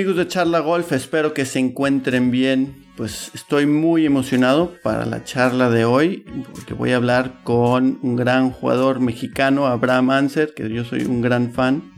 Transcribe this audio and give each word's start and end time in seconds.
Amigos 0.00 0.16
de 0.16 0.28
Charla 0.28 0.60
Golf, 0.60 0.92
espero 0.92 1.34
que 1.34 1.44
se 1.44 1.58
encuentren 1.58 2.30
bien. 2.30 2.86
Pues 2.96 3.30
estoy 3.34 3.66
muy 3.66 4.06
emocionado 4.06 4.74
para 4.82 5.04
la 5.04 5.24
charla 5.24 5.68
de 5.68 5.84
hoy 5.84 6.24
porque 6.54 6.72
voy 6.72 6.92
a 6.92 6.96
hablar 6.96 7.42
con 7.44 7.98
un 8.00 8.16
gran 8.16 8.50
jugador 8.50 9.00
mexicano, 9.00 9.66
Abraham 9.66 10.08
Anser, 10.08 10.54
que 10.54 10.70
yo 10.70 10.86
soy 10.86 11.02
un 11.02 11.20
gran 11.20 11.52
fan. 11.52 11.92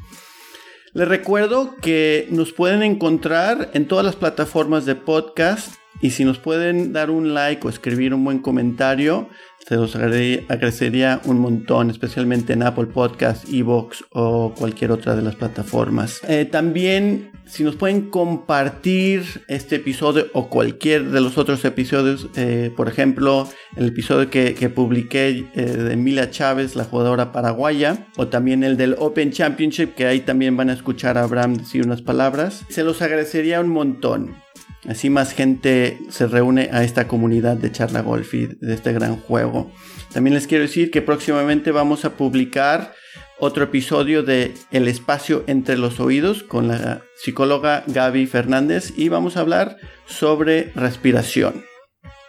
Les 0.95 1.07
recuerdo 1.07 1.77
que 1.77 2.27
nos 2.31 2.53
pueden 2.53 2.83
encontrar 2.83 3.71
en 3.73 3.87
todas 3.87 4.05
las 4.05 4.17
plataformas 4.17 4.85
de 4.85 4.97
podcast 4.97 5.77
y 6.01 6.11
si 6.11 6.25
nos 6.25 6.41
pueden 6.41 6.93
dar 6.93 7.09
un 7.09 7.35
like 7.35 7.65
o 7.65 7.71
escribir 7.71 8.15
un 8.15 8.25
buen 8.25 8.41
comentario, 8.41 9.29
se 9.67 9.77
los 9.77 9.95
agradecería 9.97 11.21
un 11.25 11.39
montón, 11.39 11.91
especialmente 11.91 12.53
en 12.53 12.63
Apple 12.63 12.87
Podcast, 12.87 13.49
Evox 13.49 14.05
o 14.11 14.55
cualquier 14.55 14.91
otra 14.91 15.15
de 15.15 15.23
las 15.23 15.37
plataformas. 15.37 16.21
Eh, 16.29 16.45
también, 16.45 17.31
si 17.47 17.63
nos 17.63 17.77
pueden 17.77 18.11
compartir 18.11 19.23
este 19.49 19.77
episodio 19.77 20.27
o 20.33 20.49
cualquier 20.49 21.11
de 21.11 21.21
los 21.21 21.39
otros 21.39 21.65
episodios, 21.65 22.29
eh, 22.37 22.73
por 22.77 22.89
ejemplo, 22.89 23.49
el 23.77 23.89
episodio 23.89 24.31
que, 24.31 24.53
publiqué 24.75 25.47
eh, 25.55 25.63
de 25.63 25.97
Mila 25.97 26.31
Chávez, 26.31 26.77
la 26.77 26.85
jugadora 26.85 27.31
paraguaya, 27.33 28.07
o 28.17 28.29
también 28.29 28.65
el 28.65 28.77
del 28.77 28.97
Open 28.99 29.31
Championship, 29.31 29.95
que 29.95 30.07
ahí 30.07 30.21
también 30.21 30.57
van 30.57 30.71
a 30.71 30.73
escuchar 30.73 31.19
a 31.19 31.23
Abraham 31.23 31.57
decir 31.59 31.85
unas 31.85 32.03
palabras, 32.03 32.65
se 32.69 32.83
los 32.85 33.01
agradecería 33.01 33.61
un 33.61 33.69
montón. 33.69 34.42
Así 34.89 35.11
más 35.11 35.33
gente 35.33 35.99
se 36.09 36.27
reúne 36.27 36.71
a 36.73 36.83
esta 36.83 37.07
comunidad 37.07 37.57
de 37.57 37.71
charla 37.71 38.03
golf 38.03 38.35
y 38.35 38.47
de 38.47 38.75
este 38.75 38.93
gran 38.93 39.17
juego. 39.17 39.71
También 40.13 40.35
les 40.35 40.47
quiero 40.47 40.63
decir 40.63 40.91
que 40.91 41.03
próximamente 41.03 41.71
vamos 41.71 42.05
a 42.05 42.17
publicar 42.17 42.93
otro 43.39 43.65
episodio 43.65 44.23
de 44.23 44.55
El 44.71 44.89
espacio 44.89 45.45
entre 45.47 45.77
los 45.77 46.01
oídos 46.01 46.43
con 46.43 46.69
la 46.69 47.03
psicóloga 47.17 47.85
Gaby 47.87 48.27
Fernández 48.27 48.93
y 48.97 49.09
vamos 49.09 49.37
a 49.37 49.41
hablar 49.41 49.79
sobre 50.07 50.73
respiración. 50.75 51.65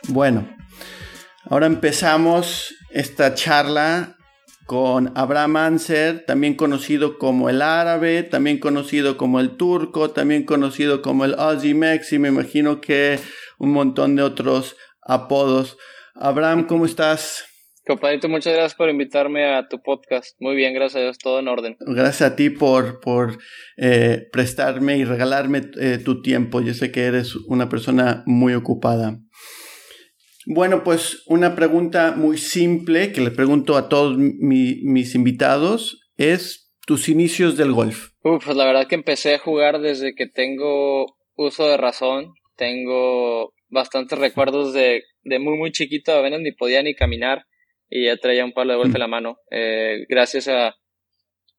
Bueno, 0.07 0.47
ahora 1.45 1.65
empezamos 1.65 2.73
esta 2.91 3.33
charla 3.33 4.17
con 4.65 5.11
Abraham 5.15 5.57
Anser, 5.57 6.25
también 6.25 6.55
conocido 6.55 7.17
como 7.17 7.49
el 7.49 7.61
árabe, 7.61 8.23
también 8.23 8.59
conocido 8.59 9.17
como 9.17 9.39
el 9.39 9.57
turco, 9.57 10.11
también 10.11 10.45
conocido 10.45 11.01
como 11.01 11.25
el 11.25 11.35
Aussie 11.37 11.73
Mex 11.73 12.13
y 12.13 12.19
me 12.19 12.29
imagino 12.29 12.81
que 12.81 13.19
un 13.57 13.71
montón 13.71 14.15
de 14.15 14.23
otros 14.23 14.75
apodos. 15.01 15.77
Abraham, 16.15 16.65
¿cómo 16.67 16.85
estás? 16.85 17.45
Compadrito, 17.85 18.29
muchas 18.29 18.53
gracias 18.53 18.75
por 18.75 18.89
invitarme 18.89 19.43
a 19.43 19.67
tu 19.67 19.81
podcast. 19.81 20.37
Muy 20.39 20.55
bien, 20.55 20.73
gracias 20.73 21.01
a 21.01 21.03
Dios, 21.03 21.17
todo 21.17 21.39
en 21.39 21.49
orden. 21.49 21.75
Gracias 21.81 22.21
a 22.21 22.35
ti 22.37 22.49
por, 22.49 23.01
por 23.01 23.37
eh, 23.75 24.29
prestarme 24.31 24.97
y 24.97 25.03
regalarme 25.03 25.63
eh, 25.81 25.97
tu 25.97 26.21
tiempo. 26.21 26.61
Yo 26.61 26.73
sé 26.73 26.93
que 26.93 27.01
eres 27.01 27.35
una 27.35 27.67
persona 27.67 28.23
muy 28.25 28.53
ocupada. 28.53 29.19
Bueno, 30.45 30.83
pues 30.83 31.23
una 31.27 31.55
pregunta 31.55 32.13
muy 32.15 32.37
simple 32.37 33.11
que 33.11 33.21
le 33.21 33.31
pregunto 33.31 33.77
a 33.77 33.89
todos 33.89 34.17
mis 34.17 35.15
invitados 35.15 36.09
es 36.17 36.73
tus 36.85 37.07
inicios 37.09 37.57
del 37.57 37.71
golf. 37.71 38.09
pues 38.21 38.55
la 38.55 38.65
verdad 38.65 38.87
que 38.87 38.95
empecé 38.95 39.35
a 39.35 39.39
jugar 39.39 39.79
desde 39.79 40.15
que 40.15 40.27
tengo 40.27 41.05
uso 41.35 41.67
de 41.67 41.77
razón. 41.77 42.33
Tengo 42.55 43.53
bastantes 43.69 44.19
recuerdos 44.19 44.73
de, 44.73 45.03
de 45.23 45.39
muy 45.39 45.57
muy 45.57 45.71
chiquito, 45.71 46.13
apenas 46.13 46.41
ni 46.41 46.51
podía 46.51 46.83
ni 46.83 46.93
caminar 46.93 47.45
y 47.89 48.05
ya 48.05 48.17
traía 48.17 48.45
un 48.45 48.53
palo 48.53 48.73
de 48.73 48.79
golf 48.79 48.93
en 48.93 48.99
la 48.99 49.07
mano. 49.07 49.37
Eh, 49.49 50.05
gracias 50.09 50.47
a 50.47 50.75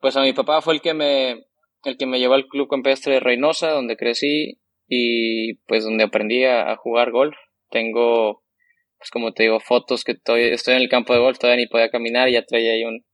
pues 0.01 0.17
a 0.17 0.23
mi 0.23 0.35
papá 0.35 0.61
fue 0.61 0.75
el 0.75 0.81
que 0.83 0.95
me 0.95 1.45
el 1.85 1.97
que 1.99 2.07
me 2.07 2.19
llevó 2.19 2.35
al 2.35 2.47
club 2.47 2.69
campestre 2.69 3.15
de 3.15 3.21
Reynosa, 3.21 3.71
donde 3.71 3.97
crecí 3.97 4.61
y 4.89 5.55
pues 5.67 5.85
donde 5.85 6.05
aprendí 6.05 6.45
a 6.45 6.77
jugar 6.77 7.11
golf. 7.11 7.37
Tengo 7.71 8.44
pues 8.99 9.11
como 9.11 9.33
te 9.33 9.45
digo, 9.45 9.61
fotos 9.61 10.05
que 10.05 10.13
estoy, 10.13 10.45
estoy 10.45 10.75
en 10.75 10.83
el 10.83 10.89
campo 10.89 11.13
de 11.13 11.21
golf, 11.21 11.39
todavía 11.39 11.65
ni 11.65 11.69
podía 11.69 11.91
caminar, 11.91 12.29
y 12.29 12.33
ya 12.33 12.45
traía 12.45 12.73
ahí 12.73 12.85
un, 12.85 13.05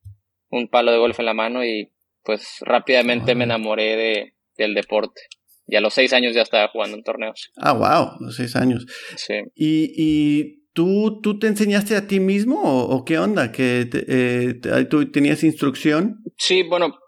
un 0.51 0.69
palo 0.69 0.93
de 0.93 0.99
golf 0.99 1.19
en 1.19 1.27
la 1.27 1.35
mano 1.35 1.65
y 1.65 1.93
pues 2.23 2.59
rápidamente 2.61 3.35
me 3.35 3.45
enamoré 3.45 3.97
de, 3.97 4.35
del 4.57 4.75
deporte. 4.75 5.23
Y 5.67 5.77
a 5.77 5.81
los 5.81 5.95
seis 5.95 6.13
años 6.13 6.35
ya 6.35 6.43
estaba 6.43 6.69
jugando 6.69 6.97
en 6.97 7.05
torneos. 7.05 7.51
Ah, 7.57 7.73
wow, 7.73 8.21
los 8.21 8.37
seis 8.37 8.57
años. 8.57 8.87
Sí. 9.17 9.35
¿Y, 9.55 9.93
y 9.97 10.65
tú, 10.73 11.21
tú 11.23 11.39
te 11.39 11.47
enseñaste 11.47 11.97
a 11.97 12.07
ti 12.07 12.21
mismo 12.21 12.61
o, 12.61 13.05
qué 13.05 13.19
onda? 13.19 13.53
¿Que 13.53 13.89
eh, 13.93 14.55
tú 14.91 15.11
tenías 15.11 15.45
instrucción? 15.45 16.23
Sí, 16.37 16.65
bueno, 16.65 16.99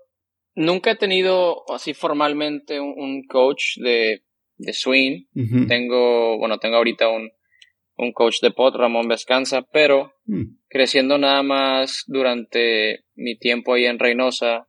nunca 0.55 0.93
he 0.93 0.97
tenido 0.97 1.65
así 1.73 1.93
formalmente 1.93 2.79
un, 2.81 3.25
coach 3.27 3.79
de, 3.79 4.23
de 4.59 4.73
swing. 4.73 5.25
Tengo, 5.67 6.39
bueno, 6.39 6.59
tengo 6.59 6.77
ahorita 6.77 7.09
un, 7.09 7.31
un 8.05 8.13
coach 8.13 8.41
de 8.41 8.51
pot, 8.51 8.75
Ramón 8.75 9.09
Vescanza, 9.09 9.63
pero 9.73 10.13
mm. 10.27 10.57
creciendo 10.69 11.19
nada 11.19 11.43
más 11.43 12.05
durante 12.07 13.05
mi 13.15 13.39
tiempo 13.39 13.75
ahí 13.75 13.87
en 13.87 13.99
Reynosa, 13.99 14.69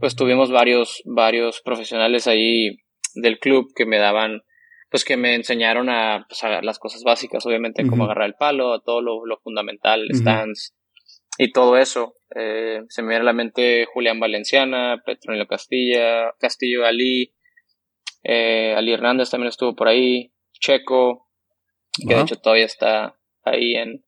pues 0.00 0.16
tuvimos 0.16 0.50
varios, 0.50 1.02
varios 1.04 1.60
profesionales 1.60 2.26
ahí 2.26 2.78
del 3.14 3.38
club 3.38 3.72
que 3.74 3.86
me 3.86 3.98
daban, 3.98 4.42
pues 4.90 5.04
que 5.04 5.16
me 5.16 5.34
enseñaron 5.34 5.88
a, 5.88 6.26
pues, 6.28 6.40
las 6.62 6.78
cosas 6.78 7.02
básicas, 7.02 7.44
obviamente, 7.46 7.86
como 7.86 8.04
agarrar 8.04 8.26
el 8.26 8.34
palo, 8.34 8.80
todo 8.80 9.00
lo, 9.00 9.38
fundamental, 9.42 10.02
el 10.02 10.14
stance 10.14 10.72
y 11.38 11.52
todo 11.52 11.76
eso. 11.76 12.14
Eh, 12.34 12.82
se 12.88 13.02
me 13.02 13.08
viene 13.08 13.22
a 13.22 13.24
la 13.24 13.32
mente 13.32 13.86
Julián 13.92 14.20
Valenciana, 14.20 15.02
Petronilo 15.04 15.46
Castilla, 15.46 16.32
Castillo 16.38 16.84
Ali, 16.84 17.34
eh, 18.22 18.74
Ali 18.76 18.92
Hernández 18.92 19.30
también 19.30 19.48
estuvo 19.48 19.74
por 19.74 19.88
ahí, 19.88 20.32
Checo, 20.52 21.27
que 22.06 22.14
de 22.14 22.20
hecho 22.20 22.36
todavía 22.36 22.66
está 22.66 23.16
ahí 23.44 23.74
en, 23.74 24.04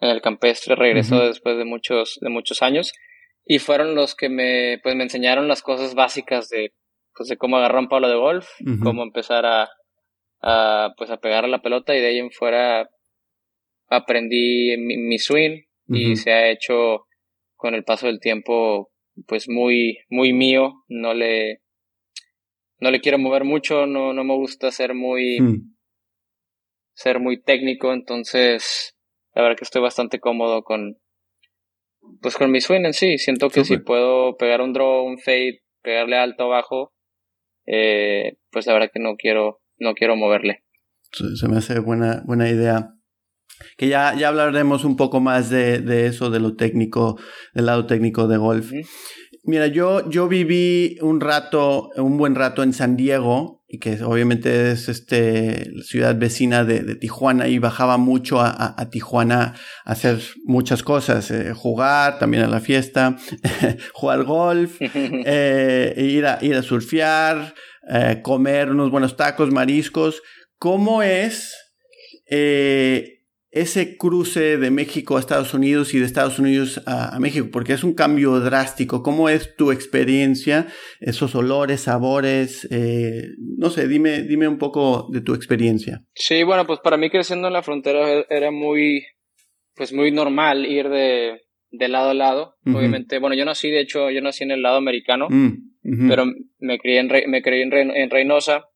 en 0.00 0.10
el 0.10 0.20
campestre, 0.20 0.74
regresó 0.74 1.26
después 1.26 1.56
de 1.56 1.64
muchos, 1.64 2.18
de 2.20 2.28
muchos 2.28 2.62
años, 2.62 2.92
y 3.44 3.58
fueron 3.58 3.94
los 3.94 4.14
que 4.14 4.28
me, 4.28 4.78
pues 4.82 4.94
me 4.96 5.04
enseñaron 5.04 5.48
las 5.48 5.62
cosas 5.62 5.94
básicas 5.94 6.48
de, 6.48 6.74
pues 7.14 7.28
de 7.28 7.36
cómo 7.36 7.56
agarrar 7.56 7.80
un 7.80 7.88
palo 7.88 8.08
de 8.08 8.16
golf, 8.16 8.48
cómo 8.82 9.02
empezar 9.02 9.46
a, 9.46 9.68
a, 10.42 10.94
pues 10.96 11.10
a 11.10 11.18
pegar 11.18 11.44
a 11.44 11.48
la 11.48 11.62
pelota, 11.62 11.96
y 11.96 12.00
de 12.00 12.08
ahí 12.08 12.18
en 12.18 12.30
fuera 12.30 12.88
aprendí 13.88 14.76
mi, 14.76 15.18
swing, 15.18 15.62
y 15.88 16.16
se 16.16 16.32
ha 16.32 16.50
hecho 16.50 17.06
con 17.54 17.74
el 17.74 17.84
paso 17.84 18.06
del 18.06 18.20
tiempo, 18.20 18.90
pues 19.26 19.48
muy, 19.48 19.98
muy 20.08 20.32
mío, 20.32 20.84
no 20.88 21.14
le, 21.14 21.62
no 22.80 22.90
le 22.90 23.00
quiero 23.00 23.18
mover 23.18 23.44
mucho, 23.44 23.86
no, 23.86 24.12
no 24.12 24.24
me 24.24 24.34
gusta 24.34 24.70
ser 24.70 24.94
muy, 24.94 25.38
ser 26.96 27.20
muy 27.20 27.40
técnico, 27.40 27.92
entonces 27.92 28.96
la 29.34 29.42
verdad 29.42 29.56
que 29.58 29.64
estoy 29.64 29.82
bastante 29.82 30.18
cómodo 30.18 30.62
con 30.62 30.98
pues 32.22 32.36
con 32.36 32.50
mi 32.50 32.60
swing 32.60 32.84
en 32.84 32.94
sí, 32.94 33.18
siento 33.18 33.50
que 33.50 33.64
si 33.64 33.78
puedo 33.78 34.36
pegar 34.36 34.60
un 34.60 34.72
draw, 34.72 35.04
un 35.04 35.18
fade, 35.18 35.62
pegarle 35.82 36.16
alto 36.16 36.46
o 36.46 36.48
bajo, 36.48 36.94
eh, 37.66 38.38
pues 38.50 38.66
la 38.66 38.74
verdad 38.74 38.90
que 38.92 39.00
no 39.00 39.16
quiero 39.16 39.60
no 39.78 39.94
quiero 39.94 40.16
moverle. 40.16 40.64
Se 41.10 41.48
me 41.48 41.58
hace 41.58 41.78
buena 41.80 42.22
buena 42.24 42.48
idea. 42.48 42.92
Que 43.78 43.88
ya, 43.88 44.14
ya 44.14 44.28
hablaremos 44.28 44.84
un 44.84 44.96
poco 44.96 45.20
más 45.20 45.48
de, 45.48 45.78
de 45.78 46.06
eso, 46.06 46.30
de 46.30 46.40
lo 46.40 46.56
técnico, 46.56 47.18
del 47.54 47.66
lado 47.66 47.86
técnico 47.86 48.28
de 48.28 48.36
golf. 48.36 48.70
Mira, 49.46 49.68
yo, 49.68 50.10
yo 50.10 50.26
viví 50.26 50.98
un 51.00 51.20
rato, 51.20 51.90
un 51.96 52.18
buen 52.18 52.34
rato 52.34 52.62
en 52.64 52.72
San 52.72 52.96
Diego, 52.96 53.64
y 53.68 53.78
que 53.78 54.02
obviamente 54.02 54.72
es 54.72 54.88
este, 54.88 55.70
la 55.72 55.84
ciudad 55.84 56.16
vecina 56.16 56.64
de, 56.64 56.96
Tijuana, 56.96 57.46
y 57.46 57.58
bajaba 57.58 57.96
mucho 57.96 58.40
a, 58.40 58.74
a, 58.76 58.90
Tijuana 58.90 59.54
a 59.84 59.92
hacer 59.92 60.20
muchas 60.44 60.82
cosas, 60.82 61.30
eh, 61.30 61.52
jugar, 61.54 62.18
también 62.18 62.42
a 62.42 62.48
la 62.48 62.60
fiesta, 62.60 63.16
jugar 63.94 64.24
golf, 64.24 64.76
eh, 64.80 65.94
ir, 65.96 66.26
a, 66.26 66.38
ir 66.42 66.56
a 66.56 66.62
surfear, 66.62 67.54
eh, 67.88 68.20
comer 68.22 68.70
unos 68.70 68.90
buenos 68.90 69.16
tacos, 69.16 69.52
mariscos. 69.52 70.22
¿Cómo 70.58 71.02
es 71.02 71.54
eh, 72.28 73.15
ese 73.56 73.96
cruce 73.96 74.58
de 74.58 74.70
México 74.70 75.16
a 75.16 75.20
Estados 75.20 75.54
Unidos 75.54 75.94
y 75.94 75.98
de 75.98 76.04
Estados 76.04 76.38
Unidos 76.38 76.82
a, 76.86 77.18
México, 77.18 77.48
porque 77.50 77.72
es 77.72 77.84
un 77.84 77.94
cambio 77.94 78.38
drástico. 78.40 79.02
¿Cómo 79.02 79.30
es 79.30 79.56
tu 79.56 79.72
experiencia? 79.72 80.66
Esos 81.00 81.34
olores, 81.34 81.80
sabores, 81.80 82.68
eh, 82.70 83.22
no 83.56 83.70
sé, 83.70 83.88
dime, 83.88 84.22
dime 84.22 84.46
un 84.46 84.58
poco 84.58 85.08
de 85.10 85.22
tu 85.22 85.34
experiencia. 85.34 86.02
Sí, 86.14 86.42
bueno, 86.42 86.66
pues 86.66 86.80
para 86.80 86.98
mí 86.98 87.08
creciendo 87.08 87.46
en 87.46 87.54
la 87.54 87.62
frontera 87.62 88.26
era 88.28 88.50
muy, 88.50 89.06
pues 89.74 89.90
muy 89.94 90.12
normal 90.12 90.66
ir 90.66 90.90
de, 90.90 91.40
de 91.70 91.88
lado 91.88 92.10
a 92.10 92.14
lado. 92.14 92.56
Obviamente, 92.66 93.18
bueno, 93.18 93.34
yo 93.36 93.46
nací, 93.46 93.70
de 93.70 93.80
hecho, 93.80 94.10
yo 94.10 94.20
nací 94.20 94.44
en 94.44 94.50
el 94.50 94.60
lado 94.60 94.76
americano, 94.76 95.28
mm, 95.30 96.08
pero 96.08 96.26
me 96.58 96.78
crié 96.78 96.98
en, 96.98 97.30
me 97.30 97.40
crié 97.40 97.62
en, 97.62 98.10
Reynosa. 98.10 98.66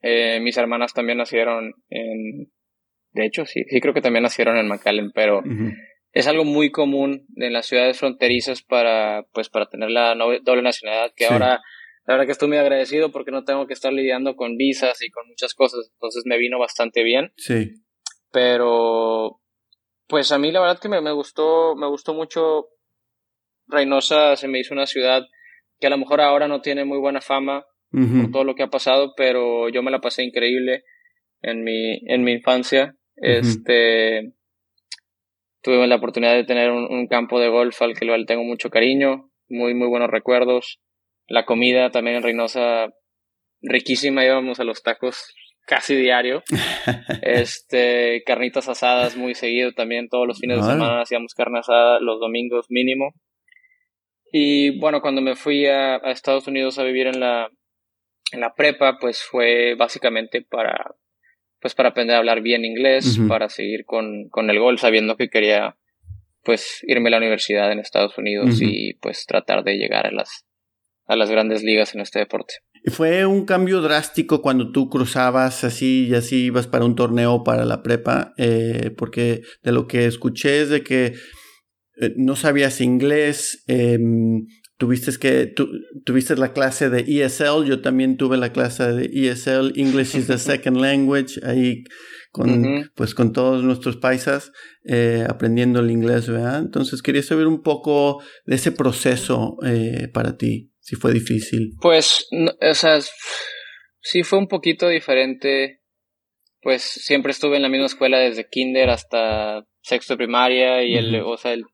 Eh, 0.00 0.40
mis 0.40 0.56
hermanas 0.56 0.94
también 0.94 1.18
nacieron 1.18 1.74
en 1.90 2.50
de 3.12 3.26
hecho, 3.26 3.44
sí, 3.46 3.64
sí 3.68 3.80
creo 3.80 3.94
que 3.94 4.00
también 4.00 4.22
nacieron 4.22 4.56
en 4.56 4.68
McAllen, 4.68 5.10
pero 5.12 5.42
es 6.12 6.26
algo 6.26 6.44
muy 6.44 6.70
común 6.70 7.26
en 7.36 7.52
las 7.52 7.66
ciudades 7.66 7.98
fronterizas 7.98 8.62
para, 8.62 9.24
pues, 9.32 9.48
para 9.48 9.66
tener 9.66 9.90
la 9.90 10.14
doble 10.14 10.62
nacionalidad, 10.62 11.12
que 11.14 11.26
ahora 11.26 11.60
la 12.04 12.14
verdad 12.14 12.26
que 12.26 12.32
estoy 12.32 12.48
muy 12.48 12.58
agradecido 12.58 13.12
porque 13.12 13.30
no 13.30 13.44
tengo 13.44 13.66
que 13.66 13.74
estar 13.74 13.92
lidiando 13.92 14.34
con 14.34 14.56
visas 14.56 15.00
y 15.02 15.10
con 15.10 15.28
muchas 15.28 15.54
cosas, 15.54 15.90
entonces 15.92 16.24
me 16.26 16.38
vino 16.38 16.58
bastante 16.58 17.02
bien. 17.02 17.32
Sí. 17.36 17.70
Pero, 18.32 19.40
pues 20.08 20.32
a 20.32 20.38
mí 20.38 20.50
la 20.50 20.60
verdad 20.60 20.80
que 20.80 20.88
me, 20.88 21.00
me 21.00 21.12
gustó, 21.12 21.76
me 21.76 21.86
gustó 21.86 22.14
mucho. 22.14 22.68
Reynosa 23.68 24.36
se 24.36 24.48
me 24.48 24.58
hizo 24.58 24.74
una 24.74 24.86
ciudad 24.86 25.22
que 25.78 25.86
a 25.86 25.90
lo 25.90 25.98
mejor 25.98 26.20
ahora 26.20 26.48
no 26.48 26.60
tiene 26.60 26.84
muy 26.84 26.98
buena 26.98 27.20
fama 27.20 27.64
por 27.90 28.30
todo 28.30 28.44
lo 28.44 28.54
que 28.54 28.62
ha 28.62 28.70
pasado, 28.70 29.12
pero 29.16 29.68
yo 29.68 29.82
me 29.82 29.90
la 29.90 30.00
pasé 30.00 30.22
increíble 30.22 30.82
en 31.42 31.62
mi, 31.62 32.00
en 32.06 32.24
mi 32.24 32.32
infancia. 32.32 32.96
Este, 33.22 34.32
tuve 35.62 35.86
la 35.86 35.94
oportunidad 35.96 36.34
de 36.34 36.44
tener 36.44 36.72
un, 36.72 37.06
campo 37.06 37.38
de 37.38 37.48
golf 37.48 37.80
al 37.80 37.96
que 37.96 38.04
le 38.04 38.24
tengo 38.24 38.42
mucho 38.42 38.68
cariño, 38.68 39.30
muy, 39.48 39.74
muy 39.74 39.86
buenos 39.86 40.10
recuerdos. 40.10 40.80
La 41.28 41.44
comida 41.44 41.90
también 41.90 42.16
en 42.16 42.24
Reynosa, 42.24 42.92
riquísima, 43.60 44.24
íbamos 44.24 44.58
a 44.58 44.64
los 44.64 44.82
tacos 44.82 45.32
casi 45.66 45.94
diario. 45.94 46.42
este, 47.22 48.24
carnitas 48.26 48.68
asadas 48.68 49.16
muy 49.16 49.36
seguido 49.36 49.72
también, 49.72 50.08
todos 50.08 50.26
los 50.26 50.40
fines 50.40 50.58
de 50.58 50.72
semana 50.72 51.02
hacíamos 51.02 51.34
carne 51.34 51.60
asada, 51.60 52.00
los 52.00 52.18
domingos 52.18 52.66
mínimo. 52.70 53.14
Y 54.32 54.80
bueno, 54.80 55.00
cuando 55.00 55.20
me 55.20 55.36
fui 55.36 55.66
a, 55.66 55.98
Estados 55.98 56.48
Unidos 56.48 56.76
a 56.80 56.82
vivir 56.82 57.06
en 57.06 57.20
la, 57.20 57.50
en 58.32 58.40
la 58.40 58.52
prepa, 58.54 58.98
pues 58.98 59.22
fue 59.22 59.76
básicamente 59.76 60.42
para 60.42 60.96
pues 61.62 61.74
para 61.74 61.90
aprender 61.90 62.16
a 62.16 62.18
hablar 62.18 62.42
bien 62.42 62.64
inglés, 62.64 63.18
para 63.28 63.48
seguir 63.48 63.84
con, 63.86 64.28
con, 64.30 64.50
el 64.50 64.58
gol, 64.58 64.78
sabiendo 64.78 65.16
que 65.16 65.30
quería 65.30 65.76
pues 66.42 66.80
irme 66.82 67.08
a 67.08 67.12
la 67.12 67.18
universidad 67.18 67.70
en 67.70 67.78
Estados 67.78 68.18
Unidos 68.18 68.60
y 68.60 68.94
pues 68.94 69.24
tratar 69.26 69.62
de 69.62 69.76
llegar 69.76 70.08
a 70.08 70.10
las, 70.10 70.44
a 71.06 71.14
las 71.14 71.30
grandes 71.30 71.62
ligas 71.62 71.94
en 71.94 72.00
este 72.00 72.18
deporte. 72.18 72.54
¿Fue 72.86 73.24
un 73.26 73.44
cambio 73.46 73.80
drástico 73.80 74.42
cuando 74.42 74.72
tú 74.72 74.90
cruzabas 74.90 75.62
así 75.62 76.08
y 76.08 76.14
así 76.16 76.46
ibas 76.46 76.66
para 76.66 76.84
un 76.84 76.96
torneo 76.96 77.44
para 77.44 77.64
la 77.64 77.80
prepa? 77.80 78.34
Eh, 78.38 78.90
porque 78.98 79.42
de 79.62 79.70
lo 79.70 79.86
que 79.86 80.06
escuché 80.06 80.62
es 80.62 80.68
de 80.68 80.82
que 80.82 81.14
eh, 82.00 82.12
no 82.16 82.34
sabías 82.34 82.80
inglés, 82.80 83.62
eh, 83.68 84.00
tuviste 84.82 85.16
que 85.16 85.54
tuviste 86.04 86.34
la 86.34 86.52
clase 86.52 86.90
de 86.90 87.04
ESL, 87.06 87.64
yo 87.66 87.82
también 87.82 88.16
tuve 88.16 88.36
la 88.36 88.52
clase 88.52 88.92
de 88.92 89.04
ESL, 89.04 89.78
English 89.78 90.16
is 90.16 90.26
the 90.26 90.38
second 90.38 90.78
language, 90.78 91.38
ahí 91.44 91.84
con 92.32 92.90
pues 92.96 93.14
con 93.14 93.32
todos 93.32 93.62
nuestros 93.62 93.96
paisas 93.96 94.50
eh, 94.84 95.24
aprendiendo 95.28 95.78
el 95.78 95.92
inglés, 95.92 96.28
¿verdad? 96.28 96.58
Entonces 96.58 97.00
quería 97.00 97.22
saber 97.22 97.46
un 97.46 97.62
poco 97.62 98.24
de 98.44 98.56
ese 98.56 98.72
proceso 98.72 99.56
eh, 99.64 100.08
para 100.12 100.36
ti, 100.36 100.72
si 100.80 100.96
fue 100.96 101.12
difícil. 101.12 101.74
Pues, 101.80 102.26
o 102.32 102.74
sea, 102.74 102.98
sí 104.00 104.24
fue 104.24 104.40
un 104.40 104.48
poquito 104.48 104.88
diferente. 104.88 105.80
Pues 106.60 106.82
siempre 106.82 107.30
estuve 107.30 107.54
en 107.54 107.62
la 107.62 107.68
misma 107.68 107.86
escuela 107.86 108.18
desde 108.18 108.48
kinder 108.48 108.90
hasta 108.90 109.64
sexto 109.80 110.14
de 110.14 110.18
primaria 110.18 110.82
y 110.82 110.96
el, 110.96 111.14
o 111.20 111.36
sea, 111.36 111.52
el 111.52 111.66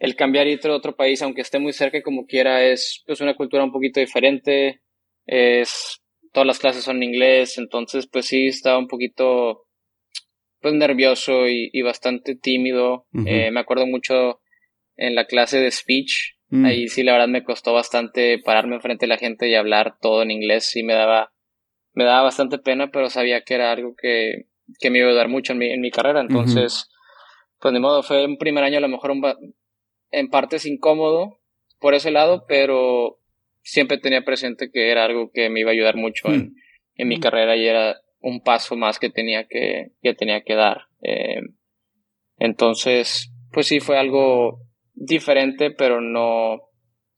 el 0.00 0.16
cambiar 0.16 0.48
y 0.48 0.58
a 0.62 0.72
otro 0.72 0.96
país, 0.96 1.20
aunque 1.20 1.42
esté 1.42 1.58
muy 1.58 1.74
cerca 1.74 2.02
como 2.02 2.24
quiera, 2.24 2.64
es 2.64 3.02
pues 3.06 3.20
una 3.20 3.36
cultura 3.36 3.62
un 3.62 3.70
poquito 3.70 4.00
diferente. 4.00 4.80
Es, 5.26 6.02
todas 6.32 6.46
las 6.46 6.58
clases 6.58 6.84
son 6.84 6.96
en 6.96 7.02
inglés, 7.14 7.58
entonces 7.58 8.08
pues 8.10 8.24
sí 8.24 8.46
estaba 8.46 8.78
un 8.78 8.88
poquito 8.88 9.66
pues 10.60 10.74
nervioso 10.74 11.46
y, 11.48 11.82
bastante 11.82 12.34
tímido. 12.34 13.06
Eh, 13.26 13.50
me 13.50 13.60
acuerdo 13.60 13.86
mucho 13.86 14.40
en 14.96 15.14
la 15.14 15.26
clase 15.26 15.60
de 15.60 15.70
speech. 15.70 16.36
Mm. 16.48 16.64
Ahí 16.64 16.88
sí 16.88 17.02
la 17.02 17.12
verdad 17.12 17.28
me 17.28 17.44
costó 17.44 17.74
bastante 17.74 18.38
pararme 18.38 18.76
enfrente 18.76 19.04
de 19.04 19.08
la 19.08 19.18
gente 19.18 19.48
y 19.48 19.54
hablar 19.54 19.96
todo 20.00 20.22
en 20.22 20.30
inglés. 20.30 20.64
Sí 20.64 20.82
me 20.82 20.94
daba, 20.94 21.32
me 21.92 22.04
daba 22.04 22.22
bastante 22.22 22.58
pena, 22.58 22.90
pero 22.90 23.10
sabía 23.10 23.42
que 23.42 23.54
era 23.54 23.70
algo 23.70 23.94
que, 24.00 24.46
que 24.78 24.88
me 24.88 24.98
iba 24.98 25.08
a 25.08 25.10
ayudar 25.10 25.28
mucho 25.28 25.52
en 25.52 25.58
mi, 25.58 25.70
en 25.70 25.82
mi 25.82 25.90
carrera. 25.90 26.22
Entonces, 26.22 26.90
pues 27.58 27.74
de 27.74 27.80
modo, 27.80 28.02
fue 28.02 28.24
un 28.24 28.38
primer 28.38 28.64
año 28.64 28.78
a 28.78 28.82
lo 28.82 28.88
mejor 28.88 29.10
un, 29.10 29.22
en 30.10 30.28
partes 30.28 30.66
incómodo 30.66 31.40
por 31.78 31.94
ese 31.94 32.10
lado, 32.10 32.44
pero 32.46 33.18
siempre 33.62 33.98
tenía 33.98 34.22
presente 34.22 34.70
que 34.72 34.90
era 34.90 35.04
algo 35.04 35.30
que 35.32 35.48
me 35.50 35.60
iba 35.60 35.70
a 35.70 35.72
ayudar 35.72 35.96
mucho 35.96 36.28
en, 36.28 36.54
en, 36.94 37.08
mi 37.08 37.20
carrera 37.20 37.56
y 37.56 37.66
era 37.66 37.96
un 38.20 38.42
paso 38.42 38.76
más 38.76 38.98
que 38.98 39.10
tenía 39.10 39.46
que, 39.48 39.92
que 40.02 40.14
tenía 40.14 40.42
que 40.42 40.54
dar. 40.54 40.82
Eh, 41.02 41.40
entonces, 42.38 43.32
pues 43.52 43.66
sí, 43.66 43.80
fue 43.80 43.98
algo 43.98 44.60
diferente, 44.94 45.70
pero 45.70 46.00
no, 46.00 46.60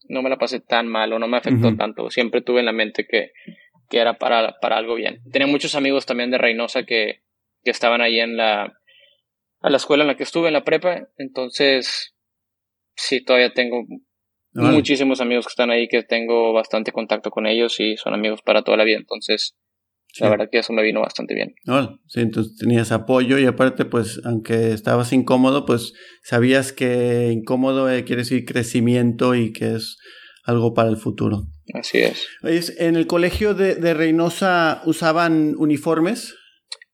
no 0.09 0.23
me 0.23 0.31
la 0.31 0.39
pasé 0.39 0.61
tan 0.61 0.87
mal 0.87 1.13
o 1.13 1.19
no 1.19 1.29
me 1.29 1.39
afectó 1.39 1.75
tanto. 1.77 2.11
Siempre 2.11 2.43
tuve 2.43 2.61
en 2.61 2.67
la 2.67 2.73
mente 2.73 3.07
que, 3.07 3.33
que 3.89 3.99
era 3.99 4.19
para, 4.19 4.59
para 4.61 4.77
algo 4.77 4.95
bien. 4.95 5.23
Tenía 5.33 5.49
muchos 5.49 5.75
amigos 5.75 6.07
también 6.07 6.31
de 6.31 6.39
Reynosa 6.39 6.85
que, 6.85 7.23
que 7.65 7.71
estaban 7.71 8.01
ahí 8.01 8.21
en 8.21 8.37
la, 8.37 8.79
a 9.61 9.71
la 9.71 9.77
escuela 9.77 10.05
en 10.05 10.09
la 10.09 10.17
que 10.17 10.25
estuve, 10.25 10.49
en 10.49 10.55
la 10.55 10.65
prepa, 10.65 11.09
entonces 11.19 12.12
sí, 12.95 13.25
todavía 13.25 13.53
tengo 13.53 13.85
muchísimos 14.55 15.21
amigos 15.21 15.47
que 15.47 15.53
están 15.53 15.71
ahí, 15.71 15.89
que 15.89 16.03
tengo 16.03 16.53
bastante 16.53 16.93
contacto 16.93 17.31
con 17.31 17.47
ellos 17.47 17.79
y 17.81 17.97
son 17.97 18.15
amigos 18.15 18.41
para 18.43 18.63
toda 18.63 18.77
la 18.77 18.85
vida. 18.85 18.99
Entonces, 18.99 19.57
la 20.21 20.29
verdad 20.29 20.49
que 20.51 20.59
eso 20.59 20.73
me 20.73 20.83
vino 20.83 21.01
bastante 21.01 21.35
bien. 21.35 21.55
sí, 22.07 22.21
entonces 22.21 22.57
tenías 22.59 22.93
apoyo 22.93 23.39
y 23.39 23.47
aparte, 23.47 23.85
pues, 23.85 24.21
aunque 24.25 24.73
estabas 24.73 25.13
incómodo, 25.13 25.65
pues 25.65 25.95
sabías 26.23 26.73
que 26.73 27.31
incómodo 27.33 27.87
quiere 28.05 28.23
decir 28.23 28.45
crecimiento 28.45 29.35
y 29.35 29.53
que 29.53 29.77
es 29.77 29.99
algo 30.45 30.75
para 30.75 30.91
el 30.91 30.97
futuro. 30.97 31.45
Así 31.75 31.99
es. 31.99 32.27
¿En 32.79 32.97
el 32.97 33.07
colegio 33.07 33.55
de, 33.55 33.77
de 33.77 33.95
Reynosa 33.95 34.83
usaban 34.85 35.55
uniformes? 35.57 36.35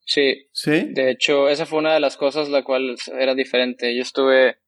Sí. 0.05 0.47
Sí. 0.53 0.89
De 0.93 1.11
hecho, 1.11 1.49
esa 1.49 1.67
fue 1.67 1.81
una 1.81 1.95
de 1.95 2.01
las 2.01 2.17
cosas 2.17 2.49
la 2.49 2.63
cual 2.63 2.97
era 3.19 3.35
diferente. 3.35 3.95
Yo 3.97 4.03
estuve 4.03 4.59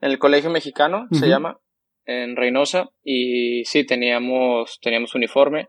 en 0.00 0.10
el 0.10 0.18
Colegio 0.18 0.50
Mexicano, 0.50 1.06
se 1.12 1.28
llama, 1.28 1.60
en 2.06 2.36
Reynosa, 2.36 2.90
y 3.02 3.64
sí, 3.64 3.84
teníamos, 3.84 4.78
teníamos 4.80 5.14
uniforme, 5.14 5.68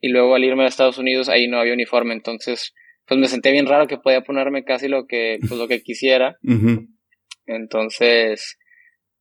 y 0.00 0.08
luego 0.08 0.34
al 0.34 0.44
irme 0.44 0.64
a 0.64 0.68
Estados 0.68 0.98
Unidos 0.98 1.28
ahí 1.28 1.48
no 1.48 1.58
había 1.58 1.74
uniforme, 1.74 2.14
entonces 2.14 2.74
pues 3.08 3.18
me 3.18 3.26
senté 3.26 3.50
bien 3.52 3.66
raro 3.66 3.86
que 3.86 3.96
podía 3.96 4.20
ponerme 4.20 4.64
casi 4.64 4.86
lo 4.86 5.06
que, 5.06 5.38
pues, 5.40 5.58
lo 5.58 5.66
que 5.66 5.80
quisiera. 5.80 6.36
Entonces, 7.46 8.58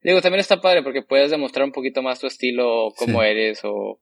digo, 0.01 0.21
también 0.21 0.41
está 0.41 0.59
padre 0.59 0.83
porque 0.83 1.03
puedes 1.03 1.31
demostrar 1.31 1.65
un 1.65 1.71
poquito 1.71 2.01
más 2.01 2.19
tu 2.19 2.27
estilo, 2.27 2.89
cómo 2.97 3.23
eres, 3.23 3.61
o 3.63 4.01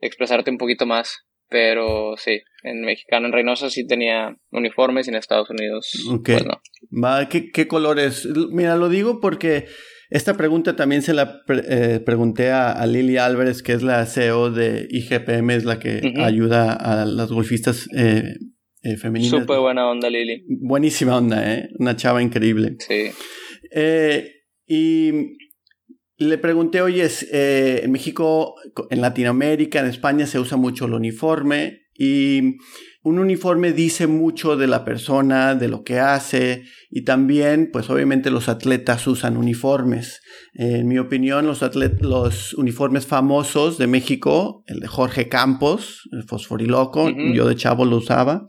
expresarte 0.00 0.50
un 0.50 0.58
poquito 0.58 0.84
más. 0.84 1.24
Pero 1.54 2.16
sí, 2.16 2.40
en 2.64 2.80
mexicano, 2.80 3.26
en 3.28 3.32
Reynosa 3.32 3.70
sí 3.70 3.86
tenía 3.86 4.36
uniformes 4.50 5.06
y 5.06 5.10
en 5.10 5.14
Estados 5.14 5.48
Unidos 5.50 5.88
pues 6.24 6.44
no. 6.44 7.28
¿qué, 7.28 7.52
¿Qué 7.52 7.68
colores? 7.68 8.26
Mira, 8.50 8.74
lo 8.74 8.88
digo 8.88 9.20
porque 9.20 9.66
esta 10.10 10.36
pregunta 10.36 10.74
también 10.74 11.02
se 11.02 11.14
la 11.14 11.42
eh, 11.68 12.00
pregunté 12.04 12.50
a, 12.50 12.84
Lili 12.88 13.18
Álvarez, 13.18 13.62
que 13.62 13.70
es 13.70 13.84
la 13.84 14.04
CEO 14.04 14.50
de 14.50 14.88
IGPM, 14.90 15.50
es 15.50 15.64
la 15.64 15.78
que 15.78 16.14
ayuda 16.16 16.72
a 16.72 17.04
las 17.06 17.30
golfistas 17.30 17.88
eh, 17.96 18.34
eh, 18.82 18.96
femeninas. 18.96 19.38
Súper 19.42 19.60
buena 19.60 19.88
onda, 19.88 20.10
Lili. 20.10 20.44
Buenísima 20.48 21.18
onda, 21.18 21.54
¿eh? 21.54 21.68
Una 21.78 21.94
chava 21.94 22.20
increíble. 22.20 22.78
Sí. 22.80 23.12
y 24.66 25.36
le 26.18 26.38
pregunté, 26.38 26.80
oye, 26.80 27.08
eh, 27.32 27.80
en 27.82 27.92
México, 27.92 28.54
en 28.90 29.00
Latinoamérica, 29.00 29.80
en 29.80 29.86
España 29.86 30.26
se 30.26 30.38
usa 30.38 30.56
mucho 30.56 30.86
el 30.86 30.94
uniforme 30.94 31.88
y 31.96 32.56
un 33.02 33.18
uniforme 33.18 33.72
dice 33.72 34.06
mucho 34.06 34.56
de 34.56 34.66
la 34.66 34.84
persona, 34.84 35.54
de 35.54 35.68
lo 35.68 35.84
que 35.84 36.00
hace 36.00 36.64
y 36.90 37.02
también, 37.02 37.70
pues 37.72 37.90
obviamente 37.90 38.30
los 38.30 38.48
atletas 38.48 39.06
usan 39.06 39.36
uniformes. 39.36 40.22
en 40.54 40.88
mi 40.88 40.98
opinión, 40.98 41.46
los, 41.46 41.60
los 42.00 42.54
uniformes 42.54 43.06
famosos 43.06 43.78
de 43.78 43.86
México, 43.86 44.64
el 44.66 44.80
de 44.80 44.86
Jorge 44.86 45.28
Campos, 45.28 46.08
el 46.12 46.24
fosforiloco, 46.24 47.10
yo 47.34 47.46
de 47.46 47.56
chavo 47.56 47.84
lo 47.84 47.96
usaba. 47.96 48.46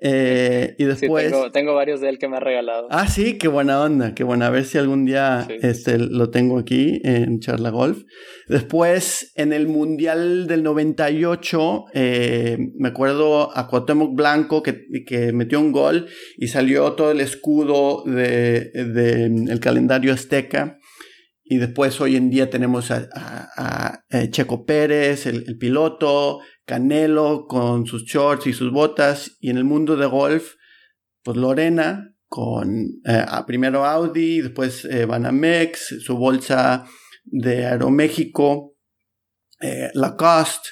Eh, 0.00 0.74
y 0.78 0.84
después... 0.84 1.32
tengo, 1.52 1.74
varios 1.74 2.00
de 2.00 2.08
él 2.08 2.18
que 2.18 2.28
me 2.28 2.36
ha 2.36 2.40
regalado. 2.40 2.88
Ah, 2.90 3.08
sí, 3.08 3.38
qué 3.38 3.48
buena 3.48 3.82
onda, 3.82 4.14
qué 4.14 4.24
buena. 4.24 4.46
A 4.46 4.50
ver 4.50 4.64
si 4.64 4.78
algún 4.78 5.04
día 5.04 5.46
este, 5.62 5.98
lo 5.98 6.30
tengo 6.30 6.58
aquí 6.58 7.00
en 7.04 7.40
Charla 7.40 7.70
Golf. 7.70 8.04
Después, 8.48 9.32
en 9.34 9.52
el 9.52 9.66
Mundial 9.66 10.46
del 10.46 10.62
98, 10.62 11.84
eh, 11.94 12.58
me 12.76 12.88
acuerdo 12.88 13.56
a 13.56 13.68
Cuauhtémoc 13.68 14.14
Blanco 14.14 14.62
que, 14.62 14.86
que, 15.06 15.32
metió 15.32 15.60
un 15.60 15.72
gol 15.72 16.06
y 16.36 16.48
salió 16.48 16.92
todo 16.92 17.10
el 17.10 17.20
escudo 17.20 18.04
del 18.04 18.70
de, 18.72 19.24
el 19.24 19.60
calendario 19.60 20.12
azteca. 20.12 20.78
Y 21.48 21.58
después 21.58 22.00
hoy 22.00 22.16
en 22.16 22.28
día 22.28 22.50
tenemos 22.50 22.90
a, 22.90 24.04
eh, 24.10 24.30
Checo 24.30 24.66
Pérez, 24.66 25.26
el, 25.26 25.56
piloto, 25.58 26.40
Canelo 26.64 27.46
con 27.46 27.86
sus 27.86 28.04
shorts 28.04 28.48
y 28.48 28.52
sus 28.52 28.72
botas. 28.72 29.36
Y 29.40 29.50
en 29.50 29.56
el 29.56 29.64
mundo 29.64 29.96
de 29.96 30.06
golf, 30.06 30.54
pues 31.22 31.36
Lorena 31.36 32.12
con 32.28 33.00
eh, 33.06 33.24
primero 33.46 33.84
Audi, 33.84 34.40
después 34.40 34.84
eh, 34.86 35.04
Banamex, 35.04 36.02
su 36.04 36.16
bolsa 36.16 36.84
de 37.24 37.66
Aeroméxico. 37.66 38.74
eh, 39.60 39.90
Lacoste. 39.94 40.70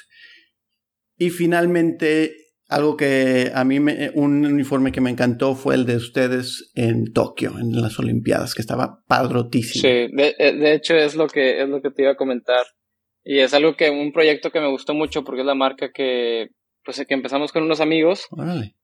Y 1.17 1.29
finalmente, 1.29 2.35
algo 2.75 2.97
que 2.97 3.51
a 3.55 3.63
mí, 3.63 3.79
me, 3.79 4.11
un 4.15 4.45
uniforme 4.45 4.91
que 4.91 4.99
me 4.99 5.09
encantó 5.09 5.55
fue 5.55 5.75
el 5.75 5.85
de 5.85 5.95
ustedes 5.95 6.71
en 6.75 7.13
Tokio, 7.13 7.53
en 7.57 7.81
las 7.81 7.97
Olimpiadas, 7.99 8.53
que 8.53 8.61
estaba 8.61 9.01
padrotísimo. 9.07 9.81
Sí, 9.81 10.11
de, 10.13 10.35
de 10.37 10.73
hecho 10.73 10.93
es 10.95 11.15
lo, 11.15 11.27
que, 11.27 11.61
es 11.61 11.69
lo 11.69 11.81
que 11.81 11.89
te 11.89 12.01
iba 12.01 12.11
a 12.11 12.17
comentar. 12.17 12.65
Y 13.23 13.39
es 13.39 13.53
algo 13.53 13.77
que, 13.77 13.89
un 13.89 14.11
proyecto 14.11 14.51
que 14.51 14.59
me 14.59 14.69
gustó 14.69 14.93
mucho 14.93 15.23
porque 15.23 15.41
es 15.41 15.47
la 15.47 15.55
marca 15.55 15.91
que, 15.93 16.49
pues, 16.83 17.01
que 17.07 17.13
empezamos 17.13 17.53
con 17.53 17.63
unos 17.63 17.79
amigos. 17.79 18.27
Órale. 18.29 18.75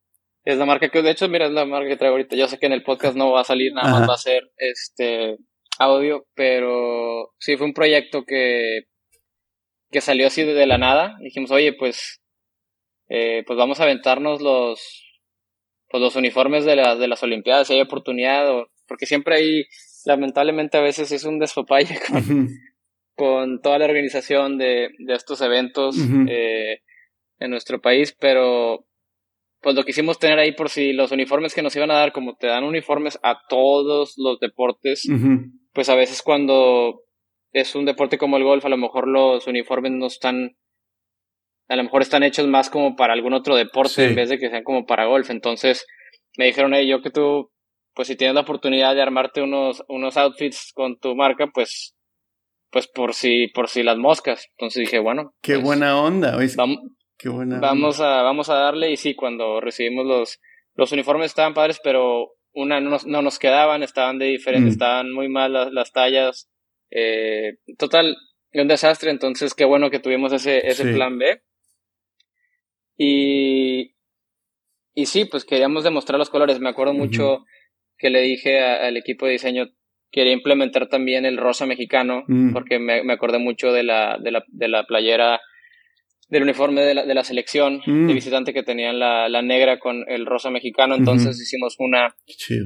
Es 0.45 0.57
la 0.57 0.65
marca 0.65 0.88
que, 0.88 1.01
de 1.01 1.12
hecho, 1.12 1.27
mira, 1.27 1.48
es 1.48 1.51
la 1.51 1.65
marca 1.65 1.89
que 1.89 1.98
traigo 1.98 2.15
ahorita. 2.15 2.38
Yo 2.38 2.48
sé 2.48 2.60
que 2.60 2.67
en 2.67 2.74
el 2.74 2.83
podcast 2.83 3.17
no 3.17 3.31
va 3.31 3.41
a 3.41 3.43
salir, 3.43 3.74
nada 3.74 3.91
más 3.91 4.10
va 4.10 4.13
a 4.13 4.17
ser 4.17 4.50
este 4.55 5.36
audio, 5.77 6.25
pero 6.33 7.33
sí 7.39 7.57
fue 7.57 7.67
un 7.67 7.74
proyecto 7.74 8.24
que, 8.24 8.86
que 9.91 10.00
salió 10.00 10.27
así 10.27 10.43
de 10.43 10.65
la 10.65 10.77
nada. 10.77 11.17
Dijimos, 11.21 11.51
oye, 11.51 11.74
pues, 11.74 12.21
eh, 13.13 13.44
pues 13.46 13.58
vamos 13.58 13.80
a 13.80 13.84
aventarnos 13.84 14.41
los, 14.41 15.20
pues 15.89 16.01
los 16.01 16.15
uniformes 16.15 16.63
de, 16.63 16.77
de 16.77 17.08
las 17.08 17.24
Olimpiadas, 17.24 17.68
si 17.68 17.74
hay 17.74 17.82
oportunidad, 17.82 18.48
porque 18.88 19.06
siempre 19.06 19.36
hay, 19.36 19.63
lamentablemente 20.06 20.77
a 20.77 20.82
veces 20.82 21.12
es 21.12 21.25
un 21.25 21.38
despapalle 21.38 22.00
con, 22.08 22.48
con 23.15 23.62
toda 23.62 23.80
la 23.80 23.86
organización 23.86 24.58
de, 24.58 24.89
de 24.98 25.13
estos 25.13 25.41
eventos 25.41 25.98
eh, 26.30 26.80
en 27.39 27.51
nuestro 27.51 27.82
país, 27.82 28.15
pero 28.18 28.86
pues 29.60 29.75
lo 29.75 29.84
quisimos 29.84 30.18
tener 30.18 30.39
ahí 30.39 30.53
por 30.53 30.70
si 30.70 30.94
los 30.94 31.12
uniformes 31.12 31.53
que 31.53 31.62
nos 31.62 31.75
iban 31.75 31.91
a 31.91 31.96
dar, 31.96 32.13
como 32.13 32.36
te 32.36 32.48
dan 32.48 32.63
uniformes 32.63 33.20
a 33.24 33.41
todos 33.50 34.13
los 34.18 34.39
deportes, 34.39 35.06
pues 35.74 35.89
a 35.89 35.96
veces 35.96 36.22
cuando 36.22 37.01
es 37.51 37.75
un 37.75 37.84
deporte 37.84 38.18
como 38.18 38.38
el 38.38 38.44
golf, 38.44 38.65
a 38.65 38.70
lo 38.70 38.77
mejor 38.77 39.08
los 39.08 39.46
uniformes 39.48 39.91
no 39.91 40.08
están, 40.08 40.56
a 41.72 41.75
lo 41.78 41.84
mejor 41.84 42.01
están 42.01 42.24
hechos 42.24 42.48
más 42.48 42.70
como 42.70 42.98
para 42.98 43.13
algún 43.13 43.34
otro 43.34 43.56
deporte 43.56 44.06
en 44.06 44.16
vez 44.16 44.30
de 44.30 44.38
que 44.38 44.50
sean 44.50 44.63
como 44.63 44.86
para 44.86 45.06
golf. 45.06 45.30
Entonces 45.30 45.88
me 46.38 46.46
dijeron, 46.46 46.74
hey, 46.74 46.86
yo 46.86 47.01
que 47.01 47.12
tú, 47.12 47.50
pues 47.94 48.10
si 48.10 48.18
tienes 48.18 48.36
la 48.36 48.42
oportunidad 48.42 48.94
de 48.94 49.01
armarte 49.01 49.42
unos, 49.42 49.82
unos 49.88 50.18
outfits 50.18 50.74
con 50.74 51.00
tu 51.00 51.16
marca, 51.16 51.48
pues 51.54 51.96
pues 52.72 52.88
por 52.88 53.13
si 53.13 53.48
por 53.48 53.70
si 53.70 53.84
las 53.84 53.98
moscas. 53.98 54.48
Entonces 54.58 54.82
dije, 54.82 55.00
bueno, 55.00 55.34
qué 55.42 55.54
pues, 55.54 55.63
buena 55.63 55.98
onda. 55.98 56.38
Vamos, 56.58 56.80
qué 57.18 57.30
buena 57.30 57.60
vamos 57.60 58.01
a 58.01 58.22
vamos 58.22 58.50
a 58.50 58.56
darle 58.56 58.92
y 58.92 58.98
sí, 58.98 59.16
cuando 59.16 59.62
recibimos 59.62 60.06
los 60.06 60.40
los 60.75 60.92
uniformes 60.92 61.28
estaban 61.28 61.54
padres, 61.54 61.80
pero 61.82 62.32
una 62.54 62.82
no 62.82 62.90
nos, 62.90 63.06
no 63.06 63.22
nos 63.22 63.40
quedaban, 63.40 63.82
estaban 63.82 64.20
de 64.20 64.25
diferente, 64.25 64.68
mm. 64.68 64.74
estaban 64.74 65.12
muy 65.13 65.30
mal 65.30 65.54
las, 65.74 65.92
tallas. 65.94 66.50
Eh, 66.90 67.56
total, 67.78 68.18
un 68.54 68.68
desastre, 68.68 69.12
entonces 69.12 69.54
qué 69.54 69.63
bueno 69.63 69.90
que 69.90 70.00
tuvimos 70.00 70.34
ese, 70.34 70.68
ese 70.68 70.92
plan 70.94 71.18
B. 71.18 71.42
Y, 72.98 73.95
y 74.93 75.05
sí, 75.05 75.25
pues 75.25 75.45
queríamos 75.45 75.83
demostrar 75.83 76.19
los 76.19 76.29
colores. 76.29 76.60
Me 76.60 76.69
acuerdo 76.69 76.93
mucho 76.93 77.45
que 77.98 78.10
le 78.10 78.21
dije 78.21 78.60
al 78.60 78.98
equipo 78.98 79.25
de 79.25 79.33
diseño, 79.33 79.69
quería 80.12 80.33
implementar 80.33 80.89
también 80.89 81.25
el 81.25 81.38
rosa 81.38 81.65
mexicano, 81.65 82.24
porque 82.51 82.79
me, 82.79 83.03
me, 83.03 83.13
acordé 83.13 83.39
mucho 83.39 83.71
de 83.71 83.83
la, 83.83 84.17
de 84.21 84.31
la, 84.31 84.43
de 84.48 84.67
la 84.67 84.86
playera, 84.86 85.39
del 86.27 86.43
uniforme 86.43 86.81
de 86.81 86.95
la, 86.95 87.05
de 87.05 87.13
la 87.13 87.24
selección 87.24 87.81
mm. 87.86 88.07
de 88.07 88.13
visitante 88.13 88.53
que 88.53 88.63
tenían 88.63 89.00
la, 89.00 89.29
la, 89.29 89.41
negra 89.41 89.79
con 89.79 90.03
el 90.07 90.25
rosa 90.25 90.50
mexicano, 90.50 90.95
entonces 90.95 91.39
hicimos 91.39 91.75
una 91.79 92.15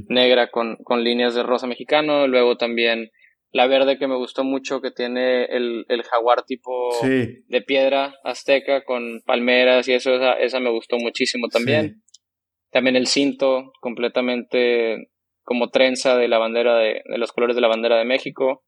negra 0.08 0.50
con, 0.50 0.78
con 0.78 1.04
líneas 1.04 1.36
de 1.36 1.44
rosa 1.44 1.68
mexicano, 1.68 2.28
luego 2.28 2.58
también 2.58 3.12
la 3.56 3.68
verde 3.68 3.98
que 3.98 4.10
me 4.10 4.18
gustó 4.18 4.44
mucho, 4.44 4.82
que 4.82 4.92
tiene 4.92 5.46
el, 5.46 5.86
el 5.88 6.04
jaguar 6.04 6.44
tipo 6.44 6.90
de 7.02 7.62
piedra 7.66 8.14
azteca 8.26 8.84
con 8.84 9.22
palmeras 9.26 9.88
y 9.88 9.94
eso, 9.94 10.14
esa, 10.14 10.34
esa 10.34 10.60
me 10.60 10.72
gustó 10.72 10.98
muchísimo 10.98 11.48
también. 11.48 12.04
También 12.70 12.98
el 12.98 13.08
cinto 13.08 13.72
completamente 13.80 15.08
como 15.44 15.70
trenza 15.70 16.18
de 16.18 16.28
la 16.28 16.38
bandera 16.38 16.76
de, 16.80 17.02
de 17.06 17.18
los 17.18 17.32
colores 17.32 17.56
de 17.56 17.62
la 17.62 17.70
bandera 17.70 17.98
de 17.98 18.04
México. 18.04 18.66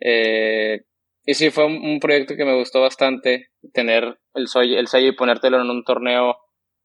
Eh, 0.00 0.82
y 1.24 1.32
sí, 1.32 1.48
fue 1.48 1.64
un, 1.64 1.98
proyecto 1.98 2.36
que 2.36 2.44
me 2.44 2.58
gustó 2.58 2.82
bastante, 2.82 3.48
tener 3.72 4.18
el, 4.34 4.46
el 4.76 4.86
sello 4.86 5.08
y 5.08 5.16
ponértelo 5.16 5.62
en 5.62 5.70
un 5.70 5.82
torneo 5.82 6.36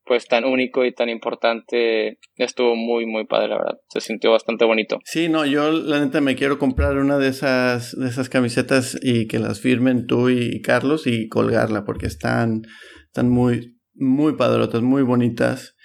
pues 0.06 0.28
tan 0.28 0.46
único 0.46 0.86
y 0.86 0.94
tan 0.94 1.10
importante 1.10 2.20
estuvo 2.36 2.76
muy 2.76 3.06
muy 3.06 3.26
padre 3.26 3.50
la 3.50 3.58
verdad. 3.58 3.80
Se 3.90 4.02
sintió 4.02 4.32
bastante 4.32 4.66
bonito. 4.66 5.00
Sí 5.06 5.30
no 5.30 5.46
yo 5.46 5.72
la 5.72 6.00
neta 6.00 6.22
me 6.22 6.36
quiero 6.36 6.60
comprar 6.60 6.98
una 6.98 7.18
de 7.18 7.30
esas 7.30 7.98
de 7.98 8.08
esas 8.08 8.30
camisetas 8.30 8.98
y 9.02 9.28
que 9.28 9.40
las 9.40 9.60
firmen 9.60 10.08
tú 10.08 10.30
y 10.30 10.62
Carlos 10.62 11.08
y 11.08 11.28
colgarla 11.28 11.84
porque 11.86 12.08
están 12.08 12.64
están 13.08 13.30
muy 13.30 13.78
muy 13.94 14.36
padrotas 14.36 14.82
muy 14.82 15.04
bonitas. 15.04 15.76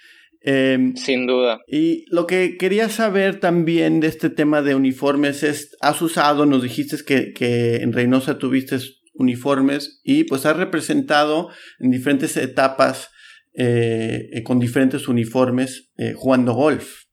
Em, 0.43 0.95
Sin 0.95 1.27
duda. 1.27 1.59
Y 1.67 2.05
lo 2.09 2.25
que 2.25 2.57
quería 2.57 2.89
saber 2.89 3.39
también 3.39 3.99
de 3.99 4.07
este 4.07 4.31
tema 4.31 4.63
de 4.63 4.73
uniformes 4.73 5.43
es, 5.43 5.77
has 5.81 6.01
usado, 6.01 6.47
nos 6.47 6.63
dijiste 6.63 6.97
que, 7.05 7.31
que 7.31 7.75
en 7.77 7.93
Reynosa 7.93 8.39
tuviste 8.39 8.77
uniformes 9.13 10.01
y 10.03 10.23
pues 10.23 10.45
has 10.45 10.57
representado 10.57 11.49
en 11.79 11.91
diferentes 11.91 12.37
etapas 12.37 13.11
eh, 13.53 14.29
eh, 14.31 14.43
con 14.43 14.59
diferentes 14.59 15.07
uniformes 15.07 15.91
eh, 15.97 16.13
jugando 16.15 16.53
golf. 16.53 17.03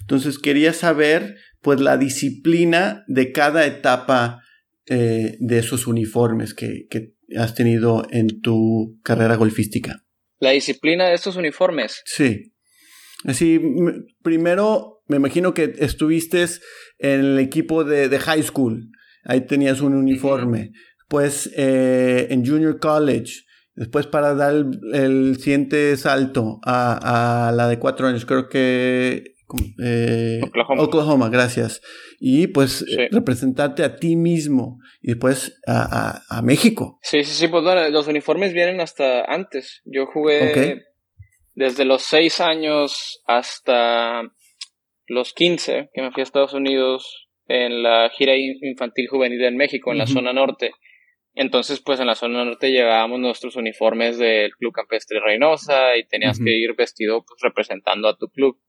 Entonces 0.00 0.38
quería 0.38 0.72
saber 0.72 1.36
pues 1.60 1.80
la 1.80 1.96
disciplina 1.96 3.04
de 3.08 3.32
cada 3.32 3.66
etapa 3.66 4.40
de 4.86 5.58
esos 5.58 5.86
uniformes 5.86 6.52
que, 6.52 6.86
que 6.90 7.14
has 7.38 7.54
tenido 7.54 8.06
en 8.10 8.42
tu 8.42 9.00
carrera 9.02 9.34
golfística. 9.36 10.04
La 10.40 10.50
disciplina 10.50 11.06
de 11.06 11.14
estos 11.14 11.36
uniformes. 11.36 12.02
Sí. 12.04 12.52
Así, 13.24 13.58
primero 14.22 14.94
me 15.06 15.16
imagino 15.16 15.54
que 15.54 15.74
estuviste 15.78 16.44
en 16.98 17.20
el 17.20 17.38
equipo 17.38 17.84
de, 17.84 18.08
de 18.08 18.18
high 18.18 18.42
school, 18.42 18.90
ahí 19.24 19.42
tenías 19.42 19.80
un 19.80 19.94
uniforme, 19.94 20.72
pues 21.08 21.50
eh, 21.56 22.28
en 22.30 22.44
junior 22.46 22.78
college, 22.78 23.42
después 23.74 24.06
para 24.06 24.34
dar 24.34 24.54
el, 24.92 25.36
siguiente 25.38 25.96
salto 25.96 26.60
a, 26.64 27.48
a, 27.48 27.52
la 27.52 27.68
de 27.68 27.78
cuatro 27.78 28.06
años, 28.06 28.24
creo 28.24 28.48
que... 28.48 29.34
Eh, 29.82 30.40
Oklahoma. 30.42 30.82
Oklahoma, 30.82 31.28
gracias. 31.28 31.80
Y 32.18 32.48
pues 32.48 32.84
representarte 33.12 33.84
a 33.84 33.96
ti 33.96 34.16
mismo 34.16 34.78
y 35.02 35.08
después 35.08 35.60
a, 35.66 36.22
a, 36.28 36.38
a, 36.38 36.42
México. 36.42 36.98
Sí, 37.02 37.22
sí, 37.22 37.34
sí, 37.34 37.48
pues 37.48 37.62
bueno, 37.62 37.88
los 37.90 38.08
uniformes 38.08 38.52
vienen 38.52 38.80
hasta 38.80 39.24
antes. 39.26 39.82
Yo 39.84 40.06
jugué 40.06 40.82
desde 41.54 41.84
los 41.84 42.02
6 42.02 42.40
años 42.40 43.22
hasta 43.26 44.22
los 45.06 45.32
15, 45.34 45.90
que 45.92 46.02
me 46.02 46.10
fui 46.10 46.22
a 46.22 46.24
Estados 46.24 46.54
Unidos 46.54 47.28
en 47.46 47.82
la 47.82 48.10
gira 48.10 48.34
infantil 48.36 49.08
juvenil 49.08 49.42
en 49.44 49.56
México, 49.56 49.92
en 49.92 49.98
la 49.98 50.06
zona 50.06 50.32
norte. 50.32 50.72
Entonces, 51.34 51.80
pues 51.80 51.98
en 51.98 52.06
la 52.06 52.14
zona 52.14 52.44
norte 52.44 52.70
llevábamos 52.70 53.18
nuestros 53.18 53.56
uniformes 53.56 54.18
del 54.18 54.52
Club 54.52 54.72
Campestre 54.72 55.18
Reynosa 55.20 55.96
y 55.96 56.06
tenías 56.06 56.38
que 56.38 56.50
ir 56.50 56.74
vestido 56.76 57.24
pues, 57.26 57.40
representando 57.42 58.08
a 58.08 58.16
tu 58.16 58.28
club. 58.28 58.60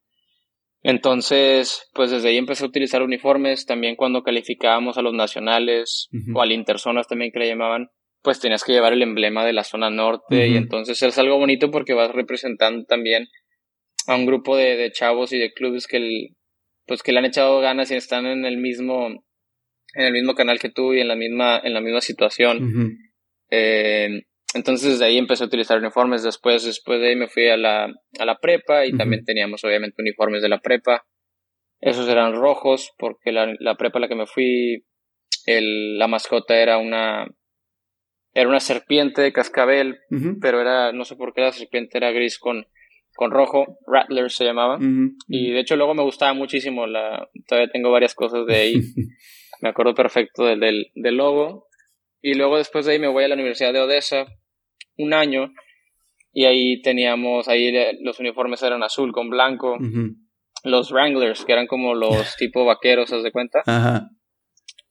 Entonces, 0.82 1.90
pues 1.94 2.12
desde 2.12 2.30
ahí 2.30 2.38
empecé 2.38 2.64
a 2.64 2.68
utilizar 2.68 3.04
uniformes. 3.04 3.66
También 3.66 3.96
cuando 3.96 4.24
calificábamos 4.24 4.98
a 4.98 5.04
los 5.04 5.14
nacionales 5.14 6.10
o 6.34 6.42
al 6.42 6.52
interzonas 6.52 7.08
también 7.08 7.32
que 7.32 7.40
le 7.40 7.48
llamaban, 7.48 7.90
pues 8.22 8.40
tenías 8.40 8.64
que 8.64 8.74
llevar 8.74 8.94
el 8.94 9.04
emblema 9.04 9.46
de 9.46 9.54
la 9.54 9.64
zona 9.64 9.92
norte 9.92 10.48
y 10.48 10.58
entonces 10.58 11.02
es 11.02 11.18
algo 11.20 11.38
bonito 11.38 11.70
porque 11.70 11.94
vas 11.94 12.12
representando 12.12 12.84
también 12.86 13.28
a 14.08 14.16
un 14.16 14.26
grupo 14.26 14.58
de, 14.58 14.76
de 14.76 14.92
chavos 14.92 15.32
y 15.32 15.38
de 15.38 15.54
clubes 15.54 15.88
que 15.88 15.98
el, 15.98 16.36
pues 16.88 17.04
que 17.04 17.12
le 17.12 17.20
han 17.20 17.26
echado 17.26 17.60
ganas 17.60 17.92
y 17.92 17.96
están 17.96 18.26
en 18.26 18.46
el 18.46 18.58
mismo 18.58 19.24
en 19.96 20.06
el 20.06 20.14
mismo 20.14 20.36
canal 20.36 20.60
que 20.60 20.70
tú 20.70 20.94
y 20.94 21.02
en 21.02 21.08
la 21.08 21.16
misma 21.16 21.60
en 21.64 21.74
la 21.74 21.82
misma 21.82 22.02
situación. 22.02 23.00
Eh, 23.50 24.24
entonces 24.54 24.92
desde 24.92 25.06
ahí 25.06 25.18
empecé 25.18 25.44
a 25.44 25.48
utilizar 25.48 25.80
uniformes. 25.80 26.24
Después 26.24 26.64
después 26.64 27.00
de 27.02 27.10
ahí 27.10 27.16
me 27.16 27.28
fui 27.28 27.48
a 27.48 27.58
la 27.58 27.94
a 28.20 28.26
la 28.26 28.38
prepa 28.40 28.86
y 28.86 28.94
también 28.94 29.24
teníamos 29.26 29.64
obviamente 29.64 30.02
uniformes 30.02 30.42
de 30.42 30.50
la 30.50 30.60
prepa. 30.60 31.06
Esos 31.82 32.08
eran 32.08 32.34
rojos 32.34 32.92
porque 32.98 33.32
la, 33.32 33.54
la 33.60 33.76
prepa 33.76 34.00
a 34.00 34.02
la 34.02 34.08
que 34.08 34.16
me 34.16 34.28
fui 34.28 34.86
el, 35.46 35.98
la 35.98 36.08
mascota 36.08 36.58
era 36.58 36.78
una 36.78 37.28
era 38.36 38.50
una 38.50 38.60
serpiente 38.60 39.22
de 39.22 39.32
cascabel, 39.32 40.00
pero 40.42 40.60
era, 40.60 40.92
no 40.92 41.06
sé 41.06 41.16
por 41.16 41.34
qué 41.34 41.40
la 41.40 41.54
serpiente 41.54 41.98
era 41.98 42.12
gris 42.12 42.38
con, 42.38 42.68
con 43.16 43.32
rojo, 43.32 43.78
Rattler 43.88 44.30
se 44.30 44.44
llamaba, 44.44 44.78
y 45.30 45.52
de 45.52 45.60
hecho 45.62 45.78
luego 45.78 45.94
me 45.94 46.04
gustaba 46.04 46.34
muchísimo, 46.34 46.86
la, 46.86 47.30
todavía 47.48 47.72
tengo 47.72 47.92
varias 47.92 48.14
cosas 48.14 48.46
de 48.46 48.56
ahí, 48.56 48.74
me 49.66 49.72
acuerdo 49.72 49.96
perfecto 49.96 50.46
del, 50.46 50.60
del, 50.60 50.92
del, 50.94 51.18
logo, 51.18 51.66
y 52.22 52.36
luego 52.36 52.58
después 52.58 52.86
de 52.86 52.94
ahí 52.94 53.00
me 53.00 53.08
voy 53.08 53.24
a 53.24 53.28
la 53.28 53.34
Universidad 53.34 53.74
de 53.74 53.80
Odessa, 53.80 54.28
un 54.98 55.14
año, 55.16 55.52
y 56.32 56.46
ahí 56.46 56.82
teníamos, 56.84 57.48
ahí 57.48 57.74
los 58.02 58.20
uniformes 58.20 58.62
eran 58.62 58.84
azul 58.84 59.12
con 59.12 59.32
blanco, 59.32 59.78
los 60.64 60.92
Wranglers, 60.92 61.46
que 61.46 61.54
eran 61.54 61.66
como 61.66 61.96
los 61.96 62.36
tipo 62.38 62.64
vaqueros, 62.64 63.12
¿os 63.12 63.24
de 63.24 63.32
cuenta? 63.32 63.64
Ajá. 63.66 64.10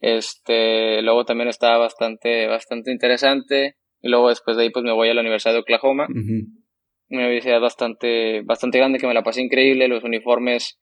Este, 0.00 1.02
luego 1.02 1.24
también 1.24 1.48
estaba 1.48 1.78
bastante, 1.78 2.46
bastante 2.48 2.90
interesante. 2.90 3.76
Y 4.02 4.08
luego 4.08 4.28
después 4.28 4.56
de 4.56 4.64
ahí 4.64 4.70
pues 4.70 4.84
me 4.84 4.92
voy 4.92 5.08
a 5.08 5.14
la 5.14 5.20
Universidad 5.20 5.54
de 5.54 5.60
Oklahoma. 5.60 6.08
Una 6.08 7.22
universidad 7.22 7.60
bastante, 7.60 8.42
bastante 8.42 8.78
grande 8.78 8.98
que 8.98 9.06
me 9.06 9.14
la 9.14 9.22
pasé 9.22 9.40
increíble, 9.40 9.88
los 9.88 10.02
uniformes 10.04 10.80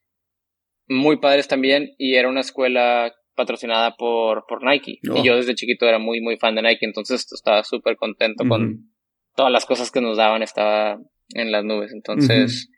muy 0.87 1.19
padres 1.19 1.47
también 1.47 1.93
y 1.97 2.15
era 2.15 2.27
una 2.27 2.41
escuela 2.41 3.13
patrocinada 3.35 3.95
por, 3.95 4.45
por 4.47 4.63
Nike. 4.63 4.99
Y 5.01 5.09
oh. 5.09 5.23
yo 5.23 5.35
desde 5.35 5.55
chiquito 5.55 5.85
era 5.85 5.99
muy, 5.99 6.21
muy 6.21 6.37
fan 6.37 6.55
de 6.55 6.61
Nike, 6.61 6.85
entonces 6.85 7.25
estaba 7.31 7.63
súper 7.63 7.95
contento 7.95 8.43
con 8.47 8.91
todas 9.35 9.51
las 9.51 9.65
cosas 9.65 9.91
que 9.91 10.01
nos 10.01 10.17
daban, 10.17 10.43
estaba 10.43 10.99
en 11.29 11.51
las 11.51 11.63
nubes. 11.63 11.91
Entonces, 11.93 12.69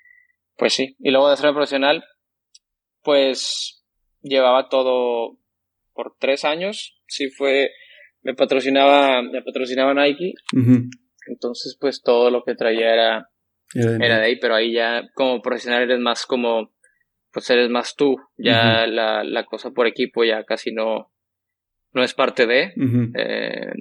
pues 0.58 0.74
sí. 0.74 0.96
Y 1.00 1.12
luego 1.12 1.30
de 1.30 1.38
ser 1.38 1.52
profesional, 1.52 2.04
pues 3.04 3.84
llevaba 4.22 4.70
todo 4.70 5.38
por 5.94 6.16
tres 6.20 6.46
años. 6.46 7.02
Sí 7.08 7.30
fue, 7.30 7.72
me 8.22 8.34
patrocinaba, 8.34 9.22
me 9.22 9.42
patrocinaba 9.42 9.94
Nike. 9.94 10.34
Entonces, 11.28 11.78
pues 11.80 12.02
todo 12.02 12.30
lo 12.30 12.44
que 12.44 12.56
traía 12.56 12.94
era, 12.94 13.30
era 13.74 14.20
de 14.20 14.26
ahí, 14.26 14.40
pero 14.40 14.56
ahí 14.56 14.74
ya 14.74 15.10
como 15.14 15.42
profesional 15.42 15.84
eres 15.84 16.00
más 16.00 16.26
como 16.26 16.75
pues 17.36 17.50
eres 17.50 17.70
más 17.70 17.96
tú, 17.98 18.16
ya 18.38 18.88
la, 18.88 19.26
la, 19.26 19.44
cosa 19.44 19.72
por 19.72 19.88
equipo 19.88 20.24
ya 20.24 20.46
casi 20.46 20.72
no, 20.72 21.12
no 21.92 22.02
es 22.02 22.14
parte 22.14 22.48
de. 22.48 22.72
Eh, 23.14 23.74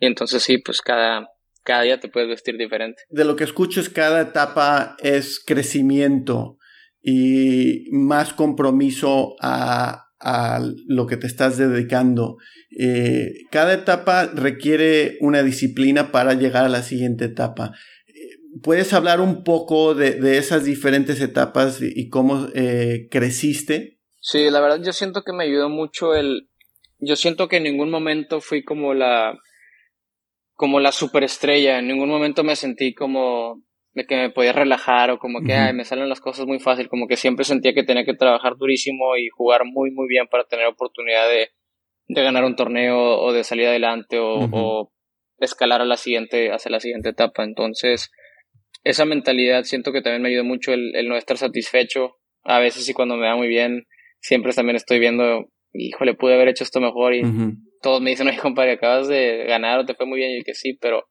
y 0.00 0.06
entonces 0.06 0.42
sí, 0.42 0.58
pues 0.58 0.80
cada, 0.80 1.28
cada 1.62 1.82
día 1.82 2.00
te 2.00 2.08
puedes 2.08 2.28
vestir 2.28 2.56
diferente. 2.58 3.02
De 3.08 3.24
lo 3.24 3.36
que 3.36 3.44
escucho 3.44 3.78
es 3.78 3.88
cada 3.88 4.20
etapa 4.20 4.96
es 4.98 5.38
crecimiento 5.46 6.58
y 7.00 7.84
más 7.92 8.32
compromiso 8.32 9.36
a, 9.40 10.06
a 10.18 10.60
lo 10.88 11.06
que 11.06 11.16
te 11.16 11.28
estás 11.28 11.56
dedicando. 11.56 12.36
Eh, 12.76 13.30
cada 13.52 13.74
etapa 13.74 14.26
requiere 14.26 15.18
una 15.20 15.44
disciplina 15.44 16.10
para 16.10 16.34
llegar 16.34 16.64
a 16.64 16.68
la 16.68 16.82
siguiente 16.82 17.26
etapa. 17.26 17.74
¿Puedes 18.62 18.92
hablar 18.92 19.20
un 19.20 19.44
poco 19.44 19.94
de, 19.94 20.36
esas 20.36 20.64
diferentes 20.64 21.20
etapas 21.20 21.80
y, 21.80 22.08
cómo 22.08 22.48
eh, 22.54 23.08
creciste? 23.10 23.98
Sí, 24.20 24.50
la 24.50 24.60
verdad 24.60 24.80
yo 24.84 24.92
siento 24.92 25.22
que 25.22 25.32
me 25.32 25.44
ayudó 25.44 25.68
mucho 25.68 26.14
el... 26.14 26.48
Yo 26.98 27.16
siento 27.16 27.48
que 27.48 27.56
en 27.56 27.62
ningún 27.62 27.90
momento 27.90 28.40
fui 28.40 28.64
como 28.64 28.92
la... 28.92 29.38
como 30.54 30.80
la 30.80 30.92
superestrella, 30.92 31.78
en 31.78 31.88
ningún 31.88 32.08
momento 32.08 32.42
me 32.44 32.56
sentí 32.56 32.92
como 32.92 33.62
de 33.92 34.06
que 34.06 34.16
me 34.16 34.30
podía 34.30 34.52
relajar 34.52 35.10
o 35.10 35.18
como 35.18 35.40
que 35.40 35.72
me 35.72 35.84
salen 35.84 36.08
las 36.08 36.20
cosas 36.20 36.46
muy 36.46 36.60
fácil, 36.60 36.88
como 36.88 37.08
que 37.08 37.16
siempre 37.16 37.44
sentía 37.44 37.74
que 37.74 37.82
tenía 37.82 38.04
que 38.04 38.14
trabajar 38.14 38.56
durísimo 38.56 39.16
y 39.16 39.28
jugar 39.28 39.62
muy 39.64 39.90
muy 39.90 40.06
bien 40.06 40.28
para 40.28 40.44
tener 40.44 40.66
oportunidad 40.66 41.28
de, 41.28 41.50
de 42.06 42.22
ganar 42.22 42.44
un 42.44 42.54
torneo 42.54 43.20
o 43.20 43.32
de 43.32 43.42
salir 43.42 43.66
adelante 43.66 44.20
o, 44.20 44.48
o 44.52 44.92
escalar 45.38 45.80
a 45.80 45.86
la 45.86 45.96
siguiente, 45.96 46.52
hacia 46.52 46.70
la 46.70 46.80
siguiente 46.80 47.08
etapa. 47.08 47.42
Entonces, 47.42 48.10
esa 48.82 49.04
mentalidad 49.04 49.64
siento 49.64 49.92
que 49.92 50.02
también 50.02 50.22
me 50.22 50.28
ayuda 50.28 50.42
mucho 50.42 50.72
el, 50.72 50.92
no 51.08 51.16
estar 51.16 51.36
satisfecho. 51.36 52.16
A 52.42 52.58
veces 52.58 52.88
y 52.88 52.94
cuando 52.94 53.16
me 53.16 53.26
va 53.26 53.36
muy 53.36 53.48
bien, 53.48 53.86
siempre 54.20 54.52
también 54.52 54.76
estoy 54.76 54.98
viendo, 54.98 55.50
híjole, 55.72 56.14
pude 56.14 56.34
haber 56.34 56.48
hecho 56.48 56.64
esto 56.64 56.80
mejor 56.80 57.14
y 57.14 57.22
todos 57.82 58.00
me 58.00 58.10
dicen, 58.10 58.28
oye, 58.28 58.38
compadre, 58.38 58.72
acabas 58.72 59.08
de 59.08 59.44
ganar 59.46 59.80
o 59.80 59.84
te 59.84 59.94
fue 59.94 60.06
muy 60.06 60.18
bien 60.18 60.38
y 60.38 60.42
que 60.42 60.54
sí, 60.54 60.78
pero 60.80 61.04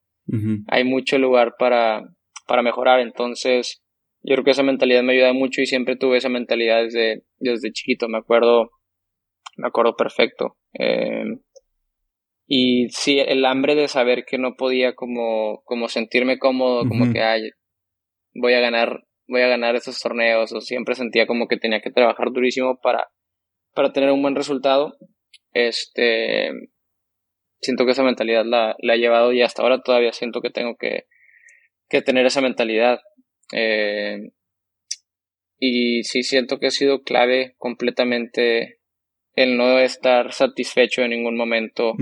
hay 0.68 0.84
mucho 0.84 1.18
lugar 1.18 1.56
para, 1.58 2.02
para 2.48 2.62
mejorar. 2.62 3.00
Entonces, 3.00 3.82
yo 4.22 4.36
creo 4.36 4.44
que 4.44 4.52
esa 4.52 4.64
mentalidad 4.64 5.04
me 5.04 5.14
ayuda 5.14 5.34
mucho 5.34 5.62
y 5.62 5.66
siempre 5.66 5.96
tuve 5.96 6.18
esa 6.18 6.30
mentalidad 6.30 6.84
desde, 6.84 7.24
desde 7.38 7.72
chiquito, 7.72 8.08
me 8.10 8.18
acuerdo, 8.18 8.72
me 9.58 9.68
acuerdo 9.68 9.96
perfecto. 9.96 10.58
Eh, 10.74 11.24
y 12.52 12.90
sí, 12.90 13.20
el 13.20 13.46
hambre 13.46 13.76
de 13.76 13.88
saber 13.88 14.26
que 14.26 14.40
no 14.40 14.56
podía 14.56 14.96
como, 14.96 15.62
como 15.66 15.88
sentirme 15.88 16.40
cómodo, 16.40 16.88
como 16.88 17.14
que, 17.14 17.22
ay, 17.22 17.52
voy 18.40 18.54
a 18.54 18.60
ganar, 18.60 19.06
voy 19.28 19.42
a 19.42 19.48
ganar 19.48 19.76
esos 19.76 20.00
torneos, 20.00 20.52
o 20.54 20.62
siempre 20.62 20.96
sentía 20.96 21.28
como 21.28 21.48
que 21.48 21.58
tenía 21.58 21.82
que 21.82 21.92
trabajar 21.92 22.32
durísimo 22.32 22.80
para, 22.82 23.08
para 23.74 23.94
tener 23.94 24.12
un 24.12 24.22
buen 24.22 24.36
resultado. 24.36 24.98
Este, 25.54 26.52
siento 27.62 27.86
que 27.86 27.92
esa 27.92 28.04
mentalidad 28.04 28.46
la, 28.46 28.76
la 28.80 28.96
he 28.96 29.00
llevado 29.00 29.34
y 29.34 29.42
hasta 29.42 29.62
ahora 29.62 29.82
todavía 29.82 30.14
siento 30.14 30.42
que 30.42 30.50
tengo 30.50 30.76
que, 30.78 31.06
que 31.90 32.02
tener 32.02 32.26
esa 32.26 32.42
mentalidad. 32.42 33.00
Eh, 33.54 34.32
y 35.58 36.04
sí 36.04 36.24
siento 36.24 36.60
que 36.60 36.68
ha 36.68 36.72
sido 36.72 37.04
clave 37.04 37.56
completamente 37.58 38.80
el 39.34 39.58
no 39.58 39.80
estar 39.80 40.32
satisfecho 40.32 41.02
en 41.02 41.12
ningún 41.12 41.36
momento 41.36 41.94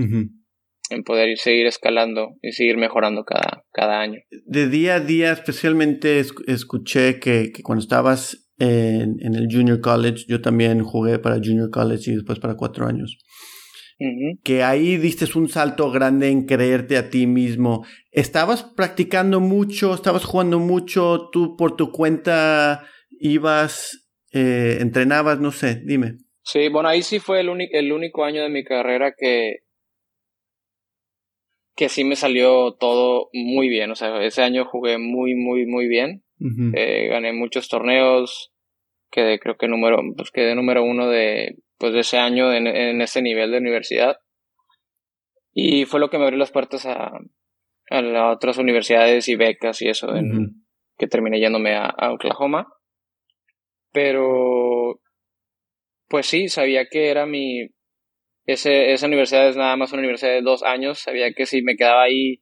en 0.90 1.02
poder 1.02 1.36
seguir 1.38 1.66
escalando 1.66 2.36
y 2.42 2.52
seguir 2.52 2.76
mejorando 2.76 3.24
cada, 3.24 3.64
cada 3.72 4.00
año. 4.00 4.20
De 4.46 4.68
día 4.68 4.96
a 4.96 5.00
día, 5.00 5.32
especialmente 5.32 6.18
escuché 6.18 7.18
que, 7.20 7.52
cuando 7.62 7.82
estabas 7.82 8.50
en, 8.58 9.18
el 9.34 9.48
Junior 9.50 9.80
College, 9.80 10.24
yo 10.28 10.40
también 10.40 10.82
jugué 10.82 11.18
para 11.18 11.36
Junior 11.36 11.70
College 11.70 12.10
y 12.10 12.14
después 12.14 12.38
para 12.38 12.56
cuatro 12.56 12.86
años. 12.86 13.18
Que 14.44 14.62
ahí 14.62 14.96
diste 14.96 15.26
un 15.36 15.48
salto 15.48 15.90
grande 15.90 16.28
en 16.28 16.46
creerte 16.46 16.96
a 16.96 17.10
ti 17.10 17.26
mismo. 17.26 17.84
¿Estabas 18.12 18.62
practicando 18.62 19.40
mucho? 19.40 19.92
¿Estabas 19.92 20.24
jugando 20.24 20.60
mucho? 20.60 21.30
¿Tú 21.32 21.56
por 21.56 21.76
tu 21.76 21.90
cuenta 21.90 22.86
ibas, 23.18 24.08
eh, 24.32 24.78
entrenabas? 24.80 25.40
No 25.40 25.50
sé, 25.50 25.82
dime. 25.84 26.18
Sí, 26.44 26.68
bueno, 26.68 26.88
ahí 26.88 27.02
sí 27.02 27.18
fue 27.18 27.40
el, 27.40 27.48
el 27.72 27.92
único 27.92 28.24
año 28.24 28.40
de 28.40 28.50
mi 28.50 28.62
carrera 28.62 29.14
que, 29.18 29.64
que 31.78 31.88
sí 31.88 32.02
me 32.02 32.16
salió 32.16 32.72
todo 32.72 33.28
muy 33.32 33.68
bien. 33.68 33.92
O 33.92 33.94
sea, 33.94 34.20
ese 34.24 34.42
año 34.42 34.64
jugué 34.64 34.98
muy, 34.98 35.36
muy, 35.36 35.64
muy 35.64 35.86
bien. 35.86 36.24
Eh, 36.74 37.06
gané 37.06 37.32
muchos 37.32 37.68
torneos. 37.68 38.52
Quedé, 39.12 39.38
creo 39.38 39.56
que 39.56 39.68
número, 39.68 40.02
pues 40.16 40.32
quedé 40.32 40.56
número 40.56 40.82
uno 40.82 41.08
de, 41.08 41.54
pues 41.78 41.92
de 41.92 42.00
ese 42.00 42.18
año 42.18 42.52
en, 42.52 42.66
ese 43.00 43.22
nivel 43.22 43.52
de 43.52 43.58
universidad. 43.58 44.16
Y 45.52 45.84
fue 45.84 46.00
lo 46.00 46.10
que 46.10 46.18
me 46.18 46.24
abrió 46.24 46.40
las 46.40 46.50
puertas 46.50 46.84
a, 46.84 47.12
a 47.90 48.02
las 48.02 48.34
otras 48.34 48.58
universidades 48.58 49.28
y 49.28 49.36
becas 49.36 49.80
y 49.80 49.88
eso, 49.88 50.16
en, 50.16 50.64
que 50.96 51.06
terminé 51.06 51.38
yéndome 51.38 51.76
a, 51.76 51.84
a 51.86 52.12
Oklahoma. 52.12 52.66
Pero, 53.92 55.00
pues 56.08 56.26
sí, 56.26 56.48
sabía 56.48 56.86
que 56.88 57.08
era 57.08 57.24
mi, 57.24 57.68
ese, 58.48 58.94
esa 58.94 59.06
universidad 59.06 59.46
es 59.46 59.56
nada 59.56 59.76
más 59.76 59.92
una 59.92 60.00
universidad 60.00 60.32
de 60.32 60.40
dos 60.40 60.62
años. 60.62 61.00
Sabía 61.00 61.34
que 61.34 61.44
si 61.44 61.60
me 61.60 61.76
quedaba 61.76 62.04
ahí, 62.04 62.40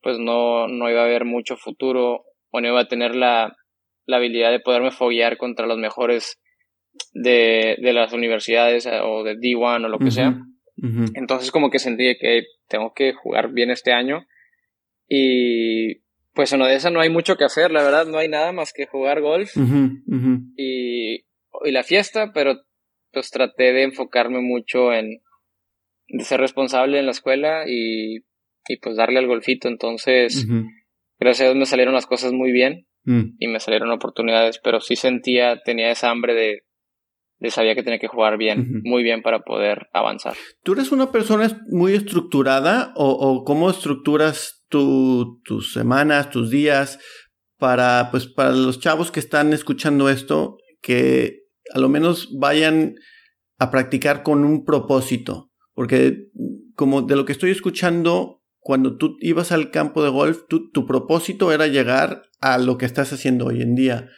pues 0.00 0.20
no, 0.20 0.68
no 0.68 0.88
iba 0.88 1.00
a 1.00 1.04
haber 1.04 1.24
mucho 1.24 1.56
futuro 1.56 2.22
o 2.50 2.60
no 2.60 2.68
iba 2.68 2.80
a 2.80 2.86
tener 2.86 3.16
la, 3.16 3.56
la 4.06 4.16
habilidad 4.18 4.52
de 4.52 4.60
poderme 4.60 4.92
foguear 4.92 5.38
contra 5.38 5.66
los 5.66 5.78
mejores 5.78 6.40
de, 7.12 7.76
de 7.82 7.92
las 7.92 8.12
universidades 8.12 8.86
eh, 8.86 9.00
o 9.02 9.24
de 9.24 9.36
D1 9.36 9.84
o 9.84 9.88
lo 9.88 9.98
que 9.98 10.12
sea. 10.12 10.38
Entonces 11.14 11.50
como 11.50 11.70
que 11.70 11.80
sentí 11.80 12.16
que 12.20 12.44
tengo 12.68 12.92
que 12.94 13.12
jugar 13.12 13.52
bien 13.52 13.70
este 13.70 13.92
año 13.92 14.26
y 15.08 16.02
pues 16.34 16.52
en 16.52 16.62
Odessa 16.62 16.90
no 16.90 17.00
hay 17.00 17.10
mucho 17.10 17.36
que 17.36 17.44
hacer, 17.44 17.72
la 17.72 17.82
verdad, 17.82 18.06
no 18.06 18.18
hay 18.18 18.28
nada 18.28 18.52
más 18.52 18.72
que 18.72 18.86
jugar 18.86 19.20
golf 19.20 19.56
y, 20.56 21.14
y 21.16 21.70
la 21.70 21.82
fiesta, 21.82 22.32
pero 22.32 22.62
pues 23.12 23.30
traté 23.30 23.72
de 23.72 23.82
enfocarme 23.82 24.40
mucho 24.40 24.92
en, 24.92 25.20
de 26.12 26.24
ser 26.24 26.40
responsable 26.40 26.98
en 26.98 27.06
la 27.06 27.12
escuela 27.12 27.64
y, 27.66 28.18
y 28.68 28.76
pues 28.80 28.96
darle 28.96 29.18
al 29.18 29.26
golfito. 29.26 29.66
Entonces, 29.66 30.46
gracias 31.18 31.40
a 31.40 31.50
Dios 31.50 31.56
me 31.56 31.66
salieron 31.66 31.94
las 31.94 32.06
cosas 32.06 32.32
muy 32.32 32.52
bien 32.52 32.86
mm. 33.04 33.36
y 33.38 33.48
me 33.48 33.60
salieron 33.60 33.90
oportunidades, 33.90 34.60
pero 34.62 34.80
sí 34.80 34.94
sentía, 34.94 35.60
tenía 35.64 35.90
esa 35.90 36.10
hambre 36.10 36.34
de, 36.34 36.62
de 37.38 37.50
sabía 37.50 37.74
que 37.74 37.82
tenía 37.82 37.98
que 37.98 38.08
jugar 38.08 38.36
bien, 38.36 38.82
muy 38.84 39.02
bien 39.02 39.22
para 39.22 39.40
poder 39.40 39.88
avanzar. 39.94 40.34
¿Tú 40.62 40.74
eres 40.74 40.92
una 40.92 41.10
persona 41.10 41.62
muy 41.68 41.94
estructurada 41.94 42.92
o, 42.94 43.10
o 43.10 43.44
cómo 43.44 43.70
estructuras 43.70 44.64
tu, 44.68 45.40
tus 45.44 45.72
semanas, 45.72 46.28
tus 46.28 46.50
días 46.50 46.98
para, 47.56 48.08
pues, 48.10 48.26
para 48.26 48.50
los 48.52 48.80
chavos 48.80 49.10
que 49.10 49.20
están 49.20 49.54
escuchando 49.54 50.10
esto, 50.10 50.58
que 50.82 51.38
a 51.72 51.78
lo 51.78 51.88
menos 51.88 52.28
vayan 52.38 52.96
a 53.58 53.70
practicar 53.70 54.22
con 54.22 54.44
un 54.44 54.64
propósito? 54.64 55.51
Porque 55.82 56.28
como 56.76 57.02
de 57.02 57.16
lo 57.16 57.24
que 57.24 57.32
estoy 57.32 57.50
escuchando, 57.50 58.44
cuando 58.60 58.98
tú 58.98 59.16
ibas 59.18 59.50
al 59.50 59.72
campo 59.72 60.04
de 60.04 60.10
golf, 60.10 60.42
tu 60.46 60.86
propósito 60.86 61.50
era 61.50 61.66
llegar 61.66 62.22
a 62.38 62.58
lo 62.58 62.78
que 62.78 62.86
estás 62.86 63.12
haciendo 63.12 63.46
hoy 63.46 63.62
en 63.62 63.74
día. 63.74 64.08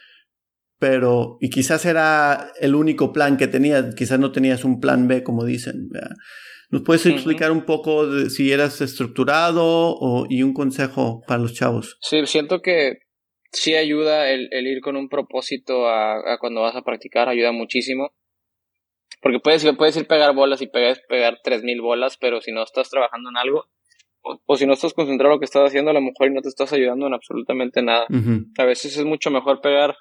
Pero, 0.77 1.39
y 1.41 1.49
quizás 1.49 1.85
era 1.85 2.51
el 2.61 2.75
único 2.75 3.11
plan 3.11 3.35
que 3.35 3.47
tenías, 3.47 3.95
quizás 3.95 4.19
no 4.19 4.31
tenías 4.31 4.63
un 4.63 4.79
plan 4.79 5.07
B, 5.07 5.23
como 5.23 5.43
dicen. 5.43 5.89
¿Nos 6.69 6.83
puedes 6.83 7.07
explicar 7.07 7.51
un 7.51 7.65
poco 7.65 8.05
de 8.05 8.29
si 8.29 8.51
eras 8.51 8.79
estructurado 8.79 9.63
o, 9.65 10.27
y 10.29 10.43
un 10.43 10.53
consejo 10.53 11.23
para 11.25 11.41
los 11.41 11.55
chavos? 11.55 11.97
Sí, 11.99 12.27
siento 12.27 12.61
que 12.61 12.99
sí 13.51 13.73
ayuda 13.73 14.29
el, 14.29 14.51
ir 14.51 14.81
con 14.81 14.97
un 14.97 15.09
propósito 15.09 15.89
a, 15.89 16.37
cuando 16.39 16.61
vas 16.61 16.75
a 16.75 16.83
practicar, 16.83 17.27
ayuda 17.27 17.51
muchísimo. 17.51 18.11
Porque 19.21 19.39
puedes, 19.39 19.65
puedes 19.75 19.97
ir 19.97 20.07
pegar 20.07 20.35
bolas 20.35 20.61
y 20.61 20.67
pegar, 20.67 20.97
pegar 21.09 21.39
3.000 21.43 21.81
bolas, 21.81 22.17
pero 22.17 22.41
si 22.41 22.51
no 22.51 22.63
estás 22.63 22.89
trabajando 22.89 23.29
en 23.29 23.37
algo, 23.37 23.65
o, 24.45 24.55
si 24.55 24.65
no 24.65 24.73
estás 24.73 24.93
concentrado 24.93 25.31
en 25.31 25.35
lo 25.35 25.39
que 25.39 25.45
estás 25.45 25.67
haciendo, 25.67 25.91
a 25.91 25.93
lo 25.93 26.01
mejor 26.01 26.31
no 26.31 26.41
te 26.41 26.49
estás 26.49 26.73
ayudando 26.73 27.07
en 27.07 27.13
absolutamente 27.13 27.81
nada. 27.83 28.07
A 28.57 28.65
veces 28.65 28.97
es 28.97 29.05
mucho 29.05 29.29
mejor 29.29 29.61
pegar 29.61 29.95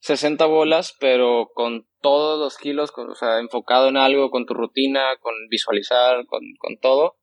60 0.00 0.44
bolas, 0.46 0.94
pero 1.00 1.48
con 1.54 1.86
todos 2.02 2.38
los 2.38 2.58
kilos, 2.58 2.92
o 2.96 3.14
sea, 3.14 3.38
enfocado 3.38 3.88
en 3.88 3.96
algo, 3.96 4.30
con 4.30 4.44
tu 4.44 4.54
rutina, 4.54 5.16
con 5.20 5.34
visualizar, 5.48 6.26
con, 6.26 6.42
con 6.58 6.76
todo, 6.78 7.16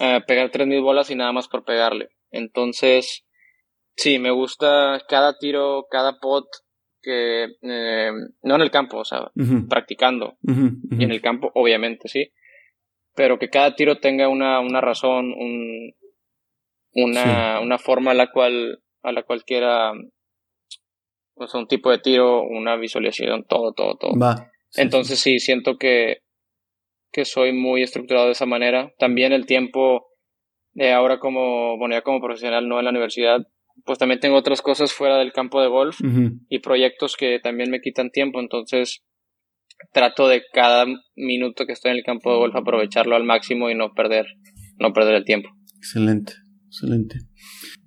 eh, 0.00 0.20
pegar 0.26 0.50
3.000 0.50 0.82
bolas 0.82 1.10
y 1.10 1.16
nada 1.16 1.32
más 1.32 1.48
por 1.48 1.64
pegarle. 1.64 2.08
Entonces, 2.30 3.26
sí, 3.96 4.18
me 4.18 4.30
gusta 4.30 5.02
cada 5.08 5.38
tiro, 5.38 5.86
cada 5.90 6.18
pot, 6.20 6.46
que 7.04 7.44
eh, 7.62 8.10
no 8.42 8.54
en 8.54 8.60
el 8.60 8.70
campo, 8.70 8.98
o 8.98 9.04
sea, 9.04 9.30
practicando. 9.68 10.38
Y 10.42 11.04
en 11.04 11.10
el 11.10 11.20
campo, 11.20 11.50
obviamente, 11.54 12.08
sí. 12.08 12.32
Pero 13.14 13.38
que 13.38 13.50
cada 13.50 13.76
tiro 13.76 13.98
tenga 13.98 14.28
una, 14.28 14.60
una 14.60 14.80
razón, 14.80 15.32
un, 15.32 15.94
una, 16.94 17.60
una 17.60 17.78
forma 17.78 18.12
a 18.12 18.14
la 18.14 18.30
cual, 18.32 18.82
a 19.02 19.12
la 19.12 19.22
cual 19.22 19.44
quiera 19.44 19.92
o 21.36 21.46
sea, 21.46 21.60
un 21.60 21.66
tipo 21.66 21.90
de 21.90 21.98
tiro, 21.98 22.42
una 22.42 22.76
visualización, 22.76 23.44
todo, 23.44 23.72
todo, 23.72 23.96
todo. 23.96 24.18
Va. 24.18 24.50
Entonces 24.76 25.18
sí, 25.20 25.38
siento 25.38 25.78
que, 25.78 26.22
que 27.12 27.24
soy 27.24 27.52
muy 27.52 27.82
estructurado 27.82 28.26
de 28.26 28.32
esa 28.32 28.46
manera. 28.46 28.92
También 28.98 29.32
el 29.32 29.46
tiempo, 29.46 30.06
de 30.72 30.92
ahora 30.92 31.18
como, 31.18 31.76
bueno, 31.78 31.94
ya 31.94 32.02
como 32.02 32.20
profesional, 32.20 32.68
no 32.68 32.78
en 32.78 32.84
la 32.84 32.90
universidad, 32.90 33.46
pues 33.84 33.98
también 33.98 34.20
tengo 34.20 34.36
otras 34.36 34.62
cosas 34.62 34.92
fuera 34.92 35.18
del 35.18 35.32
campo 35.32 35.60
de 35.60 35.68
golf 35.68 36.00
y 36.48 36.58
proyectos 36.60 37.16
que 37.16 37.38
también 37.42 37.70
me 37.70 37.80
quitan 37.80 38.10
tiempo. 38.10 38.40
Entonces 38.40 39.02
trato 39.92 40.28
de 40.28 40.42
cada 40.52 40.86
minuto 41.16 41.66
que 41.66 41.72
estoy 41.72 41.92
en 41.92 41.98
el 41.98 42.04
campo 42.04 42.32
de 42.32 42.38
golf 42.38 42.56
aprovecharlo 42.56 43.16
al 43.16 43.24
máximo 43.24 43.70
y 43.70 43.74
no 43.74 43.92
perder, 43.92 44.26
no 44.78 44.92
perder 44.92 45.16
el 45.16 45.24
tiempo. 45.24 45.50
Excelente, 45.76 46.34
excelente. 46.66 47.18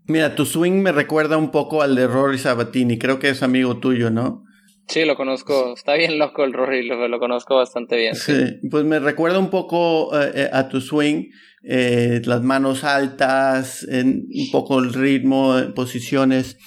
Mira, 0.06 0.36
tu 0.36 0.46
swing 0.46 0.82
me 0.82 0.92
recuerda 0.92 1.38
un 1.38 1.52
poco 1.52 1.82
al 1.82 1.96
de 1.96 2.08
Rory 2.08 2.38
Sabatini, 2.38 2.98
creo 2.98 3.20
que 3.20 3.30
es 3.30 3.44
amigo 3.44 3.80
tuyo, 3.80 4.10
¿no? 4.10 4.44
Sí, 4.88 5.04
lo 5.04 5.18
conozco, 5.18 5.74
está 5.74 5.96
bien 5.96 6.18
loco 6.18 6.46
el 6.46 6.54
Rory, 6.54 6.88
lo, 6.88 7.20
conozco 7.20 7.56
bastante 7.56 7.98
bien. 7.98 8.16
Sí, 8.16 8.34
pues 8.72 8.86
me 8.86 9.00
recuerda 9.00 9.38
un 9.38 9.50
poco 9.50 10.18
eh, 10.18 10.32
eh, 10.34 10.50
a 10.54 10.70
tu 10.70 10.80
swing, 10.80 11.26
eh, 11.68 12.22
las 12.26 12.42
manos 12.44 12.84
altas, 12.84 13.86
un 13.92 14.52
poco 14.52 14.80
el 14.80 14.94
ritmo, 14.94 15.56
posiciones. 15.76 16.58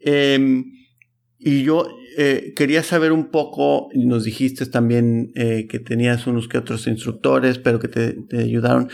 Em, 0.00 0.64
y 1.38 1.62
yo 1.62 1.88
quería 2.56 2.82
saber 2.82 3.12
un 3.12 3.30
poco, 3.30 3.88
nos 3.94 4.24
dijiste 4.24 4.66
también 4.66 5.32
que 5.34 5.78
tenías 5.78 6.26
unos 6.26 6.48
que 6.48 6.58
otros 6.58 6.86
instructores, 6.86 7.58
pero 7.58 7.78
que 7.78 7.88
te, 7.88 8.16
ayudaron. 8.36 8.90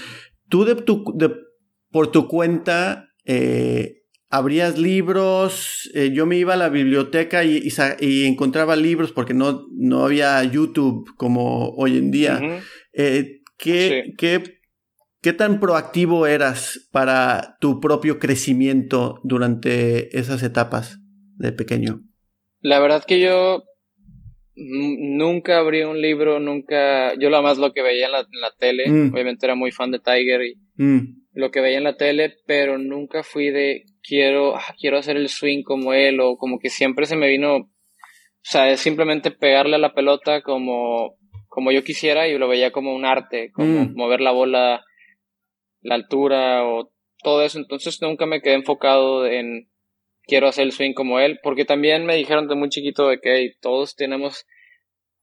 Tú 0.48 0.64
de 0.64 0.76
tu, 0.76 1.02
de, 1.16 1.32
por 1.90 2.12
tu 2.12 2.28
cuenta 2.28 3.06
eh, 3.24 4.02
abrías 4.28 4.78
libros, 4.78 5.90
eh, 5.94 6.10
yo 6.12 6.26
me 6.26 6.36
iba 6.36 6.54
a 6.54 6.58
la 6.58 6.68
biblioteca 6.68 7.44
y, 7.44 7.72
encontraba 8.24 8.76
libros 8.76 9.12
porque 9.12 9.34
no, 9.34 9.66
no 9.72 10.04
había 10.04 10.42
YouTube 10.44 11.08
como 11.16 11.70
hoy 11.70 11.96
en 11.96 12.10
día. 12.10 12.40
Eh, 12.92 13.40
¿qué, 13.58 14.14
qué, 14.16 14.55
tan 15.36 15.60
proactivo 15.60 16.26
eras 16.26 16.88
para 16.92 17.56
tu 17.60 17.80
propio 17.80 18.18
crecimiento 18.18 19.20
durante 19.24 20.16
esas 20.18 20.42
etapas 20.42 20.98
de 21.36 21.52
pequeño? 21.52 22.00
La 22.60 22.78
verdad 22.78 23.04
que 23.04 23.20
yo 23.20 23.64
nunca 24.54 25.58
abrí 25.58 25.82
un 25.82 26.00
libro, 26.00 26.40
nunca, 26.40 27.14
yo 27.18 27.28
lo 27.28 27.42
más 27.42 27.58
lo 27.58 27.72
que 27.72 27.82
veía 27.82 28.06
en 28.06 28.12
la, 28.12 28.52
tele, 28.58 28.88
mm. 28.88 29.12
obviamente 29.12 29.46
era 29.46 29.54
muy 29.54 29.72
fan 29.72 29.90
de 29.90 29.98
Tiger 29.98 30.42
y... 30.42 30.54
Mm 30.76 31.26
lo 31.36 31.50
que 31.50 31.60
veía 31.60 31.76
en 31.76 31.84
la 31.84 31.96
tele, 31.96 32.34
pero 32.46 32.78
nunca 32.78 33.22
fui 33.22 33.50
de 33.50 33.84
quiero, 34.02 34.56
ah, 34.56 34.74
quiero 34.80 34.96
hacer 34.96 35.18
el 35.18 35.28
swing 35.28 35.62
como 35.62 35.92
él 35.92 36.18
o 36.20 36.38
como 36.38 36.58
que 36.58 36.70
siempre 36.70 37.04
se 37.04 37.14
me 37.14 37.28
vino, 37.28 37.56
o 37.56 37.68
sea, 38.40 38.70
es 38.70 38.80
simplemente 38.80 39.30
pegarle 39.30 39.76
a 39.76 39.78
la 39.78 39.92
pelota 39.92 40.40
como, 40.40 41.18
como 41.48 41.72
yo 41.72 41.84
quisiera 41.84 42.26
y 42.26 42.38
lo 42.38 42.48
veía 42.48 42.72
como 42.72 42.96
un 42.96 43.04
arte, 43.04 43.50
como 43.52 43.84
mm. 43.84 43.94
mover 43.94 44.22
la 44.22 44.30
bola, 44.32 44.82
la 45.86 45.94
altura 45.94 46.66
o 46.66 46.92
todo 47.22 47.42
eso, 47.42 47.58
entonces 47.58 48.00
nunca 48.02 48.26
me 48.26 48.40
quedé 48.40 48.54
enfocado 48.54 49.26
en 49.26 49.68
quiero 50.26 50.48
hacer 50.48 50.64
el 50.64 50.72
swing 50.72 50.92
como 50.92 51.20
él, 51.20 51.38
porque 51.42 51.64
también 51.64 52.04
me 52.04 52.16
dijeron 52.16 52.48
de 52.48 52.56
muy 52.56 52.68
chiquito 52.68 53.08
de 53.08 53.20
que 53.20 53.52
todos 53.60 53.94
tenemos 53.94 54.44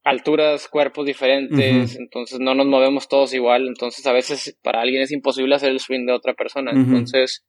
alturas, 0.04 0.68
cuerpos 0.68 1.06
diferentes, 1.06 1.98
entonces 1.98 2.40
no 2.40 2.56
nos 2.56 2.66
movemos 2.66 3.08
todos 3.08 3.34
igual, 3.34 3.68
entonces 3.68 4.06
a 4.06 4.14
veces 4.14 4.58
para 4.62 4.82
alguien 4.82 5.02
es 5.02 5.12
imposible 5.12 5.56
hacer 5.56 5.72
el 5.72 5.80
swing 5.80 6.06
de 6.06 6.14
otra 6.14 6.34
persona, 6.34 6.72
entonces 6.72 7.46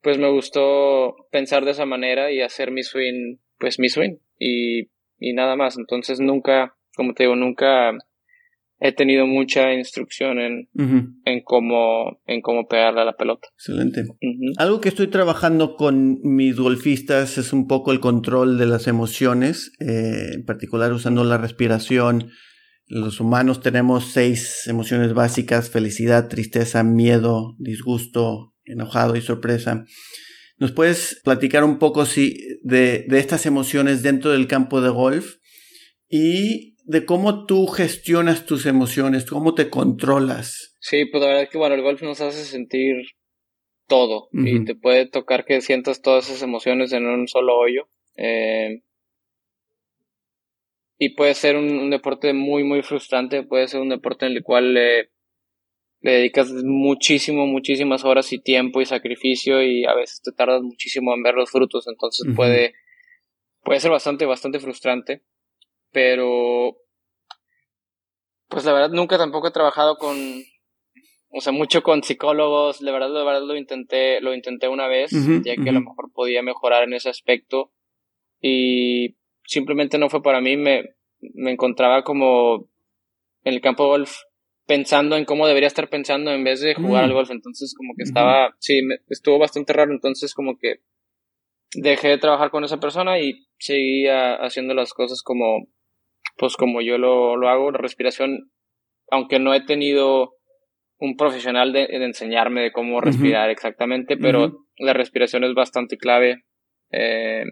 pues 0.00 0.18
me 0.18 0.30
gustó 0.30 1.16
pensar 1.30 1.64
de 1.64 1.70
esa 1.70 1.86
manera 1.86 2.30
y 2.30 2.40
hacer 2.40 2.70
mi 2.70 2.82
swing, 2.82 3.38
pues 3.58 3.78
mi 3.78 3.88
swing 3.88 4.16
y, 4.38 4.90
y 5.18 5.32
nada 5.32 5.56
más, 5.56 5.76
entonces 5.78 6.20
nunca, 6.20 6.76
como 6.94 7.14
te 7.14 7.24
digo, 7.24 7.36
nunca 7.36 7.92
he 8.84 8.92
tenido 8.92 9.26
mucha 9.26 9.72
instrucción 9.72 10.38
en, 10.38 10.68
en, 11.24 11.40
cómo, 11.42 12.20
en 12.26 12.42
cómo 12.42 12.68
pegarle 12.68 13.00
a 13.00 13.06
la 13.06 13.16
pelota. 13.16 13.48
Excelente. 13.54 14.04
Algo 14.58 14.82
que 14.82 14.90
estoy 14.90 15.06
trabajando 15.06 15.74
con 15.76 16.18
mis 16.22 16.56
golfistas 16.56 17.38
es 17.38 17.54
un 17.54 17.66
poco 17.66 17.92
el 17.92 18.00
control 18.00 18.58
de 18.58 18.66
las 18.66 18.86
emociones, 18.86 19.72
eh, 19.80 20.32
en 20.34 20.44
particular 20.44 20.92
usando 20.92 21.24
la 21.24 21.38
respiración. 21.38 22.28
Los 22.86 23.20
humanos 23.20 23.62
tenemos 23.62 24.12
seis 24.12 24.66
emociones 24.66 25.14
básicas, 25.14 25.70
felicidad, 25.70 26.28
tristeza, 26.28 26.84
miedo, 26.84 27.56
disgusto, 27.58 28.52
enojado 28.66 29.16
y 29.16 29.22
sorpresa. 29.22 29.86
¿Nos 30.58 30.72
puedes 30.72 31.22
platicar 31.24 31.64
un 31.64 31.78
poco 31.78 32.04
si, 32.04 32.36
de, 32.62 33.06
de 33.08 33.18
estas 33.18 33.46
emociones 33.46 34.02
dentro 34.02 34.30
del 34.30 34.46
campo 34.46 34.82
de 34.82 34.90
golf? 34.90 35.36
Y 36.06 36.73
de 36.84 37.06
cómo 37.06 37.46
tú 37.46 37.66
gestionas 37.66 38.44
tus 38.46 38.66
emociones, 38.66 39.24
cómo 39.24 39.54
te 39.54 39.70
controlas. 39.70 40.76
Sí, 40.80 41.06
pues 41.06 41.22
la 41.22 41.28
verdad 41.28 41.42
es 41.44 41.50
que 41.50 41.58
bueno, 41.58 41.74
el 41.74 41.82
golf 41.82 42.02
nos 42.02 42.20
hace 42.20 42.44
sentir 42.44 42.94
todo 43.86 44.28
y 44.32 44.64
te 44.64 44.74
puede 44.74 45.06
tocar 45.06 45.44
que 45.44 45.60
sientas 45.60 46.02
todas 46.02 46.28
esas 46.28 46.42
emociones 46.42 46.92
en 46.92 47.06
un 47.06 47.26
solo 47.26 47.56
hoyo. 47.56 47.88
Eh, 48.16 48.82
y 50.98 51.10
puede 51.10 51.34
ser 51.34 51.56
un, 51.56 51.90
deporte 51.90 52.32
muy, 52.32 52.64
muy 52.64 52.82
frustrante, 52.82 53.42
puede 53.42 53.66
ser 53.66 53.80
un 53.80 53.88
deporte 53.88 54.26
en 54.26 54.32
el 54.32 54.42
cual 54.42 54.74
le, 54.74 55.10
dedicas 56.00 56.52
muchísimo, 56.64 57.46
muchísimas 57.46 58.04
horas 58.04 58.32
y 58.32 58.38
tiempo 58.38 58.80
y 58.80 58.86
sacrificio 58.86 59.62
y 59.62 59.84
a 59.84 59.94
veces 59.94 60.20
te 60.22 60.32
tardas 60.32 60.62
muchísimo 60.62 61.14
en 61.14 61.22
ver 61.22 61.34
los 61.34 61.50
frutos, 61.50 61.88
entonces 61.88 62.26
puede, 62.36 62.74
puede 63.62 63.80
ser 63.80 63.90
bastante, 63.90 64.26
bastante 64.26 64.60
frustrante 64.60 65.22
pero 65.94 66.76
pues 68.48 68.64
la 68.64 68.72
verdad 68.72 68.90
nunca 68.90 69.16
tampoco 69.16 69.48
he 69.48 69.52
trabajado 69.52 69.96
con 69.96 70.16
o 71.30 71.40
sea 71.40 71.52
mucho 71.52 71.82
con 71.82 72.02
psicólogos. 72.02 72.82
La 72.82 72.92
verdad 72.92 73.10
la 73.10 73.24
verdad 73.24 73.42
lo 73.42 73.56
intenté 73.56 74.20
lo 74.20 74.34
intenté 74.34 74.68
una 74.68 74.88
vez 74.88 75.10
ya 75.44 75.54
que 75.54 75.70
a 75.70 75.72
lo 75.72 75.80
mejor 75.80 76.12
podía 76.12 76.42
mejorar 76.42 76.82
en 76.82 76.92
ese 76.92 77.08
aspecto. 77.08 77.72
Y 78.40 79.16
simplemente 79.46 79.96
no 79.96 80.10
fue 80.10 80.22
para 80.22 80.40
mí 80.40 80.56
me, 80.56 80.96
me 81.20 81.52
encontraba 81.52 82.02
como 82.02 82.68
en 83.44 83.54
el 83.54 83.60
campo 83.60 83.84
de 83.84 83.88
golf 83.90 84.16
pensando 84.66 85.16
en 85.16 85.24
cómo 85.24 85.46
debería 85.46 85.66
estar 85.66 85.88
pensando 85.88 86.32
en 86.32 86.42
vez 86.42 86.60
de 86.60 86.74
jugar 86.74 87.04
al 87.04 87.10
mm. 87.10 87.14
golf. 87.14 87.30
Entonces 87.30 87.74
como 87.76 87.94
que 87.96 88.02
estaba 88.02 88.54
sí 88.58 88.80
estuvo 89.08 89.38
bastante 89.38 89.72
raro. 89.72 89.92
Entonces 89.92 90.34
como 90.34 90.58
que 90.58 90.80
dejé 91.74 92.08
de 92.08 92.18
trabajar 92.18 92.50
con 92.50 92.64
esa 92.64 92.78
persona 92.78 93.18
y 93.18 93.46
seguía 93.58 94.34
haciendo 94.36 94.74
las 94.74 94.92
cosas 94.92 95.22
como 95.22 95.66
pues 96.36 96.56
como 96.56 96.80
yo 96.80 96.98
lo, 96.98 97.36
lo 97.36 97.48
hago, 97.48 97.70
la 97.70 97.78
respiración, 97.78 98.50
aunque 99.10 99.38
no 99.38 99.54
he 99.54 99.60
tenido 99.60 100.34
un 100.98 101.16
profesional 101.16 101.72
de, 101.72 101.84
enseñarme 101.90 102.62
de 102.62 102.72
cómo 102.72 103.00
respirar 103.00 103.50
exactamente, 103.50 104.16
pero 104.16 104.66
la 104.76 104.92
respiración 104.92 105.44
es 105.44 105.54
bastante 105.54 105.98
clave. 105.98 106.44
Eh, 106.90 107.44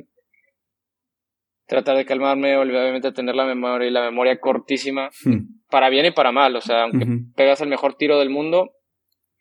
tratar 1.66 1.96
de 1.96 2.04
calmarme, 2.04 2.56
obviamente 2.56 3.12
tener 3.12 3.34
la 3.34 3.46
memoria 3.46 3.88
y 3.88 3.92
la 3.92 4.02
memoria 4.02 4.38
cortísima, 4.38 5.10
hmm. 5.24 5.66
para 5.70 5.88
bien 5.88 6.06
y 6.06 6.10
para 6.10 6.32
mal, 6.32 6.54
o 6.56 6.60
sea, 6.60 6.84
aunque 6.84 7.06
pegas 7.34 7.60
el 7.60 7.68
mejor 7.68 7.94
tiro 7.94 8.18
del 8.18 8.30
mundo, 8.30 8.72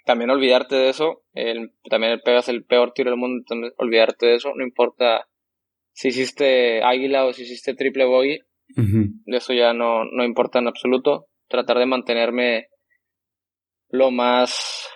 también 0.05 0.29
olvidarte 0.29 0.75
de 0.75 0.89
eso, 0.89 1.23
el, 1.33 1.71
también 1.89 2.19
pegas 2.23 2.47
el 2.49 2.63
peor 2.63 2.93
tiro 2.93 3.11
del 3.11 3.19
mundo, 3.19 3.43
también 3.47 3.73
olvidarte 3.77 4.27
de 4.27 4.35
eso, 4.35 4.53
no 4.55 4.63
importa 4.63 5.27
si 5.93 6.09
hiciste 6.09 6.83
águila 6.83 7.25
o 7.25 7.33
si 7.33 7.43
hiciste 7.43 7.73
triple 7.73 8.05
bogey, 8.05 8.39
eso 9.25 9.53
ya 9.53 9.73
no, 9.73 10.05
no 10.05 10.23
importa 10.23 10.59
en 10.59 10.67
absoluto. 10.67 11.27
Tratar 11.47 11.77
de 11.79 11.85
mantenerme 11.85 12.67
lo 13.89 14.11
más, 14.11 14.87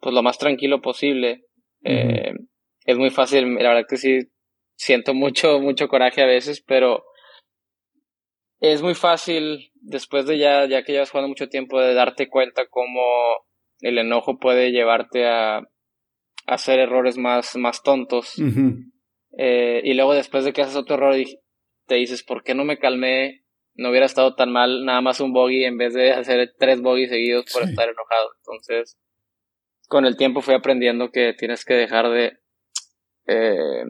pues 0.00 0.14
lo 0.14 0.22
más 0.22 0.38
tranquilo 0.38 0.80
posible. 0.82 1.44
Eh, 1.84 2.32
es 2.84 2.98
muy 2.98 3.10
fácil, 3.10 3.54
la 3.54 3.70
verdad 3.70 3.86
que 3.88 3.96
sí, 3.96 4.18
siento 4.76 5.14
mucho, 5.14 5.60
mucho 5.60 5.88
coraje 5.88 6.22
a 6.22 6.26
veces, 6.26 6.62
pero 6.66 7.04
es 8.60 8.82
muy 8.82 8.94
fácil 8.94 9.72
después 9.74 10.26
de 10.26 10.38
ya, 10.38 10.66
ya 10.66 10.82
que 10.82 10.92
llevas 10.92 11.10
jugando 11.10 11.28
mucho 11.28 11.48
tiempo 11.48 11.80
de 11.80 11.94
darte 11.94 12.28
cuenta 12.28 12.66
cómo, 12.68 13.00
el 13.80 13.98
enojo 13.98 14.38
puede 14.38 14.72
llevarte 14.72 15.26
a, 15.26 15.62
hacer 16.46 16.78
errores 16.78 17.18
más, 17.18 17.56
más 17.56 17.82
tontos. 17.82 18.34
Eh, 19.38 19.82
y 19.84 19.94
luego 19.94 20.14
después 20.14 20.44
de 20.44 20.52
que 20.52 20.62
haces 20.62 20.76
otro 20.76 20.96
error 20.96 21.14
te 21.86 21.96
dices, 21.96 22.22
¿por 22.22 22.42
qué 22.42 22.54
no 22.54 22.64
me 22.64 22.78
calmé? 22.78 23.44
No 23.74 23.90
hubiera 23.90 24.06
estado 24.06 24.34
tan 24.34 24.50
mal 24.50 24.84
nada 24.84 25.00
más 25.00 25.20
un 25.20 25.32
bogey 25.32 25.64
en 25.64 25.76
vez 25.76 25.94
de 25.94 26.12
hacer 26.12 26.54
tres 26.58 26.80
bogies 26.80 27.10
seguidos 27.10 27.44
por 27.52 27.62
estar 27.62 27.88
enojado. 27.88 28.30
Entonces, 28.38 28.98
con 29.88 30.06
el 30.06 30.16
tiempo 30.16 30.40
fui 30.40 30.54
aprendiendo 30.54 31.10
que 31.10 31.34
tienes 31.34 31.64
que 31.64 31.74
dejar 31.74 32.10
de, 32.10 32.38
eh, 33.26 33.84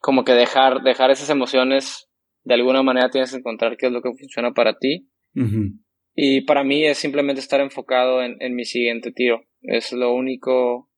como 0.00 0.24
que 0.24 0.32
dejar, 0.32 0.82
dejar 0.82 1.10
esas 1.10 1.30
emociones, 1.30 2.08
de 2.44 2.54
alguna 2.54 2.82
manera 2.82 3.10
tienes 3.10 3.32
que 3.32 3.38
encontrar 3.38 3.76
qué 3.76 3.86
es 3.86 3.92
lo 3.92 4.02
que 4.02 4.14
funciona 4.18 4.52
para 4.52 4.78
ti. 4.78 5.08
Y 6.14 6.42
para 6.42 6.64
mí 6.64 6.84
es 6.84 6.98
simplemente 6.98 7.40
estar 7.40 7.60
enfocado 7.60 8.22
en, 8.22 8.36
en 8.40 8.54
mi 8.54 8.64
siguiente 8.64 9.12
tiro. 9.12 9.44
Es 9.62 9.92
lo 9.92 10.12
único, 10.12 10.90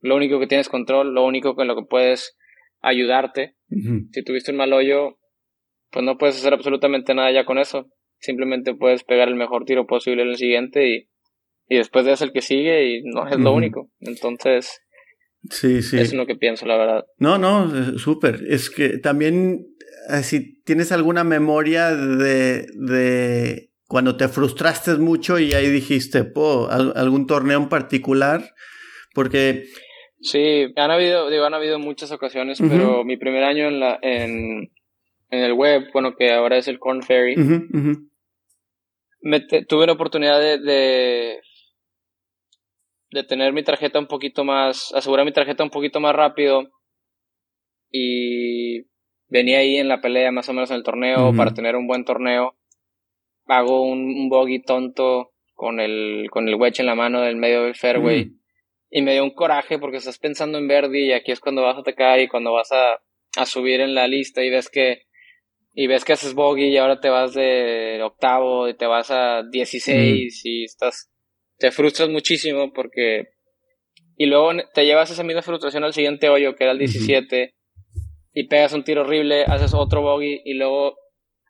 lo 0.00 0.16
único 0.16 0.40
que 0.40 0.46
tienes 0.46 0.68
control, 0.68 1.14
lo 1.14 1.24
único 1.24 1.54
con 1.54 1.66
lo 1.66 1.76
que 1.76 1.86
puedes 1.88 2.36
ayudarte. 2.80 3.56
Si 4.12 4.22
tuviste 4.24 4.52
un 4.52 4.58
mal 4.58 4.72
hoyo, 4.72 5.18
pues 5.96 6.04
no 6.04 6.18
puedes 6.18 6.36
hacer 6.36 6.52
absolutamente 6.52 7.14
nada 7.14 7.32
ya 7.32 7.46
con 7.46 7.56
eso. 7.56 7.86
Simplemente 8.18 8.74
puedes 8.74 9.02
pegar 9.02 9.28
el 9.28 9.34
mejor 9.34 9.64
tiro 9.64 9.86
posible 9.86 10.24
en 10.24 10.28
el 10.28 10.36
siguiente 10.36 10.86
y, 10.86 11.08
y 11.70 11.78
después 11.78 12.04
de 12.04 12.12
eso 12.12 12.24
el 12.24 12.32
que 12.32 12.42
sigue 12.42 12.84
y 12.84 13.02
no 13.02 13.26
es 13.26 13.38
lo 13.38 13.54
único. 13.54 13.88
Entonces, 14.00 14.82
sí, 15.48 15.80
sí. 15.80 15.98
es 15.98 16.12
lo 16.12 16.26
que 16.26 16.34
pienso, 16.34 16.66
la 16.66 16.76
verdad. 16.76 17.06
No, 17.16 17.38
no, 17.38 17.98
súper. 17.98 18.42
Es 18.46 18.68
que 18.68 18.98
también, 18.98 19.68
eh, 20.10 20.22
si 20.22 20.60
tienes 20.64 20.92
alguna 20.92 21.24
memoria 21.24 21.96
de, 21.96 22.66
de 22.74 23.70
cuando 23.86 24.18
te 24.18 24.28
frustraste 24.28 24.96
mucho 24.96 25.38
y 25.38 25.54
ahí 25.54 25.70
dijiste, 25.70 26.24
po, 26.24 26.68
algún 26.68 27.26
torneo 27.26 27.56
en 27.58 27.70
particular, 27.70 28.52
porque... 29.14 29.64
Sí, 30.20 30.66
han 30.76 30.90
habido, 30.90 31.30
digo, 31.30 31.46
han 31.46 31.54
habido 31.54 31.78
muchas 31.78 32.12
ocasiones, 32.12 32.58
pero 32.60 33.02
mi 33.02 33.16
primer 33.16 33.44
año 33.44 33.68
en 33.68 33.80
la, 33.80 33.98
en, 34.02 34.72
en 35.30 35.40
el 35.40 35.52
web, 35.52 35.88
bueno, 35.92 36.14
que 36.14 36.32
ahora 36.32 36.56
es 36.56 36.68
el 36.68 36.78
Corn 36.78 37.02
Ferry, 37.02 37.34
tuve 39.68 39.86
la 39.86 39.92
oportunidad 39.92 40.40
de, 40.40 40.58
de, 40.58 41.40
de, 43.10 43.24
tener 43.24 43.52
mi 43.52 43.64
tarjeta 43.64 43.98
un 43.98 44.06
poquito 44.06 44.44
más, 44.44 44.92
asegurar 44.94 45.24
mi 45.24 45.32
tarjeta 45.32 45.64
un 45.64 45.70
poquito 45.70 46.00
más 46.00 46.14
rápido 46.14 46.70
y 47.90 48.82
venía 49.28 49.58
ahí 49.58 49.76
en 49.76 49.88
la 49.88 50.00
pelea 50.00 50.30
más 50.30 50.48
o 50.48 50.52
menos 50.52 50.70
en 50.70 50.76
el 50.76 50.82
torneo 50.82 51.34
para 51.34 51.54
tener 51.54 51.76
un 51.76 51.86
buen 51.86 52.04
torneo. 52.04 52.56
Hago 53.46 53.82
un, 53.82 54.00
un 54.00 54.28
bogey 54.28 54.62
tonto 54.62 55.32
con 55.54 55.80
el, 55.80 56.28
con 56.30 56.48
el 56.48 56.56
wedge 56.56 56.80
en 56.80 56.86
la 56.86 56.94
mano 56.94 57.20
del 57.20 57.36
medio 57.36 57.62
del 57.62 57.74
fairway. 57.74 58.32
Y 58.90 59.02
me 59.02 59.12
dio 59.14 59.24
un 59.24 59.34
coraje 59.34 59.78
porque 59.78 59.96
estás 59.96 60.18
pensando 60.18 60.58
en 60.58 60.68
Verdi 60.68 61.06
y 61.06 61.12
aquí 61.12 61.32
es 61.32 61.40
cuando 61.40 61.62
vas 61.62 61.76
a 61.76 61.80
atacar 61.80 62.20
y 62.20 62.28
cuando 62.28 62.52
vas 62.52 62.70
a, 62.72 63.00
a 63.36 63.46
subir 63.46 63.80
en 63.80 63.94
la 63.94 64.06
lista 64.06 64.44
y 64.44 64.50
ves 64.50 64.68
que 64.70 65.05
y 65.78 65.86
ves 65.88 66.06
que 66.06 66.14
haces 66.14 66.32
bogey 66.32 66.70
y 66.70 66.78
ahora 66.78 67.00
te 67.00 67.10
vas 67.10 67.34
de 67.34 68.00
octavo 68.02 68.66
y 68.66 68.74
te 68.74 68.86
vas 68.86 69.10
a 69.10 69.42
16 69.42 70.42
mm. 70.44 70.48
y 70.48 70.64
estás 70.64 71.12
te 71.58 71.70
frustras 71.70 72.08
muchísimo 72.08 72.72
porque 72.72 73.28
y 74.16 74.24
luego 74.24 74.52
te 74.72 74.86
llevas 74.86 75.10
esa 75.10 75.22
misma 75.22 75.42
frustración 75.42 75.84
al 75.84 75.92
siguiente 75.92 76.30
hoyo 76.30 76.56
que 76.56 76.64
era 76.64 76.72
el 76.72 76.78
17 76.78 77.54
y 78.32 78.48
pegas 78.48 78.72
un 78.72 78.84
tiro 78.84 79.02
horrible, 79.02 79.44
haces 79.44 79.74
otro 79.74 80.00
bogey 80.00 80.40
y 80.46 80.54
luego 80.54 80.96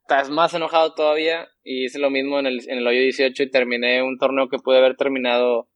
estás 0.02 0.28
más 0.28 0.52
enojado 0.54 0.92
todavía 0.94 1.46
y 1.62 1.84
hice 1.84 2.00
lo 2.00 2.10
mismo 2.10 2.40
en 2.40 2.46
el, 2.46 2.60
en 2.68 2.78
el 2.78 2.86
hoyo 2.86 3.00
18 3.00 3.44
y 3.44 3.50
terminé 3.50 4.02
un 4.02 4.18
torneo 4.18 4.48
que 4.48 4.58
pude 4.58 4.78
haber 4.78 4.96
terminado 4.96 5.68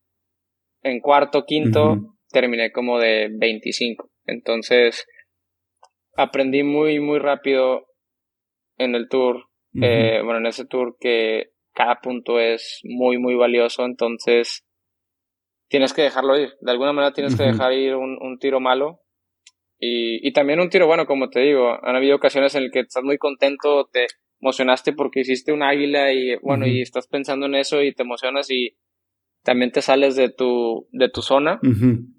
en 0.82 1.00
cuarto, 1.00 1.44
quinto, 1.46 2.16
terminé 2.30 2.72
como 2.72 2.98
de 2.98 3.28
25. 3.30 4.10
Entonces, 4.26 5.04
aprendí 6.16 6.62
muy, 6.62 7.00
muy 7.00 7.18
rápido 7.18 7.89
en 8.80 8.94
el 8.94 9.08
tour, 9.08 9.44
eh, 9.80 10.20
bueno, 10.24 10.38
en 10.38 10.46
ese 10.46 10.64
tour 10.64 10.96
que 10.98 11.50
cada 11.72 12.00
punto 12.00 12.40
es 12.40 12.80
muy, 12.82 13.18
muy 13.18 13.34
valioso, 13.34 13.84
entonces 13.84 14.66
tienes 15.68 15.92
que 15.92 16.02
dejarlo 16.02 16.38
ir. 16.38 16.54
De 16.60 16.72
alguna 16.72 16.92
manera 16.92 17.12
tienes 17.12 17.36
que 17.36 17.44
dejar 17.44 17.72
ir 17.72 17.94
un, 17.94 18.18
un 18.20 18.38
tiro 18.38 18.60
malo. 18.60 19.00
Y, 19.78 20.26
y 20.26 20.32
también 20.32 20.60
un 20.60 20.68
tiro 20.68 20.86
bueno, 20.86 21.06
como 21.06 21.30
te 21.30 21.40
digo, 21.40 21.78
han 21.82 21.96
habido 21.96 22.16
ocasiones 22.16 22.54
en 22.54 22.64
las 22.64 22.72
que 22.72 22.80
estás 22.80 23.02
muy 23.02 23.16
contento, 23.16 23.88
te 23.90 24.06
emocionaste 24.40 24.92
porque 24.92 25.20
hiciste 25.20 25.52
un 25.52 25.62
águila 25.62 26.12
y 26.12 26.36
bueno, 26.36 26.66
y 26.66 26.82
estás 26.82 27.06
pensando 27.06 27.46
en 27.46 27.54
eso 27.54 27.82
y 27.82 27.94
te 27.94 28.02
emocionas 28.02 28.50
y 28.50 28.76
también 29.42 29.70
te 29.70 29.80
sales 29.80 30.16
de 30.16 30.30
tu, 30.30 30.88
de 30.92 31.08
tu 31.08 31.22
zona 31.22 31.60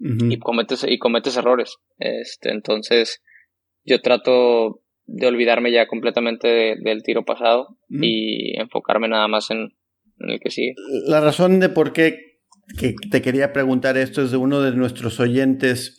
y 0.00 0.38
cometes, 0.38 0.84
y 0.88 0.98
cometes 0.98 1.36
errores. 1.36 1.78
Este, 1.98 2.50
entonces, 2.50 3.22
yo 3.84 4.00
trato 4.00 4.81
de 5.12 5.26
olvidarme 5.26 5.72
ya 5.72 5.86
completamente 5.86 6.76
del 6.82 7.02
tiro 7.02 7.24
pasado 7.24 7.76
y 7.88 8.58
enfocarme 8.58 9.08
nada 9.08 9.28
más 9.28 9.50
en, 9.50 9.74
en 10.18 10.30
el 10.30 10.40
que 10.40 10.50
sigue. 10.50 10.74
La 11.06 11.20
razón 11.20 11.60
de 11.60 11.68
por 11.68 11.92
qué 11.92 12.32
que 12.78 12.94
te 13.10 13.22
quería 13.22 13.52
preguntar 13.52 13.96
esto 13.96 14.22
es 14.22 14.30
de 14.30 14.36
uno 14.36 14.62
de 14.62 14.72
nuestros 14.72 15.20
oyentes 15.20 15.98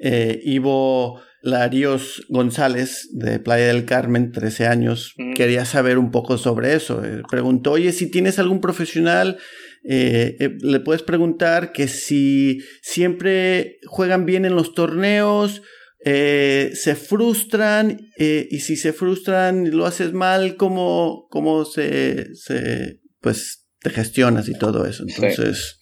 eh, 0.00 0.40
Ivo 0.44 1.20
Larios 1.42 2.24
González, 2.28 3.08
de 3.12 3.40
Playa 3.40 3.66
del 3.66 3.84
Carmen, 3.84 4.30
13 4.30 4.66
años, 4.66 5.14
quería 5.34 5.64
saber 5.64 5.98
un 5.98 6.12
poco 6.12 6.38
sobre 6.38 6.74
eso. 6.74 7.04
Eh, 7.04 7.22
preguntó, 7.28 7.72
oye, 7.72 7.90
si 7.92 8.10
tienes 8.10 8.38
algún 8.38 8.60
profesional, 8.60 9.38
eh, 9.84 10.36
le 10.60 10.80
puedes 10.80 11.02
preguntar 11.02 11.72
que 11.72 11.88
si 11.88 12.60
siempre 12.80 13.78
juegan 13.86 14.24
bien 14.24 14.44
en 14.44 14.54
los 14.54 14.74
torneos, 14.74 15.62
se 16.04 16.94
frustran, 16.96 17.98
y 18.16 18.58
si 18.60 18.76
se 18.76 18.92
frustran 18.92 19.66
y 19.66 19.70
lo 19.70 19.86
haces 19.86 20.12
mal, 20.12 20.56
¿cómo, 20.56 21.26
cómo 21.30 21.64
se, 21.64 22.34
se, 22.34 23.00
pues, 23.20 23.68
te 23.80 23.90
gestionas 23.90 24.48
y 24.48 24.58
todo 24.58 24.86
eso? 24.86 25.04
Entonces 25.06 25.78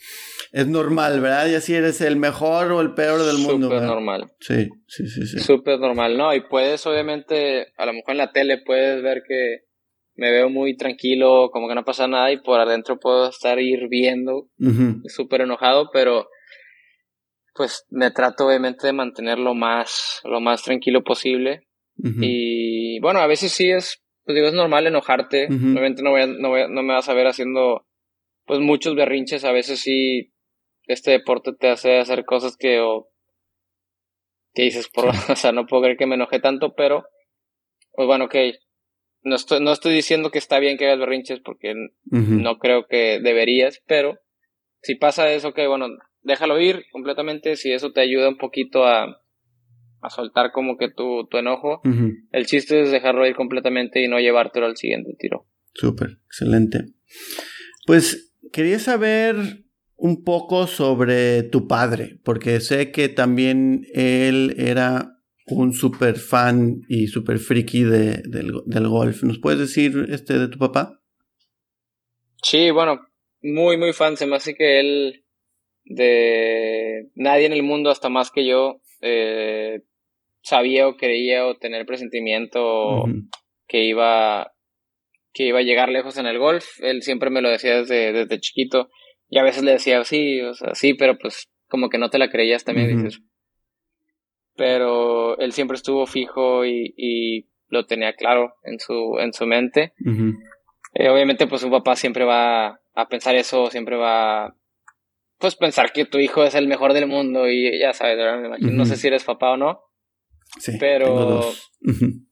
es 0.52 0.66
normal, 0.66 1.20
¿verdad? 1.20 1.48
Y 1.48 1.54
así 1.54 1.74
eres 1.74 2.00
el 2.00 2.16
mejor 2.16 2.72
o 2.72 2.80
el 2.80 2.94
peor 2.94 3.22
del 3.24 3.38
mundo. 3.38 3.68
Súper 3.68 3.82
normal. 3.82 4.32
Sí, 4.40 4.68
sí, 4.88 5.06
sí, 5.06 5.26
sí. 5.26 5.38
Súper 5.38 5.78
normal, 5.78 6.16
¿no? 6.16 6.34
Y 6.34 6.40
puedes, 6.48 6.84
obviamente, 6.86 7.68
a 7.76 7.86
lo 7.86 7.92
mejor 7.92 8.12
en 8.12 8.18
la 8.18 8.32
tele 8.32 8.58
puedes 8.64 9.02
ver 9.02 9.22
que 9.26 9.60
me 10.16 10.30
veo 10.30 10.50
muy 10.50 10.76
tranquilo, 10.76 11.50
como 11.52 11.68
que 11.68 11.74
no 11.74 11.84
pasa 11.84 12.06
nada 12.08 12.32
y 12.32 12.42
por 12.42 12.60
adentro 12.60 12.98
puedo 12.98 13.30
estar 13.30 13.58
hirviendo, 13.58 14.48
súper 15.06 15.42
enojado, 15.42 15.88
pero 15.92 16.26
pues 17.54 17.86
me 17.90 18.10
trato 18.10 18.46
obviamente 18.46 18.86
de 18.86 18.92
mantener 18.92 19.38
lo 19.38 19.54
más, 19.54 20.20
lo 20.24 20.40
más 20.40 20.62
tranquilo 20.62 21.02
posible. 21.02 21.66
Y 22.02 22.98
bueno, 23.00 23.20
a 23.20 23.26
veces 23.26 23.52
sí 23.52 23.70
es, 23.70 24.02
pues 24.24 24.34
digo, 24.34 24.48
es 24.48 24.54
normal 24.54 24.86
enojarte. 24.86 25.46
Obviamente 25.46 26.02
no, 26.02 26.12
voy 26.12 26.22
no, 26.26 26.48
voy 26.48 26.62
no 26.70 26.82
me 26.82 26.94
vas 26.94 27.08
a 27.10 27.14
ver 27.14 27.26
haciendo 27.26 27.86
pues 28.46 28.58
muchos 28.58 28.96
berrinches, 28.96 29.44
a 29.44 29.52
veces 29.52 29.80
sí 29.80 30.32
este 30.92 31.12
deporte 31.12 31.52
te 31.52 31.68
hace 31.68 31.98
hacer 31.98 32.24
cosas 32.24 32.56
que, 32.56 32.80
o, 32.80 33.08
que 34.54 34.62
dices, 34.62 34.88
por, 34.88 35.08
o 35.30 35.36
sea, 35.36 35.52
no 35.52 35.66
puedo 35.66 35.84
creer 35.84 35.96
que 35.96 36.06
me 36.06 36.16
enojé 36.16 36.40
tanto, 36.40 36.74
pero, 36.74 37.04
pues 37.92 38.08
bueno, 38.08 38.24
ok, 38.24 38.34
no 39.22 39.36
estoy, 39.36 39.60
no 39.62 39.72
estoy 39.72 39.94
diciendo 39.94 40.30
que 40.30 40.38
está 40.38 40.58
bien 40.58 40.78
que 40.78 40.86
hagas 40.86 40.98
berrinches 40.98 41.40
porque 41.44 41.74
no 42.04 42.58
creo 42.58 42.86
que 42.88 43.20
deberías, 43.20 43.82
pero 43.86 44.18
si 44.82 44.96
pasa 44.96 45.30
eso, 45.30 45.52
que 45.52 45.66
bueno, 45.66 45.86
déjalo 46.22 46.60
ir 46.60 46.84
completamente, 46.92 47.56
si 47.56 47.72
eso 47.72 47.92
te 47.92 48.00
ayuda 48.00 48.28
un 48.28 48.38
poquito 48.38 48.84
a, 48.84 49.22
a 50.00 50.10
soltar 50.10 50.52
como 50.52 50.76
que 50.76 50.90
tu, 50.90 51.26
tu 51.28 51.38
enojo, 51.38 51.82
el 52.32 52.46
chiste 52.46 52.82
es 52.82 52.90
dejarlo 52.90 53.26
ir 53.26 53.34
completamente 53.34 54.02
y 54.02 54.08
no 54.08 54.18
llevártelo 54.18 54.66
al 54.66 54.76
siguiente 54.76 55.14
tiro. 55.18 55.46
Súper, 55.74 56.18
excelente. 56.26 56.86
Pues 57.86 58.34
quería 58.52 58.78
saber 58.78 59.36
un 59.96 60.24
poco 60.24 60.66
sobre 60.66 61.42
tu 61.42 61.68
padre, 61.68 62.18
porque 62.24 62.60
sé 62.60 62.90
que 62.90 63.08
también 63.08 63.86
él 63.92 64.54
era 64.56 65.20
un 65.46 65.72
super 65.72 66.16
fan 66.16 66.82
y 66.88 67.08
super 67.08 67.38
friki 67.38 67.82
de, 67.82 68.22
del, 68.24 68.88
golf. 68.88 69.22
¿Nos 69.22 69.38
puedes 69.38 69.60
decir 69.60 70.06
este 70.08 70.38
de 70.38 70.48
tu 70.48 70.58
papá? 70.58 71.02
Sí, 72.42 72.70
bueno, 72.70 73.00
muy, 73.42 73.76
muy 73.76 73.92
fan. 73.92 74.16
Se 74.16 74.26
me 74.26 74.36
hace 74.36 74.54
que 74.54 74.80
él, 74.80 75.24
de 75.90 77.08
nadie 77.16 77.46
en 77.46 77.52
el 77.52 77.64
mundo, 77.64 77.90
hasta 77.90 78.08
más 78.08 78.30
que 78.30 78.46
yo, 78.46 78.80
eh, 79.00 79.82
sabía 80.40 80.86
o 80.86 80.96
creía 80.96 81.46
o 81.46 81.56
tener 81.56 81.84
presentimiento 81.84 83.04
que 83.66 83.84
iba 83.84 84.52
que 85.32 85.44
iba 85.44 85.58
a 85.58 85.62
llegar 85.62 85.88
lejos 85.88 86.16
en 86.16 86.26
el 86.26 86.38
golf. 86.38 86.64
Él 86.80 87.02
siempre 87.02 87.30
me 87.30 87.42
lo 87.42 87.50
decía 87.50 87.78
desde, 87.78 88.12
desde 88.12 88.40
chiquito. 88.40 88.88
Y 89.28 89.38
a 89.38 89.44
veces 89.44 89.62
le 89.62 89.72
decía, 89.72 90.02
sí, 90.04 90.40
o 90.40 90.54
sea, 90.54 90.74
sí, 90.74 90.94
pero 90.94 91.18
pues 91.18 91.48
como 91.68 91.88
que 91.88 91.98
no 91.98 92.08
te 92.10 92.18
la 92.18 92.30
creías 92.30 92.64
también, 92.64 92.96
dices. 92.96 93.22
Pero 94.56 95.38
él 95.38 95.52
siempre 95.52 95.76
estuvo 95.76 96.06
fijo 96.06 96.64
y, 96.64 96.94
y 96.96 97.46
lo 97.68 97.86
tenía 97.86 98.14
claro 98.14 98.54
en 98.64 98.80
su, 98.80 99.18
en 99.20 99.32
su 99.32 99.46
mente. 99.46 99.92
Eh, 100.94 101.08
obviamente, 101.08 101.46
pues 101.46 101.60
su 101.60 101.70
papá 101.70 101.94
siempre 101.94 102.24
va 102.24 102.80
a 102.94 103.08
pensar 103.08 103.36
eso, 103.36 103.70
siempre 103.70 103.96
va 103.96 104.56
pues 105.40 105.56
pensar 105.56 105.92
que 105.92 106.04
tu 106.04 106.18
hijo 106.18 106.44
es 106.44 106.54
el 106.54 106.68
mejor 106.68 106.92
del 106.92 107.06
mundo 107.06 107.48
y 107.48 107.78
ya 107.78 107.94
sabes, 107.94 108.18
Me 108.40 108.46
imagino, 108.46 108.72
no 108.72 108.84
sé 108.84 108.96
si 108.96 109.08
eres 109.08 109.24
papá 109.24 109.52
o 109.52 109.56
no. 109.56 109.80
Sí. 110.58 110.76
Pero. 110.78 111.40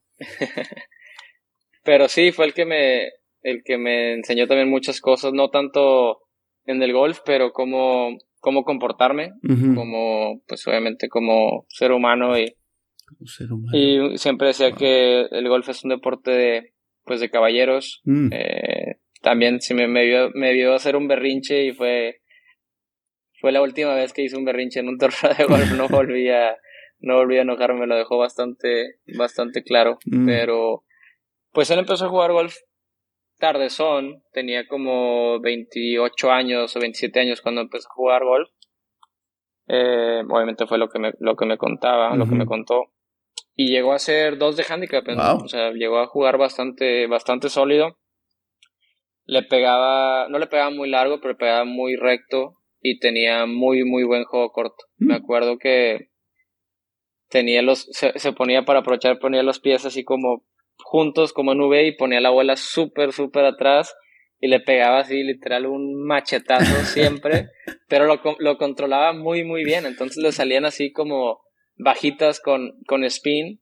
pero 1.85 2.09
sí, 2.09 2.33
fue 2.33 2.47
el 2.47 2.55
que 2.55 2.67
me. 2.67 3.09
El 3.43 3.63
que 3.65 3.79
me 3.79 4.15
enseñó 4.15 4.47
también 4.47 4.69
muchas 4.69 5.01
cosas, 5.01 5.33
no 5.33 5.49
tanto 5.49 6.19
en 6.67 6.83
el 6.83 6.93
golf, 6.93 7.21
pero 7.25 7.53
cómo, 7.53 8.19
cómo 8.41 8.65
comportarme, 8.65 9.33
como, 9.75 10.43
pues 10.47 10.67
obviamente 10.67 11.09
como 11.09 11.65
ser 11.69 11.93
humano 11.93 12.39
y. 12.39 12.55
ser 13.25 13.53
humano. 13.53 13.79
Y 13.79 14.19
siempre 14.19 14.49
decía 14.49 14.73
que 14.73 15.23
el 15.31 15.49
golf 15.49 15.69
es 15.71 15.83
un 15.85 15.91
deporte 15.91 16.31
de, 16.31 16.75
pues 17.05 17.21
de 17.21 17.31
caballeros. 17.31 18.03
Mm. 18.05 18.33
Eh, 18.33 18.97
también 19.23 19.61
sí 19.61 19.73
me, 19.73 19.89
me, 19.89 20.05
vio, 20.05 20.31
me 20.35 20.53
vio 20.53 20.75
hacer 20.75 20.95
un 20.95 21.09
berrinche 21.09 21.65
y 21.65 21.73
fue 21.73 22.21
fue 23.41 23.53
la 23.53 23.63
última 23.63 23.95
vez 23.95 24.13
que 24.13 24.23
hice 24.23 24.37
un 24.37 24.45
berrinche 24.45 24.81
en 24.81 24.89
un 24.89 24.99
torneo 24.99 25.35
de 25.37 25.45
golf, 25.45 25.73
no 25.73 25.89
volví 25.89 26.29
a, 26.31 26.57
no 27.01 27.17
volví 27.17 27.39
a 27.39 27.43
enojarme, 27.43 27.87
lo 27.87 27.97
dejó 27.97 28.19
bastante, 28.19 28.97
bastante 29.17 29.63
claro, 29.63 29.99
mm. 30.07 30.27
pero 30.27 30.85
pues 31.53 31.71
él 31.71 31.79
empezó 31.79 32.07
a 32.07 32.11
jugar 32.11 32.33
golf 32.33 32.57
tardezón, 33.39 34.23
tenía 34.33 34.67
como 34.67 35.41
28 35.41 36.31
años 36.31 36.77
o 36.77 36.81
27 36.81 37.21
años 37.21 37.41
cuando 37.41 37.61
empezó 37.61 37.89
a 37.89 37.95
jugar 37.95 38.25
golf. 38.25 38.51
Eh, 39.69 40.23
obviamente 40.29 40.67
fue 40.67 40.79
lo 40.79 40.89
que 40.89 40.99
me, 40.99 41.13
lo 41.21 41.37
que 41.37 41.47
me 41.47 41.57
contaba, 41.57 42.17
lo 42.17 42.27
que 42.27 42.35
me 42.35 42.47
contó. 42.47 42.87
Y 43.55 43.71
llegó 43.71 43.93
a 43.93 43.99
ser 43.99 44.39
dos 44.39 44.57
de 44.57 44.65
handicap, 44.69 45.05
o 45.43 45.49
sea, 45.49 45.71
llegó 45.73 45.99
a 45.99 46.07
jugar 46.07 46.39
bastante, 46.39 47.07
bastante 47.07 47.49
sólido. 47.49 47.99
Le 49.25 49.43
pegaba, 49.43 50.29
no 50.29 50.39
le 50.39 50.47
pegaba 50.47 50.71
muy 50.71 50.89
largo, 50.89 51.21
pero 51.21 51.33
le 51.33 51.39
pegaba 51.39 51.65
muy 51.65 51.97
recto 51.97 52.58
y 52.81 52.99
tenía 52.99 53.47
muy, 53.47 53.85
muy 53.85 54.05
buen 54.05 54.25
juego 54.25 54.51
corto. 54.51 54.85
Me 54.97 55.15
mm. 55.15 55.23
acuerdo 55.23 55.59
que 55.59 56.11
tenía 57.29 57.63
los, 57.63 57.89
se, 57.91 58.33
ponía 58.33 58.65
para 58.65 58.81
aprovechar, 58.81 59.19
ponía 59.19 59.43
los 59.43 59.61
pies 59.61 59.85
así 59.85 60.05
como 60.05 60.45
juntos, 60.79 61.33
como 61.33 61.55
nube, 61.55 61.87
y 61.87 61.97
ponía 61.97 62.21
la 62.21 62.31
bola 62.31 62.57
súper, 62.57 63.13
súper 63.13 63.45
atrás 63.45 63.95
y 64.41 64.49
le 64.49 64.61
pegaba 64.61 65.01
así 65.01 65.23
literal 65.23 65.67
un 65.67 66.07
machetazo 66.07 66.65
siempre, 66.85 67.51
pero 67.89 68.07
lo, 68.07 68.21
lo 68.39 68.57
controlaba 68.57 69.13
muy, 69.13 69.45
muy 69.45 69.65
bien. 69.65 69.85
Entonces 69.87 70.23
le 70.23 70.33
salían 70.33 70.65
así 70.65 70.93
como 70.93 71.41
bajitas 71.77 72.41
con, 72.41 72.79
con 72.87 73.05
spin 73.05 73.61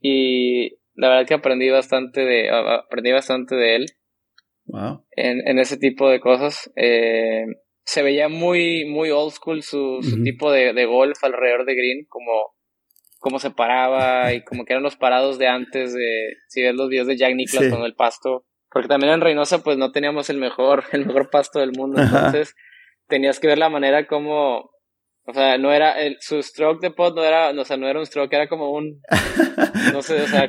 y 0.00 0.76
la 0.94 1.08
verdad 1.08 1.26
que 1.26 1.34
aprendí 1.34 1.68
bastante 1.70 2.24
de, 2.24 2.50
aprendí 2.50 3.12
bastante 3.12 3.54
de 3.54 3.76
él. 3.76 3.86
Wow. 4.66 5.04
En, 5.16 5.46
en 5.48 5.58
ese 5.58 5.78
tipo 5.78 6.08
de 6.08 6.20
cosas. 6.20 6.70
Eh, 6.76 7.44
se 7.90 8.04
veía 8.04 8.28
muy, 8.28 8.84
muy 8.84 9.10
old 9.10 9.32
school 9.32 9.64
su, 9.64 9.98
tipo 10.22 10.52
de, 10.52 10.72
de, 10.72 10.86
golf 10.86 11.24
alrededor 11.24 11.64
de 11.64 11.74
Green, 11.74 12.06
como, 12.08 12.54
como 13.18 13.40
se 13.40 13.50
paraba 13.50 14.32
y 14.32 14.44
como 14.44 14.64
que 14.64 14.74
eran 14.74 14.84
los 14.84 14.94
parados 14.94 15.38
de 15.38 15.48
antes 15.48 15.92
de, 15.92 16.36
si 16.46 16.62
ves 16.62 16.76
los 16.76 16.88
videos 16.88 17.08
de 17.08 17.16
Jack 17.16 17.34
Nicklaus 17.34 17.66
con 17.68 17.82
el 17.82 17.96
pasto, 17.96 18.46
porque 18.70 18.86
también 18.86 19.12
en 19.12 19.20
Reynosa 19.20 19.64
pues 19.64 19.76
no 19.76 19.90
teníamos 19.90 20.30
el 20.30 20.36
mejor, 20.36 20.84
el 20.92 21.04
mejor 21.04 21.30
pasto 21.30 21.58
del 21.58 21.72
mundo, 21.72 22.00
entonces 22.00 22.54
tenías 23.08 23.40
que 23.40 23.48
ver 23.48 23.58
la 23.58 23.70
manera 23.70 24.06
como, 24.06 24.70
o 25.24 25.34
sea, 25.34 25.58
no 25.58 25.72
era, 25.72 26.00
el, 26.00 26.16
su 26.20 26.40
stroke 26.44 26.80
de 26.80 26.92
pot 26.92 27.16
no 27.16 27.24
era, 27.24 27.50
o 27.50 27.64
sea, 27.64 27.76
no 27.76 27.88
era 27.88 27.98
un 27.98 28.06
stroke, 28.06 28.32
era 28.32 28.46
como 28.46 28.70
un, 28.70 29.00
no 29.92 30.00
sé, 30.02 30.22
o 30.22 30.28
sea, 30.28 30.48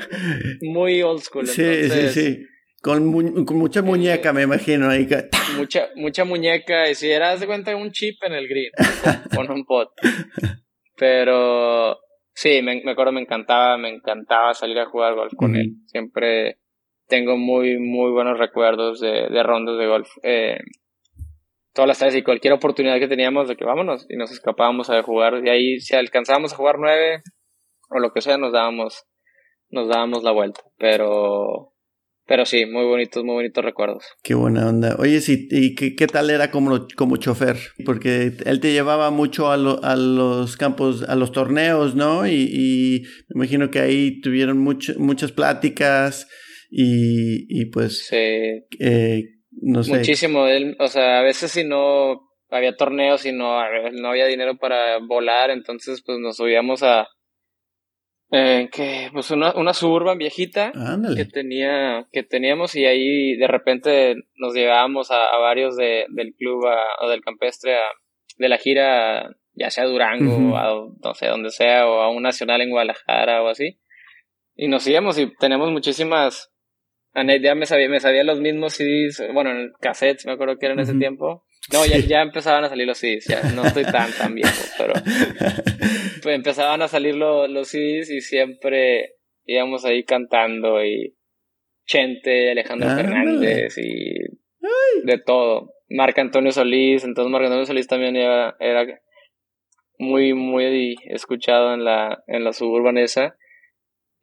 muy 0.61 1.01
old 1.01 1.23
school. 1.23 1.47
Sí, 1.47 1.89
sí, 1.89 2.09
sí. 2.09 2.45
Con, 2.81 3.05
mucha 3.05 3.83
muñeca, 3.83 4.33
me 4.33 4.41
imagino 4.41 4.89
ahí. 4.89 5.07
Mucha, 5.57 5.89
mucha 5.95 6.23
muñeca, 6.23 6.89
y 6.89 6.95
si 6.95 7.11
eras 7.11 7.39
de 7.39 7.45
cuenta 7.45 7.75
un 7.75 7.91
chip 7.91 8.15
en 8.23 8.33
el 8.33 8.47
green, 8.47 8.71
con, 9.35 9.51
un 9.51 9.65
pot. 9.65 9.89
Pero 10.95 11.99
sí, 12.33 12.61
me, 12.63 12.81
me, 12.83 12.91
acuerdo, 12.91 13.11
me 13.11 13.21
encantaba, 13.21 13.77
me 13.77 13.89
encantaba 13.89 14.53
salir 14.53 14.79
a 14.79 14.85
jugar 14.85 15.13
golf 15.13 15.33
con 15.35 15.55
él. 15.55 15.73
Siempre 15.87 16.57
tengo 17.07 17.37
muy, 17.37 17.77
muy 17.77 18.11
buenos 18.11 18.39
recuerdos 18.39 19.01
de, 19.01 19.27
de 19.29 19.43
rondas 19.43 19.77
de 19.77 19.87
golf. 19.87 20.09
Eh, 20.23 20.57
todas 21.73 21.87
las 21.87 21.99
tardes 21.99 22.15
y 22.15 22.23
cualquier 22.23 22.53
oportunidad 22.53 22.99
que 22.99 23.07
teníamos 23.07 23.47
de 23.47 23.57
que 23.57 23.65
vámonos 23.65 24.05
y 24.09 24.15
nos 24.15 24.31
escapábamos 24.31 24.89
a 24.89 25.03
jugar. 25.03 25.45
Y 25.45 25.49
ahí, 25.49 25.79
si 25.79 25.95
alcanzábamos 25.95 26.53
a 26.53 26.55
jugar 26.55 26.79
nueve 26.79 27.21
o 27.89 27.99
lo 27.99 28.11
que 28.13 28.21
sea, 28.21 28.37
nos 28.37 28.53
dábamos, 28.53 29.03
nos 29.69 29.89
dábamos 29.89 30.23
la 30.23 30.31
vuelta. 30.31 30.61
Pero 30.77 31.70
pero 32.25 32.45
sí, 32.45 32.65
muy 32.65 32.85
bonitos, 32.85 33.23
muy 33.23 33.35
bonitos 33.35 33.63
recuerdos. 33.63 34.05
Qué 34.23 34.33
buena 34.33 34.67
onda. 34.67 34.95
Oye, 34.99 35.21
sí, 35.21 35.47
¿y 35.51 35.75
qué, 35.75 35.95
qué 35.95 36.07
tal 36.07 36.29
era 36.29 36.51
como, 36.51 36.87
como 36.95 37.17
chofer? 37.17 37.57
Porque 37.85 38.31
él 38.45 38.59
te 38.59 38.71
llevaba 38.71 39.09
mucho 39.11 39.51
a, 39.51 39.55
a 39.55 39.95
los 39.95 40.57
campos, 40.57 41.03
a 41.03 41.15
los 41.15 41.31
torneos, 41.31 41.95
¿no? 41.95 42.27
Y, 42.27 43.03
me 43.29 43.43
imagino 43.43 43.69
que 43.69 43.79
ahí 43.79 44.21
tuvieron 44.21 44.59
muchas 44.59 45.31
pláticas 45.31 46.27
y, 46.69 47.45
y 47.49 47.65
pues... 47.65 48.05
Sí. 48.07 48.15
Eh, 48.15 49.23
no 49.51 49.83
sé. 49.83 49.97
Muchísimo. 49.97 50.47
Él, 50.47 50.75
o 50.79 50.87
sea, 50.87 51.19
a 51.19 51.23
veces 51.23 51.51
si 51.51 51.63
no 51.63 52.31
había 52.49 52.75
torneos 52.75 53.25
y 53.25 53.31
no, 53.31 53.59
no 53.93 54.09
había 54.09 54.25
dinero 54.27 54.57
para 54.57 54.97
volar, 54.99 55.49
entonces 55.51 56.01
pues 56.05 56.19
nos 56.19 56.37
subíamos 56.37 56.83
a 56.83 57.07
eh, 58.33 58.69
que 58.71 59.09
pues 59.11 59.29
una, 59.31 59.53
una 59.55 59.73
suburban 59.73 60.17
viejita 60.17 60.71
que 61.15 61.25
tenía 61.25 62.07
que 62.13 62.23
teníamos 62.23 62.75
y 62.75 62.85
ahí 62.85 63.35
de 63.35 63.47
repente 63.47 64.15
nos 64.35 64.53
llevábamos 64.53 65.11
a, 65.11 65.37
varios 65.37 65.75
de, 65.75 66.05
del 66.09 66.33
club 66.35 66.63
o 67.01 67.09
del 67.09 67.21
campestre 67.21 67.75
de 68.37 68.47
la 68.47 68.57
gira 68.57 69.35
ya 69.53 69.69
sea 69.69 69.83
a 69.83 69.87
Durango 69.87 70.55
a 70.55 70.87
no 71.03 71.13
sé 71.13 71.27
donde 71.27 71.49
sea 71.49 71.85
o 71.85 71.99
a 72.01 72.09
un 72.09 72.23
nacional 72.23 72.61
en 72.61 72.69
Guadalajara 72.69 73.43
o 73.43 73.49
así. 73.49 73.79
Y 74.55 74.69
nos 74.69 74.87
íbamos 74.87 75.17
y 75.19 75.33
tenemos 75.35 75.69
muchísimas 75.69 76.53
ya 77.13 77.55
me 77.55 77.65
sabía 77.65 77.89
me 77.89 77.99
sabía 77.99 78.23
los 78.23 78.39
mismos 78.39 78.75
CDs 78.75 79.21
bueno 79.33 79.51
en 79.51 79.73
cassettes 79.81 80.25
me 80.25 80.31
acuerdo 80.31 80.57
que 80.57 80.67
era 80.67 80.73
en 80.75 80.79
ese 80.79 80.93
tiempo 80.93 81.43
no, 81.71 81.85
ya, 81.85 81.97
ya 81.99 82.21
empezaban 82.21 82.63
a 82.63 82.69
salir 82.69 82.87
los 82.87 82.97
CDs, 82.97 83.25
ya 83.25 83.41
no 83.53 83.65
estoy 83.65 83.83
tan, 83.83 84.11
tan 84.13 84.35
viejo, 84.35 84.63
pero 84.77 84.93
pues 86.23 86.35
empezaban 86.35 86.81
a 86.81 86.87
salir 86.87 87.15
los 87.15 87.67
CDs 87.67 88.09
y 88.09 88.21
siempre 88.21 89.15
íbamos 89.45 89.85
ahí 89.85 90.03
cantando 90.03 90.83
y 90.83 91.15
Chente, 91.85 92.51
Alejandro 92.51 92.89
Fernández 92.89 93.77
y 93.77 94.13
de 95.03 95.17
todo. 95.25 95.73
Marc 95.89 96.17
Antonio 96.19 96.51
Solís, 96.51 97.03
entonces 97.03 97.29
Marc 97.29 97.45
Antonio 97.45 97.65
Solís 97.65 97.87
también 97.87 98.15
era, 98.15 98.55
era 98.59 99.01
muy, 99.97 100.33
muy 100.33 100.95
escuchado 101.05 101.73
en 101.73 101.83
la, 101.83 102.23
en 102.27 102.43
la 102.43 102.53
suburbanesa. 102.53 103.35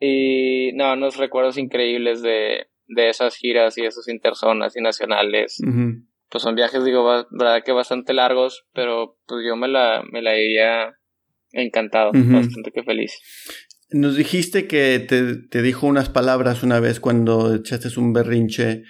Y 0.01 0.73
no, 0.75 0.95
unos 0.95 1.17
recuerdos 1.17 1.59
increíbles 1.59 2.23
de, 2.23 2.69
de 2.87 3.09
esas 3.11 3.37
giras 3.37 3.77
y 3.77 3.85
esos 3.85 4.09
interzonas 4.09 4.77
y 4.77 4.81
nacionales 4.81 5.61
pues 6.31 6.43
son 6.43 6.55
viajes, 6.55 6.85
digo, 6.85 7.05
verdad 7.31 7.63
que 7.65 7.73
bastante 7.73 8.13
largos, 8.13 8.67
pero 8.73 9.19
pues 9.27 9.41
yo 9.47 9.57
me 9.57 9.69
la, 9.69 10.03
me 10.11 10.23
la 10.23 10.37
iría 10.37 10.93
encantado, 11.53 12.13
bastante 12.13 12.71
que 12.73 12.83
feliz. 12.83 13.19
Nos 13.91 14.17
dijiste 14.17 14.67
que 14.67 14.99
te, 14.99 15.37
te, 15.49 15.63
dijo 15.63 15.87
unas 15.87 16.11
palabras 16.11 16.63
una 16.63 16.79
vez 16.79 17.01
cuando 17.01 17.55
echaste 17.55 17.89
un 17.99 18.13
berrinche. 18.13 18.83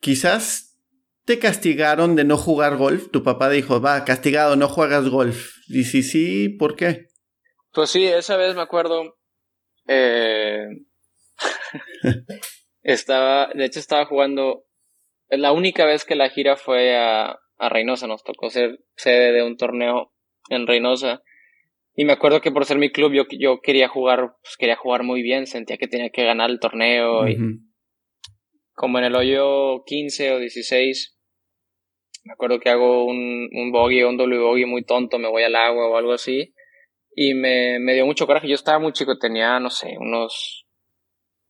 Quizás 0.00 0.78
te 1.26 1.38
castigaron 1.38 2.16
de 2.16 2.24
no 2.24 2.38
jugar 2.38 2.76
golf. 2.76 3.10
Tu 3.10 3.22
papá 3.22 3.50
dijo, 3.50 3.82
va, 3.82 4.04
castigado, 4.04 4.56
no 4.56 4.68
juegas 4.68 5.10
golf. 5.10 5.56
Y 5.68 5.84
si 5.84 6.02
sí, 6.02 6.48
¿por 6.48 6.74
qué? 6.76 7.08
Pues 7.72 7.90
sí, 7.90 8.06
esa 8.06 8.38
vez 8.38 8.54
me 8.54 8.62
acuerdo. 8.62 9.18
Eh, 9.88 10.66
estaba, 12.82 13.50
de 13.52 13.64
hecho 13.66 13.80
estaba 13.80 14.06
jugando 14.06 14.65
la 15.30 15.52
única 15.52 15.84
vez 15.84 16.04
que 16.04 16.14
la 16.14 16.30
gira 16.30 16.56
fue 16.56 16.96
a, 16.96 17.38
a 17.58 17.68
Reynosa, 17.68 18.06
nos 18.06 18.22
tocó 18.22 18.50
ser 18.50 18.80
sede 18.96 19.32
de 19.32 19.42
un 19.42 19.56
torneo 19.56 20.12
en 20.48 20.66
Reynosa. 20.66 21.22
Y 21.94 22.04
me 22.04 22.12
acuerdo 22.12 22.40
que 22.40 22.52
por 22.52 22.64
ser 22.66 22.78
mi 22.78 22.90
club 22.90 23.12
yo, 23.12 23.24
yo 23.38 23.60
quería 23.60 23.88
jugar, 23.88 24.34
pues 24.42 24.56
quería 24.58 24.76
jugar 24.76 25.02
muy 25.02 25.22
bien, 25.22 25.46
sentía 25.46 25.78
que 25.78 25.88
tenía 25.88 26.10
que 26.10 26.24
ganar 26.24 26.50
el 26.50 26.60
torneo. 26.60 27.26
Y 27.26 27.38
como 28.74 28.98
en 28.98 29.04
el 29.04 29.16
hoyo 29.16 29.82
15 29.86 30.32
o 30.32 30.38
16, 30.38 31.16
me 32.24 32.32
acuerdo 32.34 32.60
que 32.60 32.68
hago 32.68 33.06
un, 33.06 33.48
un 33.50 33.72
bogey 33.72 34.02
o 34.02 34.10
un 34.10 34.18
doble 34.18 34.38
bogey 34.38 34.66
muy 34.66 34.84
tonto, 34.84 35.18
me 35.18 35.28
voy 35.28 35.42
al 35.42 35.56
agua 35.56 35.88
o 35.88 35.96
algo 35.96 36.12
así. 36.12 36.52
Y 37.14 37.32
me, 37.32 37.78
me 37.78 37.94
dio 37.94 38.04
mucho 38.04 38.26
coraje. 38.26 38.46
Yo 38.46 38.54
estaba 38.54 38.78
muy 38.78 38.92
chico, 38.92 39.18
tenía, 39.18 39.58
no 39.58 39.70
sé, 39.70 39.96
unos 39.98 40.66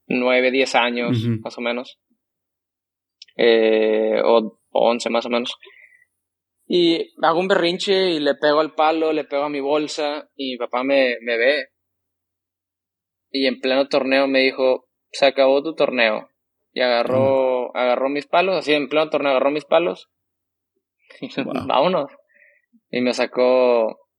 9, 0.07 0.53
10 0.53 0.75
años, 0.77 1.27
más 1.43 1.59
o 1.59 1.61
menos 1.61 1.99
eh, 3.37 4.21
o, 4.25 4.59
11 4.71 5.11
más 5.11 5.27
o 5.27 5.31
menos. 5.31 5.57
Y 6.67 7.15
hago 7.23 7.39
un 7.39 7.49
berrinche 7.49 8.11
y 8.11 8.19
le 8.19 8.35
pego 8.35 8.61
al 8.61 8.75
palo, 8.75 9.13
le 9.13 9.25
pego 9.25 9.45
a 9.45 9.49
mi 9.49 9.61
bolsa 9.61 10.29
y 10.35 10.53
mi 10.53 10.57
papá 10.57 10.83
me, 10.83 11.17
me 11.23 11.37
ve. 11.37 11.69
Y 13.31 13.47
en 13.47 13.61
pleno 13.61 13.89
torneo 13.89 14.27
me 14.27 14.41
dijo, 14.41 14.89
se 15.11 15.27
acabó 15.27 15.63
tu 15.63 15.75
torneo. 15.75 16.31
Y 16.73 16.81
agarró, 16.81 17.75
agarró 17.77 18.09
mis 18.09 18.27
palos, 18.27 18.57
así 18.57 18.73
en 18.73 18.89
pleno 18.89 19.09
torneo 19.09 19.31
agarró 19.31 19.51
mis 19.51 19.65
palos. 19.65 20.11
Y 21.21 21.31
vámonos. 21.45 22.11
y 22.91 23.01
me 23.01 23.15
sacó, 23.15 24.11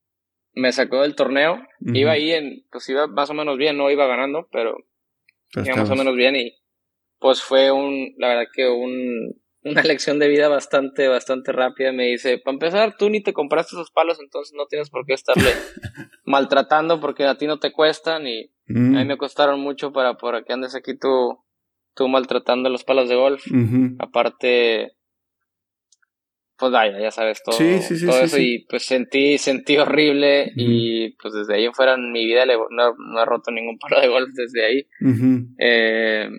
me 0.53 0.71
sacó 0.71 1.01
del 1.01 1.15
torneo. 1.15 1.59
Iba 1.81 2.13
ahí 2.13 2.31
en, 2.31 2.65
pues 2.71 2.87
iba 2.89 3.07
más 3.07 3.29
o 3.29 3.33
menos 3.33 3.57
bien, 3.57 3.77
no 3.77 3.91
iba 3.91 4.07
ganando, 4.07 4.47
pero, 4.51 4.77
iba 5.55 5.75
más 5.75 5.91
o 5.91 5.95
menos 5.95 6.15
bien 6.15 6.35
y 6.35 6.57
pues 7.19 7.41
fue 7.41 7.71
un, 7.71 8.13
la 8.17 8.29
verdad 8.29 8.47
que 8.53 8.67
un, 8.67 9.35
una 9.63 9.81
lección 9.83 10.19
de 10.19 10.27
vida 10.27 10.47
bastante, 10.47 11.07
bastante 11.07 11.51
rápida. 11.51 11.91
Me 11.91 12.07
dice, 12.07 12.37
para 12.37 12.55
empezar, 12.55 12.95
tú 12.97 13.09
ni 13.09 13.21
te 13.21 13.33
compraste 13.33 13.75
esos 13.75 13.91
palos, 13.91 14.19
entonces 14.19 14.53
no 14.55 14.65
tienes 14.67 14.89
por 14.89 15.05
qué 15.05 15.13
estarle 15.13 15.51
maltratando 16.25 16.99
porque 16.99 17.25
a 17.25 17.37
ti 17.37 17.47
no 17.47 17.59
te 17.59 17.71
cuestan 17.71 18.27
y 18.27 18.45
a 18.69 18.73
mí 18.73 19.03
mm. 19.03 19.07
me 19.07 19.17
costaron 19.17 19.59
mucho 19.59 19.91
para, 19.93 20.15
para 20.17 20.43
que 20.43 20.53
andes 20.53 20.75
aquí 20.75 20.97
tú, 20.97 21.39
tú 21.95 22.07
maltratando 22.07 22.69
los 22.69 22.83
palos 22.83 23.09
de 23.09 23.15
golf. 23.15 23.43
Aparte, 23.99 24.97
pues 26.57 26.71
vaya, 26.71 26.99
ya 26.99 27.11
sabes 27.11 27.41
todo, 27.43 27.55
todo 27.55 28.23
eso 28.23 28.39
y 28.39 28.65
pues 28.67 28.83
sentí, 28.83 29.37
sentí 29.37 29.77
horrible 29.77 30.51
y 30.55 31.11
pues 31.17 31.33
desde 31.35 31.53
ahí 31.53 31.65
en 31.65 31.73
fuera 31.73 31.93
en 31.93 32.11
mi 32.11 32.25
vida 32.25 32.45
no, 32.47 32.95
no, 32.97 33.21
he 33.21 33.25
roto 33.25 33.51
ningún 33.51 33.77
palo 33.77 34.01
de 34.01 34.07
golf 34.07 34.29
desde 34.33 34.65
ahí. 34.65 34.87
eh, 35.59 36.29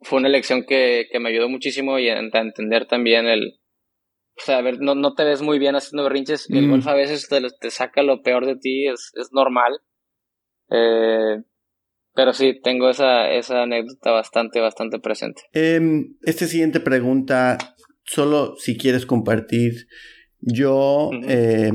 fue 0.00 0.18
una 0.18 0.28
elección 0.28 0.64
que, 0.64 1.06
que 1.10 1.18
me 1.18 1.30
ayudó 1.30 1.48
muchísimo 1.48 1.98
y 1.98 2.08
a, 2.08 2.18
entender 2.18 2.86
también 2.86 3.26
el, 3.26 3.60
o 4.36 4.40
sea, 4.40 4.58
a 4.58 4.62
ver, 4.62 4.80
no, 4.80 4.94
no 4.94 5.14
te 5.14 5.24
ves 5.24 5.42
muy 5.42 5.58
bien 5.58 5.74
haciendo 5.74 6.04
berrinches. 6.04 6.48
El 6.50 6.68
golf 6.68 6.86
a 6.86 6.94
veces 6.94 7.28
te, 7.28 7.40
te, 7.60 7.70
saca 7.70 8.02
lo 8.02 8.22
peor 8.22 8.46
de 8.46 8.56
ti, 8.56 8.86
es, 8.86 9.10
es 9.14 9.30
normal. 9.32 9.80
Eh, 10.70 11.42
pero 12.14 12.32
sí, 12.32 12.60
tengo 12.62 12.90
esa, 12.90 13.30
esa 13.30 13.62
anécdota 13.62 14.12
bastante, 14.12 14.60
bastante 14.60 14.98
presente. 15.00 15.42
Eh, 15.52 15.80
esta 16.22 16.46
siguiente 16.46 16.80
pregunta, 16.80 17.58
solo 18.04 18.56
si 18.56 18.76
quieres 18.76 19.06
compartir. 19.06 19.86
Yo 20.40 21.10
eh, 21.26 21.72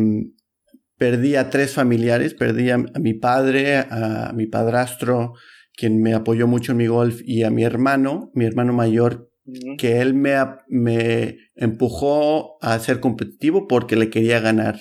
perdí 0.97 1.35
a 1.35 1.49
tres 1.49 1.73
familiares, 1.73 2.33
perdí 2.33 2.69
a, 2.69 2.75
a 2.75 2.99
mi 2.99 3.13
padre, 3.13 3.77
a 3.77 4.31
mi 4.33 4.47
padrastro, 4.47 5.33
quien 5.75 6.01
me 6.01 6.13
apoyó 6.13 6.47
mucho 6.47 6.71
en 6.71 6.77
mi 6.77 6.87
golf, 6.87 7.21
y 7.25 7.43
a 7.43 7.49
mi 7.49 7.63
hermano, 7.63 8.31
mi 8.33 8.45
hermano 8.45 8.73
mayor, 8.73 9.29
que 9.77 9.99
él 9.99 10.13
me, 10.13 10.35
me 10.67 11.37
empujó 11.55 12.57
a 12.63 12.79
ser 12.79 12.99
competitivo 12.99 13.67
porque 13.67 13.95
le 13.95 14.09
quería 14.09 14.39
ganar. 14.39 14.79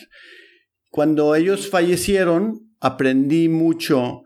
Cuando 0.90 1.34
ellos 1.34 1.68
fallecieron, 1.68 2.72
aprendí 2.80 3.48
mucho 3.48 4.22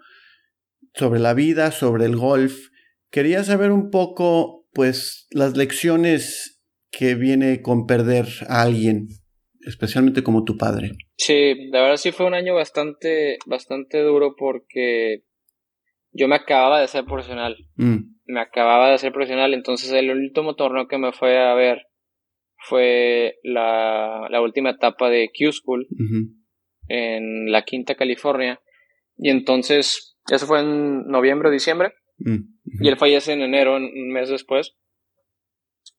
sobre 0.94 1.20
la 1.20 1.34
vida, 1.34 1.70
sobre 1.70 2.06
el 2.06 2.16
golf. 2.16 2.68
Quería 3.10 3.44
saber 3.44 3.70
un 3.70 3.90
poco, 3.90 4.66
pues, 4.72 5.26
las 5.30 5.56
lecciones 5.56 6.60
que 6.90 7.14
viene 7.14 7.62
con 7.62 7.86
perder 7.86 8.26
a 8.48 8.62
alguien, 8.62 9.08
especialmente 9.66 10.22
como 10.22 10.44
tu 10.44 10.56
padre. 10.56 10.92
Sí, 11.16 11.54
la 11.70 11.82
verdad 11.82 11.96
sí 11.96 12.12
fue 12.12 12.26
un 12.26 12.34
año 12.34 12.54
bastante, 12.54 13.38
bastante 13.46 14.02
duro 14.02 14.34
porque 14.36 15.24
yo 16.16 16.28
me 16.28 16.36
acababa 16.36 16.80
de 16.80 16.88
ser 16.88 17.04
profesional. 17.04 17.56
Mm. 17.76 18.16
Me 18.26 18.40
acababa 18.40 18.90
de 18.90 18.98
ser 18.98 19.12
profesional, 19.12 19.54
entonces 19.54 19.92
el 19.92 20.10
último 20.10 20.54
torneo 20.54 20.88
que 20.88 20.98
me 20.98 21.12
fue 21.12 21.38
a 21.38 21.54
ver 21.54 21.86
fue 22.58 23.36
la, 23.42 24.26
la 24.30 24.40
última 24.40 24.70
etapa 24.70 25.08
de 25.08 25.28
Q 25.28 25.52
School 25.52 25.86
en 26.88 27.52
la 27.52 27.62
Quinta 27.62 27.94
California. 27.94 28.60
Y 29.16 29.30
entonces, 29.30 30.16
eso 30.30 30.46
fue 30.46 30.60
en 30.60 31.06
noviembre 31.06 31.48
o 31.48 31.52
diciembre. 31.52 31.92
Mm, 32.18 32.82
y 32.82 32.88
él 32.88 32.96
fallece 32.96 33.32
en 33.32 33.42
enero, 33.42 33.76
un 33.76 34.12
mes 34.12 34.28
después. 34.28 34.74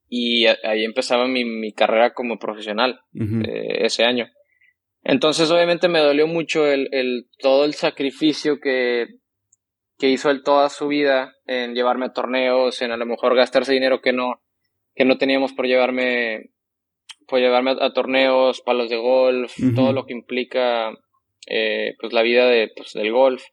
Y 0.10 0.46
ahí 0.46 0.84
empezaba 0.84 1.28
mi, 1.28 1.44
mi 1.44 1.74
carrera 1.74 2.14
como 2.14 2.40
profesional 2.40 3.02
eh, 3.14 3.80
ese 3.86 4.04
año. 4.06 4.28
Entonces, 5.04 5.50
obviamente 5.52 5.90
me 5.90 6.00
dolió 6.00 6.28
mucho 6.28 6.66
el, 6.66 6.90
el, 6.92 7.28
todo 7.40 7.66
el 7.66 7.74
sacrificio 7.74 8.60
que 8.60 9.08
que 9.98 10.10
hizo 10.10 10.30
él 10.30 10.44
toda 10.44 10.70
su 10.70 10.88
vida 10.88 11.36
en 11.46 11.74
llevarme 11.74 12.06
a 12.06 12.14
torneos, 12.14 12.82
en 12.82 12.92
a 12.92 12.98
lo 12.98 13.06
mejor 13.06 13.36
gastarse 13.36 13.74
dinero 13.74 14.02
que 14.02 14.14
no, 14.14 14.42
que 14.96 15.06
no 15.06 15.18
teníamos 15.18 15.54
por 15.54 15.66
llevarme, 15.66 16.52
por 17.28 17.40
llevarme 17.40 17.76
a, 17.80 17.94
torneos, 17.94 18.62
palos 18.62 18.90
de 18.90 18.98
golf, 18.98 19.56
todo 19.76 19.94
lo 19.94 20.06
que 20.06 20.14
implica 20.14 20.92
eh, 21.48 21.96
pues 22.00 22.14
la 22.14 22.22
vida 22.22 22.48
de, 22.48 22.72
pues, 22.76 22.94
del 22.94 23.12
golf. 23.12 23.44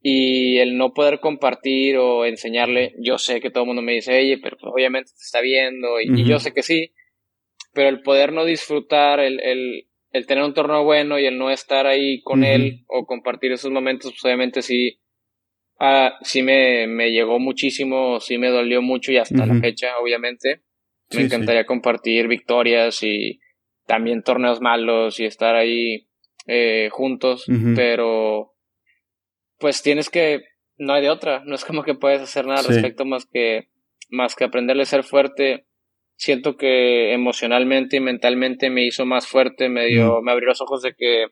Y 0.00 0.58
el 0.58 0.76
no 0.76 0.94
poder 0.94 1.18
compartir 1.18 1.96
o 1.96 2.24
enseñarle, 2.24 2.94
yo 2.98 3.18
sé 3.18 3.40
que 3.40 3.50
todo 3.50 3.64
el 3.64 3.68
mundo 3.68 3.82
me 3.82 3.94
dice, 3.94 4.16
oye, 4.16 4.38
pero 4.38 4.56
obviamente 4.62 5.10
te 5.10 5.22
está 5.22 5.40
viendo, 5.40 6.00
y, 6.00 6.24
yo 6.24 6.38
sé 6.38 6.52
que 6.52 6.62
sí, 6.62 6.92
pero 7.72 7.88
el 7.88 8.02
poder 8.02 8.32
no 8.32 8.44
disfrutar, 8.44 9.18
el, 9.18 9.40
el, 9.40 9.88
el 10.12 10.26
tener 10.26 10.44
un 10.44 10.54
torneo 10.54 10.84
bueno 10.84 11.18
y 11.18 11.26
el 11.26 11.36
no 11.36 11.50
estar 11.50 11.86
ahí 11.86 12.22
con 12.22 12.44
él 12.44 12.84
o 12.86 13.06
compartir 13.06 13.52
esos 13.52 13.72
momentos, 13.72 14.12
pues 14.12 14.24
obviamente 14.24 14.62
sí, 14.62 14.97
Ah, 15.78 16.18
sí 16.22 16.42
me, 16.42 16.86
me 16.86 17.12
llegó 17.12 17.38
muchísimo, 17.38 18.18
sí 18.20 18.36
me 18.36 18.50
dolió 18.50 18.82
mucho 18.82 19.12
y 19.12 19.18
hasta 19.18 19.46
la 19.46 19.54
fecha, 19.60 19.98
obviamente. 19.98 20.62
Me 21.14 21.22
encantaría 21.22 21.64
compartir 21.64 22.28
victorias 22.28 23.02
y 23.02 23.40
también 23.86 24.22
torneos 24.22 24.60
malos 24.60 25.18
y 25.20 25.24
estar 25.24 25.54
ahí 25.54 26.08
eh, 26.46 26.88
juntos, 26.90 27.46
pero 27.74 28.54
pues 29.58 29.82
tienes 29.82 30.10
que, 30.10 30.42
no 30.76 30.92
hay 30.92 31.02
de 31.02 31.10
otra, 31.10 31.42
no 31.44 31.54
es 31.54 31.64
como 31.64 31.82
que 31.82 31.94
puedes 31.94 32.20
hacer 32.20 32.46
nada 32.46 32.60
al 32.60 32.66
respecto 32.66 33.04
más 33.04 33.26
que, 33.26 33.68
más 34.10 34.34
que 34.34 34.44
aprenderle 34.44 34.82
a 34.82 34.86
ser 34.86 35.04
fuerte. 35.04 35.66
Siento 36.16 36.56
que 36.56 37.12
emocionalmente 37.12 37.96
y 37.96 38.00
mentalmente 38.00 38.70
me 38.70 38.84
hizo 38.84 39.06
más 39.06 39.26
fuerte, 39.26 39.68
me 39.68 39.86
dio, 39.86 40.20
me 40.22 40.32
abrió 40.32 40.48
los 40.48 40.60
ojos 40.60 40.82
de 40.82 40.94
que 40.94 41.26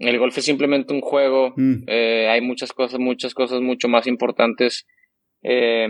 el 0.00 0.18
golf 0.18 0.36
es 0.38 0.44
simplemente 0.44 0.92
un 0.92 1.00
juego. 1.00 1.52
Mm. 1.56 1.84
Eh, 1.86 2.28
hay 2.28 2.40
muchas 2.40 2.72
cosas, 2.72 2.98
muchas 2.98 3.34
cosas 3.34 3.60
mucho 3.60 3.88
más 3.88 4.06
importantes 4.06 4.86
eh, 5.42 5.88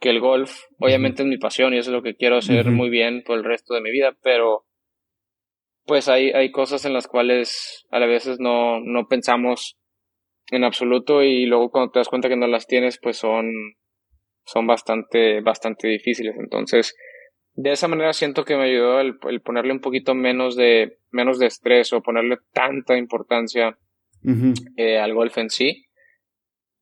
que 0.00 0.10
el 0.10 0.20
golf. 0.20 0.64
Obviamente 0.78 1.22
es 1.22 1.28
mi 1.28 1.38
pasión 1.38 1.74
y 1.74 1.78
eso 1.78 1.90
es 1.90 1.94
lo 1.94 2.02
que 2.02 2.16
quiero 2.16 2.36
hacer 2.36 2.66
muy 2.66 2.90
bien 2.90 3.22
por 3.24 3.38
el 3.38 3.44
resto 3.44 3.74
de 3.74 3.80
mi 3.80 3.90
vida, 3.90 4.16
pero 4.22 4.64
pues 5.84 6.08
hay, 6.08 6.30
hay 6.30 6.50
cosas 6.50 6.84
en 6.84 6.92
las 6.92 7.06
cuales 7.06 7.86
a 7.90 7.98
veces 8.00 8.40
no, 8.40 8.80
no 8.80 9.06
pensamos 9.06 9.78
en 10.50 10.64
absoluto 10.64 11.22
y 11.22 11.46
luego 11.46 11.70
cuando 11.70 11.92
te 11.92 12.00
das 12.00 12.08
cuenta 12.08 12.28
que 12.28 12.36
no 12.36 12.46
las 12.48 12.66
tienes, 12.66 12.98
pues 13.00 13.16
son, 13.16 13.46
son 14.44 14.66
bastante, 14.66 15.40
bastante 15.40 15.88
difíciles. 15.88 16.34
Entonces, 16.38 16.94
de 17.56 17.72
esa 17.72 17.88
manera 17.88 18.12
siento 18.12 18.44
que 18.44 18.56
me 18.56 18.64
ayudó 18.64 19.00
el, 19.00 19.18
ponerle 19.40 19.72
un 19.72 19.80
poquito 19.80 20.14
menos 20.14 20.56
de, 20.56 20.98
menos 21.10 21.38
de 21.38 21.46
estrés 21.46 21.92
o 21.92 22.02
ponerle 22.02 22.36
tanta 22.52 22.96
importancia 22.96 23.78
eh, 24.76 24.98
al 24.98 25.14
golf 25.14 25.36
en 25.38 25.48
sí. 25.48 25.86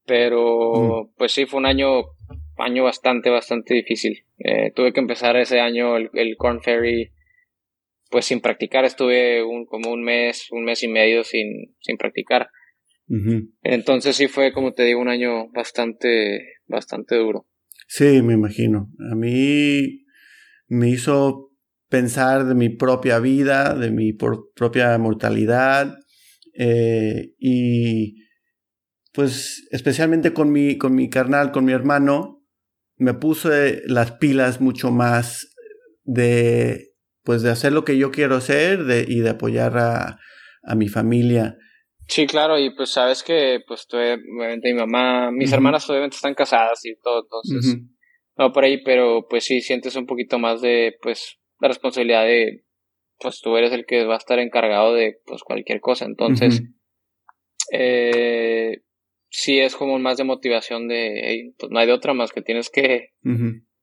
Pero 0.05 1.13
pues 1.17 1.33
sí, 1.33 1.47
fue 1.47 1.61
un 1.61 1.67
año, 1.67 2.03
año 2.59 2.83
bastante, 2.83 3.31
bastante 3.31 3.73
difícil. 3.73 4.25
Eh, 4.39 4.73
tuve 4.75 4.93
que 4.93 5.01
empezar 5.01 5.37
ese 5.37 5.61
año 5.61 5.97
el, 5.97 6.11
el 6.13 6.37
Corn 6.37 6.61
Ferry 6.61 7.13
pues 8.11 8.27
sin 8.27 8.41
practicar. 8.41 8.85
Estuve 8.85 9.45
un, 9.45 9.67
como 9.67 9.93
un 9.93 10.03
mes, 10.03 10.49
un 10.51 10.65
mes 10.65 10.83
y 10.83 10.89
medio 10.89 11.23
sin, 11.23 11.77
sin 11.81 11.97
practicar. 11.97 12.49
Entonces 13.63 14.17
sí 14.17 14.29
fue, 14.29 14.53
como 14.53 14.73
te 14.73 14.83
digo, 14.83 15.01
un 15.01 15.09
año 15.09 15.49
bastante, 15.51 16.55
bastante 16.67 17.17
duro. 17.17 17.47
Sí, 17.87 18.23
me 18.23 18.33
imagino. 18.33 18.89
A 19.13 19.15
mí 19.15 20.04
me 20.67 20.89
hizo 20.89 21.51
pensar 21.89 22.47
de 22.47 22.55
mi 22.55 22.71
propia 22.71 23.19
vida, 23.19 23.75
de 23.75 23.91
mi 23.91 24.13
propia 24.13 24.97
mortalidad 24.99 25.95
eh, 26.55 27.33
y 27.39 28.25
pues 29.13 29.67
especialmente 29.71 30.33
con 30.33 30.51
mi, 30.51 30.77
con 30.77 30.95
mi 30.95 31.09
carnal, 31.09 31.53
con 31.53 31.65
mi 31.65 31.73
hermano, 31.73 32.43
me 32.97 33.15
puse 33.15 33.83
las 33.87 34.13
pilas 34.13 34.61
mucho 34.61 34.91
más 34.91 35.55
de 36.03 36.91
pues 37.23 37.43
de 37.43 37.51
hacer 37.51 37.73
lo 37.73 37.85
que 37.85 37.97
yo 37.97 38.11
quiero 38.11 38.37
hacer 38.37 38.85
de, 38.85 39.05
y 39.09 39.21
de 39.21 39.31
apoyar 39.31 39.79
a, 39.79 40.19
a 40.63 40.75
mi 40.75 40.89
familia. 40.89 41.57
Sí, 42.07 42.27
claro, 42.27 42.59
y 42.59 42.75
pues 42.75 42.91
sabes 42.91 43.23
que 43.23 43.61
pues 43.67 43.87
obviamente 43.91 44.73
mi 44.73 44.79
mamá, 44.79 45.31
mis 45.31 45.51
hermanas 45.51 45.89
obviamente 45.89 46.17
están 46.17 46.35
casadas 46.35 46.85
y 46.85 46.95
todo, 47.01 47.23
entonces 47.23 47.79
no 48.37 48.53
por 48.53 48.65
ahí, 48.65 48.83
pero 48.83 49.27
pues 49.29 49.45
sí 49.45 49.61
sientes 49.61 49.97
un 49.97 50.07
poquito 50.07 50.39
más 50.39 50.61
de, 50.61 50.97
pues, 51.03 51.39
la 51.61 51.69
responsabilidad 51.69 52.25
de, 52.25 52.65
pues 53.19 53.41
tú 53.41 53.57
eres 53.57 53.73
el 53.73 53.87
que 53.87 54.05
va 54.05 54.15
a 54.15 54.19
estar 54.19 54.39
encargado 54.39 54.95
de, 54.95 55.19
pues, 55.25 55.43
cualquier 55.43 55.81
cosa. 55.81 56.05
Entonces, 56.05 56.63
eh, 57.73 58.83
sí 59.29 59.61
es 59.61 59.77
como 59.77 59.99
más 59.99 60.17
de 60.17 60.25
motivación 60.25 60.89
de, 60.89 61.53
pues 61.59 61.71
no 61.71 61.79
hay 61.79 61.87
de 61.87 61.93
otra 61.93 62.15
más 62.15 62.33
que 62.33 62.43
tienes 62.43 62.71
que, 62.71 63.11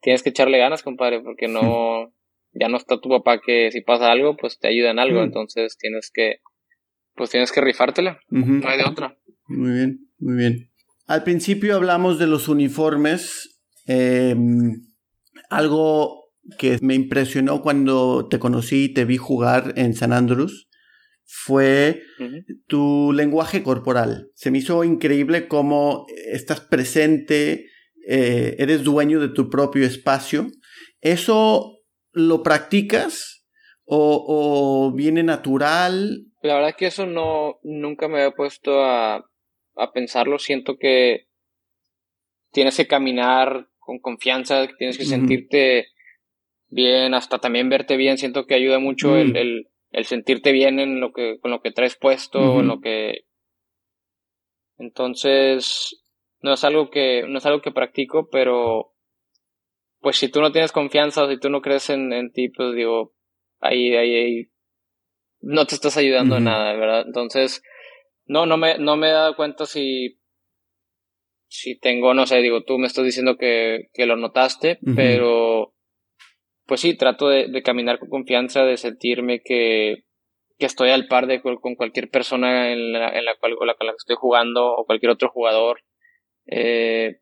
tienes 0.02 0.24
que 0.24 0.30
echarle 0.30 0.58
ganas, 0.58 0.84
compadre, 0.84 1.22
porque 1.22 1.48
no, 1.48 2.14
ya 2.54 2.68
no 2.68 2.78
está 2.78 3.00
tu 3.00 3.10
papá 3.10 3.40
que 3.40 3.72
si 3.72 3.82
pasa 3.82 4.12
algo, 4.12 4.36
pues 4.38 4.60
te 4.60 4.68
ayuda 4.68 4.92
en 4.92 5.00
algo. 5.00 5.24
Entonces 5.24 5.78
tienes 5.78 6.12
que, 6.14 6.40
pues 7.16 7.30
tienes 7.30 7.52
que 7.52 7.62
rifártela. 7.62 8.20
No 8.30 8.68
hay 8.68 8.78
de 8.78 8.86
otra. 8.86 9.18
Muy 9.48 9.72
bien, 9.72 10.10
muy 10.20 10.36
bien. 10.36 10.72
Al 11.08 11.24
principio 11.24 11.76
hablamos 11.76 12.20
de 12.20 12.28
los 12.28 12.48
uniformes 12.48 13.51
Em, 13.94 14.82
algo 15.50 16.32
que 16.58 16.80
me 16.82 16.96
impresionó 16.96 17.62
cuando 17.62 18.28
te 18.30 18.40
conocí 18.40 18.86
y 18.86 18.94
te 18.94 19.04
vi 19.04 19.18
jugar 19.18 19.74
en 19.76 19.96
San 19.96 20.14
Andrews 20.14 20.70
fue 21.26 22.02
tu 22.68 23.12
lenguaje 23.14 23.64
corporal. 23.64 24.30
Se 24.34 24.52
me 24.52 24.60
hizo 24.60 24.84
increíble 24.84 25.48
cómo 25.48 26.06
estás 26.32 26.62
presente, 26.62 27.68
eh, 28.08 28.56
eres 28.60 28.84
dueño 28.84 29.20
de 29.20 29.30
tu 29.30 29.50
propio 29.50 29.86
espacio. 29.86 30.48
¿Eso 31.02 31.80
lo 32.12 32.44
practicas 32.44 33.46
o, 33.86 34.94
viene 34.96 35.24
natural? 35.24 36.26
La 36.42 36.56
verdad 36.56 36.76
que 36.78 36.88
eso 36.88 37.06
no, 37.06 37.60
nunca 37.64 38.08
me 38.08 38.22
había 38.22 38.36
puesto 38.36 38.84
a, 38.84 39.18
a 39.76 39.92
pensarlo. 39.94 40.38
Siento 40.40 40.78
que 40.78 41.28
tienes 42.52 42.76
que 42.76 42.88
caminar 42.88 43.71
con 43.82 44.00
confianza, 44.00 44.68
tienes 44.78 44.98
que 44.98 45.06
sentirte 45.06 45.88
bien, 46.70 47.14
hasta 47.14 47.40
también 47.40 47.68
verte 47.68 47.98
bien. 47.98 48.18
Siento 48.18 48.46
que 48.46 48.56
ayuda 48.56 48.80
mucho 48.80 49.18
el, 49.18 49.34
mm. 49.34 49.68
el, 49.92 50.06
sentirte 50.06 50.54
bien 50.54 50.80
en 50.80 51.02
lo 51.02 51.12
que, 51.12 51.40
con 51.42 51.52
lo 51.52 51.62
que 51.62 51.72
traes 51.72 51.98
puesto, 51.98 52.62
en 52.62 52.68
lo 52.68 52.80
que. 52.80 53.26
Entonces, 54.78 56.04
no 56.42 56.54
es 56.54 56.64
algo 56.64 56.90
que, 56.90 57.24
no 57.28 57.40
es 57.40 57.46
algo 57.46 57.62
que 57.62 57.72
practico, 57.72 58.30
pero 58.32 58.94
pues 60.00 60.18
si 60.18 60.30
tú 60.30 60.42
no 60.42 60.52
tienes 60.52 60.72
confianza 60.72 61.24
o 61.24 61.30
si 61.30 61.38
tú 61.38 61.50
no 61.50 61.62
crees 61.62 61.90
en, 61.90 62.14
en 62.14 62.32
ti, 62.32 62.50
pues 62.50 62.74
digo, 62.76 63.14
ahí, 63.60 63.96
ahí, 63.96 64.16
ahí, 64.16 64.52
no 65.42 65.66
te 65.66 65.76
estás 65.76 65.98
ayudando 65.98 66.38
en 66.38 66.46
nada, 66.46 66.74
¿verdad? 66.74 67.04
Entonces, 67.06 67.62
no, 68.26 68.46
no 68.46 68.58
me, 68.58 68.78
no 68.78 68.96
me 68.96 69.10
he 69.10 69.12
dado 69.12 69.36
cuenta 69.36 69.66
si 69.66 70.21
si 71.52 71.78
tengo, 71.78 72.14
no 72.14 72.26
sé, 72.26 72.38
digo, 72.38 72.64
tú 72.64 72.78
me 72.78 72.88
estás 72.88 73.04
diciendo 73.04 73.36
que, 73.36 73.90
que 73.94 74.06
lo 74.06 74.16
notaste, 74.16 74.80
pero 74.96 75.74
pues 76.66 76.80
sí, 76.80 76.96
trato 76.96 77.28
de, 77.28 77.62
caminar 77.62 78.00
con 78.00 78.08
confianza, 78.08 78.64
de 78.64 78.78
sentirme 78.78 79.42
que, 79.44 80.06
que 80.58 80.66
estoy 80.66 80.92
al 80.92 81.08
par 81.08 81.28
de 81.28 81.42
con 81.42 81.76
cualquier 81.76 82.10
persona 82.10 82.72
en 82.72 82.94
la, 82.94 83.10
en 83.10 83.26
la 83.26 83.36
cual 83.36 83.58
con 83.58 83.68
la, 83.68 83.76
que 83.76 83.86
estoy 83.98 84.16
jugando 84.18 84.66
o 84.66 84.86
cualquier 84.86 85.12
otro 85.12 85.30
jugador. 85.30 85.84
Eh, 86.46 87.20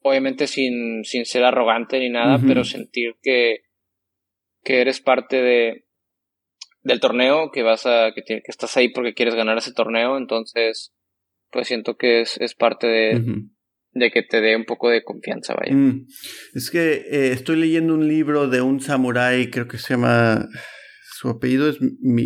obviamente 0.00 0.46
sin, 0.46 1.04
sin 1.04 1.26
ser 1.26 1.44
arrogante 1.44 2.00
ni 2.00 2.08
nada, 2.08 2.40
pero 2.46 2.64
sentir 2.64 3.16
que, 3.22 3.64
que 4.64 4.80
eres 4.80 5.02
parte 5.02 5.42
de, 5.42 5.84
del 6.80 7.00
torneo, 7.00 7.50
que 7.50 7.62
vas 7.62 7.84
a, 7.84 8.12
que, 8.14 8.22
que 8.22 8.40
estás 8.46 8.74
ahí 8.78 8.88
porque 8.88 9.12
quieres 9.12 9.34
ganar 9.34 9.58
ese 9.58 9.74
torneo, 9.74 10.16
entonces, 10.16 10.94
pues 11.50 11.66
siento 11.66 11.98
que 11.98 12.22
es, 12.22 12.38
es 12.40 12.54
parte 12.54 12.86
de, 12.86 13.50
de 13.98 14.10
que 14.10 14.22
te 14.22 14.40
dé 14.40 14.56
un 14.56 14.64
poco 14.64 14.90
de 14.90 15.02
confianza, 15.02 15.54
vaya. 15.54 15.74
Mm. 15.74 16.06
Es 16.54 16.70
que 16.70 17.06
eh, 17.10 17.32
estoy 17.32 17.56
leyendo 17.56 17.94
un 17.94 18.08
libro 18.08 18.48
de 18.48 18.60
un 18.60 18.80
samurái, 18.80 19.50
creo 19.50 19.68
que 19.68 19.78
se 19.78 19.94
llama, 19.94 20.48
su 21.18 21.28
apellido 21.28 21.68
es 21.68 21.78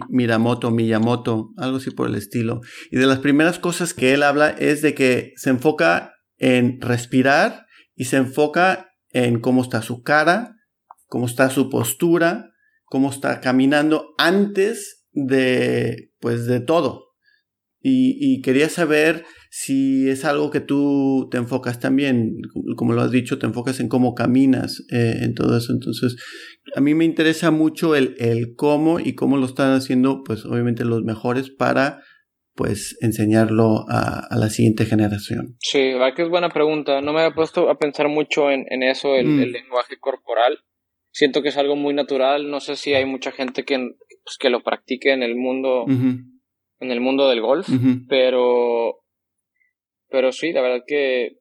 Miramoto, 0.08 0.70
Miyamoto, 0.70 1.50
algo 1.56 1.78
así 1.78 1.90
por 1.90 2.08
el 2.08 2.14
estilo. 2.14 2.60
Y 2.90 2.98
de 2.98 3.06
las 3.06 3.18
primeras 3.18 3.58
cosas 3.58 3.94
que 3.94 4.12
él 4.12 4.22
habla 4.22 4.50
es 4.50 4.82
de 4.82 4.94
que 4.94 5.32
se 5.36 5.50
enfoca 5.50 6.14
en 6.38 6.80
respirar 6.80 7.66
y 7.94 8.04
se 8.04 8.16
enfoca 8.16 8.90
en 9.10 9.40
cómo 9.40 9.62
está 9.62 9.82
su 9.82 10.02
cara, 10.02 10.56
cómo 11.06 11.26
está 11.26 11.50
su 11.50 11.70
postura, 11.70 12.50
cómo 12.84 13.10
está 13.10 13.40
caminando 13.40 14.14
antes 14.18 15.06
de, 15.12 16.10
pues, 16.20 16.46
de 16.46 16.60
todo. 16.60 17.12
Y, 17.80 18.16
y 18.20 18.42
quería 18.42 18.68
saber 18.68 19.24
si 19.54 20.08
es 20.08 20.24
algo 20.24 20.50
que 20.50 20.60
tú 20.60 21.28
te 21.30 21.36
enfocas 21.36 21.78
también, 21.78 22.38
como 22.74 22.94
lo 22.94 23.02
has 23.02 23.10
dicho, 23.10 23.38
te 23.38 23.44
enfocas 23.44 23.80
en 23.80 23.90
cómo 23.90 24.14
caminas, 24.14 24.82
eh, 24.90 25.18
en 25.20 25.34
todo 25.34 25.58
eso. 25.58 25.74
Entonces, 25.74 26.16
a 26.74 26.80
mí 26.80 26.94
me 26.94 27.04
interesa 27.04 27.50
mucho 27.50 27.94
el, 27.94 28.14
el 28.18 28.54
cómo 28.56 28.98
y 28.98 29.14
cómo 29.14 29.36
lo 29.36 29.44
están 29.44 29.74
haciendo, 29.74 30.22
pues 30.24 30.46
obviamente 30.46 30.86
los 30.86 31.02
mejores 31.02 31.50
para 31.50 32.00
pues 32.54 32.96
enseñarlo 33.02 33.84
a, 33.90 34.26
a, 34.26 34.38
la 34.38 34.48
siguiente 34.48 34.86
generación? 34.86 35.56
Sí, 35.58 35.92
verdad 35.92 36.14
que 36.16 36.22
es 36.22 36.30
buena 36.30 36.48
pregunta. 36.48 37.02
No 37.02 37.12
me 37.12 37.20
había 37.20 37.34
puesto 37.34 37.68
a 37.68 37.76
pensar 37.76 38.08
mucho 38.08 38.50
en, 38.50 38.64
en 38.70 38.82
eso, 38.82 39.16
el, 39.16 39.26
mm. 39.26 39.42
el, 39.42 39.52
lenguaje 39.52 39.98
corporal. 40.00 40.60
Siento 41.10 41.42
que 41.42 41.50
es 41.50 41.58
algo 41.58 41.76
muy 41.76 41.92
natural. 41.92 42.50
No 42.50 42.60
sé 42.60 42.76
si 42.76 42.94
hay 42.94 43.04
mucha 43.04 43.32
gente 43.32 43.64
que, 43.64 43.76
pues, 44.24 44.38
que 44.38 44.48
lo 44.48 44.62
practique 44.62 45.12
en 45.12 45.22
el 45.22 45.36
mundo, 45.36 45.84
en 45.86 46.90
el 46.90 47.00
mundo 47.02 47.28
del 47.28 47.42
golf, 47.42 47.68
pero 48.08 49.01
pero 50.12 50.30
sí, 50.30 50.52
la 50.52 50.60
verdad 50.60 50.84
que 50.86 51.38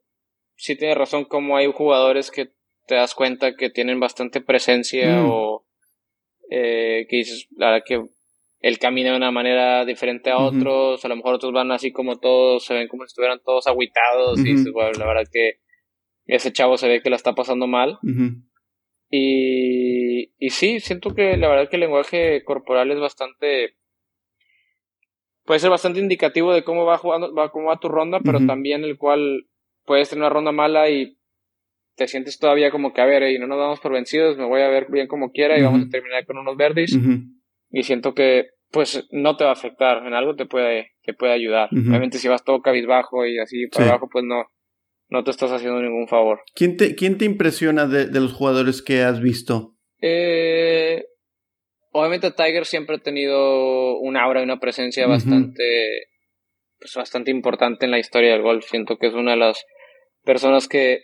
sí 0.56 0.76
tienes 0.78 0.98
razón 0.98 1.26
como 1.26 1.58
hay 1.58 1.72
jugadores 1.72 2.32
que 2.32 2.52
te 2.88 2.96
das 2.96 3.14
cuenta 3.14 3.56
que 3.56 3.70
tienen 3.70 4.00
bastante 4.00 4.42
presencia 4.42 5.22
mm. 5.22 5.30
o 5.30 5.66
eh, 6.50 7.06
que 7.10 7.18
dices, 7.18 7.48
la 7.56 7.72
verdad 7.72 7.84
que 7.86 8.02
él 8.62 8.80
camina 8.80 9.12
de 9.12 9.18
una 9.18 9.32
manera 9.32 9.86
diferente 9.86 10.30
a 10.30 10.38
otros, 10.38 11.04
a 11.04 11.08
lo 11.08 11.16
mejor 11.16 11.36
otros 11.36 11.52
van 11.52 11.72
así 11.72 11.92
como 11.92 12.20
todos, 12.20 12.64
se 12.64 12.74
ven 12.74 12.88
como 12.88 13.04
si 13.04 13.08
estuvieran 13.08 13.42
todos 13.44 13.68
aguitados 13.68 14.40
y 14.40 14.44
dices, 14.44 14.72
bueno, 14.72 14.92
la 14.98 15.08
verdad 15.08 15.24
que 15.32 15.60
ese 16.26 16.54
chavo 16.54 16.78
se 16.78 16.88
ve 16.88 17.02
que 17.02 17.10
la 17.10 17.16
está 17.16 17.34
pasando 17.34 17.68
mal. 17.68 17.98
y, 19.10 20.32
y 20.38 20.50
sí, 20.52 20.80
siento 20.80 21.16
que 21.16 21.38
la 21.38 21.50
verdad 21.50 21.70
que 21.70 21.78
el 21.78 21.82
lenguaje 21.82 22.44
corporal 22.44 22.92
es 22.92 23.00
bastante 23.00 23.76
puede 25.46 25.60
ser 25.60 25.70
bastante 25.70 26.00
indicativo 26.00 26.54
de 26.54 26.64
cómo 26.64 26.86
va 26.86 26.98
jugando, 26.98 27.34
va, 27.34 27.52
cómo 27.52 27.68
va 27.68 27.80
tu 27.80 27.90
ronda, 27.90 28.20
pero 28.24 28.46
también 28.46 28.84
el 28.84 28.98
cual 28.98 29.48
puedes 29.86 30.10
tener 30.10 30.24
una 30.24 30.30
ronda 30.30 30.52
mala 30.52 30.90
y 30.90 31.18
te 31.96 32.08
sientes 32.08 32.40
todavía 32.40 32.72
como 32.72 32.94
que, 32.94 33.02
a 33.02 33.06
ver, 33.06 33.24
y 33.32 33.40
no 33.40 33.48
nos 33.48 33.60
damos 33.60 33.80
por 33.80 33.94
vencidos, 33.94 34.38
me 34.38 34.46
voy 34.46 34.62
a 34.62 34.70
ver 34.70 34.88
bien 34.90 35.08
como 35.08 35.32
quiera 35.32 35.58
y 35.58 35.62
vamos 35.62 35.84
a 35.86 35.90
terminar 35.90 36.26
con 36.26 36.38
unos 36.38 36.58
verdes. 36.58 36.98
Y 37.70 37.84
siento 37.84 38.14
que, 38.14 38.48
pues, 38.72 39.08
no 39.12 39.38
te 39.38 39.44
va 39.44 39.52
a 39.52 39.54
afectar, 39.54 40.06
en 40.06 40.14
algo 40.14 40.36
te 40.36 40.46
puede, 40.46 40.92
te 41.04 41.14
puede 41.14 41.34
ayudar. 41.34 41.70
Obviamente 41.72 42.18
si 42.18 42.28
vas 42.28 42.44
todo 42.44 42.62
cabizbajo 42.62 43.26
y 43.26 43.40
así 43.40 43.68
para 43.68 43.90
abajo, 43.90 44.10
pues 44.12 44.24
no, 44.26 44.46
no 45.10 45.24
te 45.24 45.32
estás 45.32 45.52
haciendo 45.52 45.82
ningún 45.82 46.08
favor. 46.08 46.42
¿Quién 46.56 46.78
te, 46.78 46.96
quién 46.96 47.18
te 47.18 47.26
impresiona 47.26 47.86
de, 47.86 48.08
de 48.08 48.20
los 48.20 48.34
jugadores 48.34 48.82
que 48.82 49.02
has 49.02 49.22
visto? 49.22 49.76
Eh, 50.02 51.06
obviamente 51.92 52.32
Tiger 52.32 52.66
siempre 52.66 52.96
ha 52.96 53.00
tenido 53.00 53.98
un 54.00 54.18
aura 54.18 54.42
y 54.42 54.44
una 54.44 54.60
presencia 54.60 55.08
bastante, 55.08 56.08
pues 56.80 56.94
bastante 56.96 57.32
importante 57.32 57.86
en 57.86 57.92
la 57.92 58.00
historia 58.00 58.32
del 58.32 58.42
golf. 58.42 58.66
Siento 58.66 58.98
que 58.98 59.08
es 59.08 59.14
una 59.14 59.32
de 59.32 59.38
las 59.38 59.66
personas 60.24 60.68
que, 60.68 61.04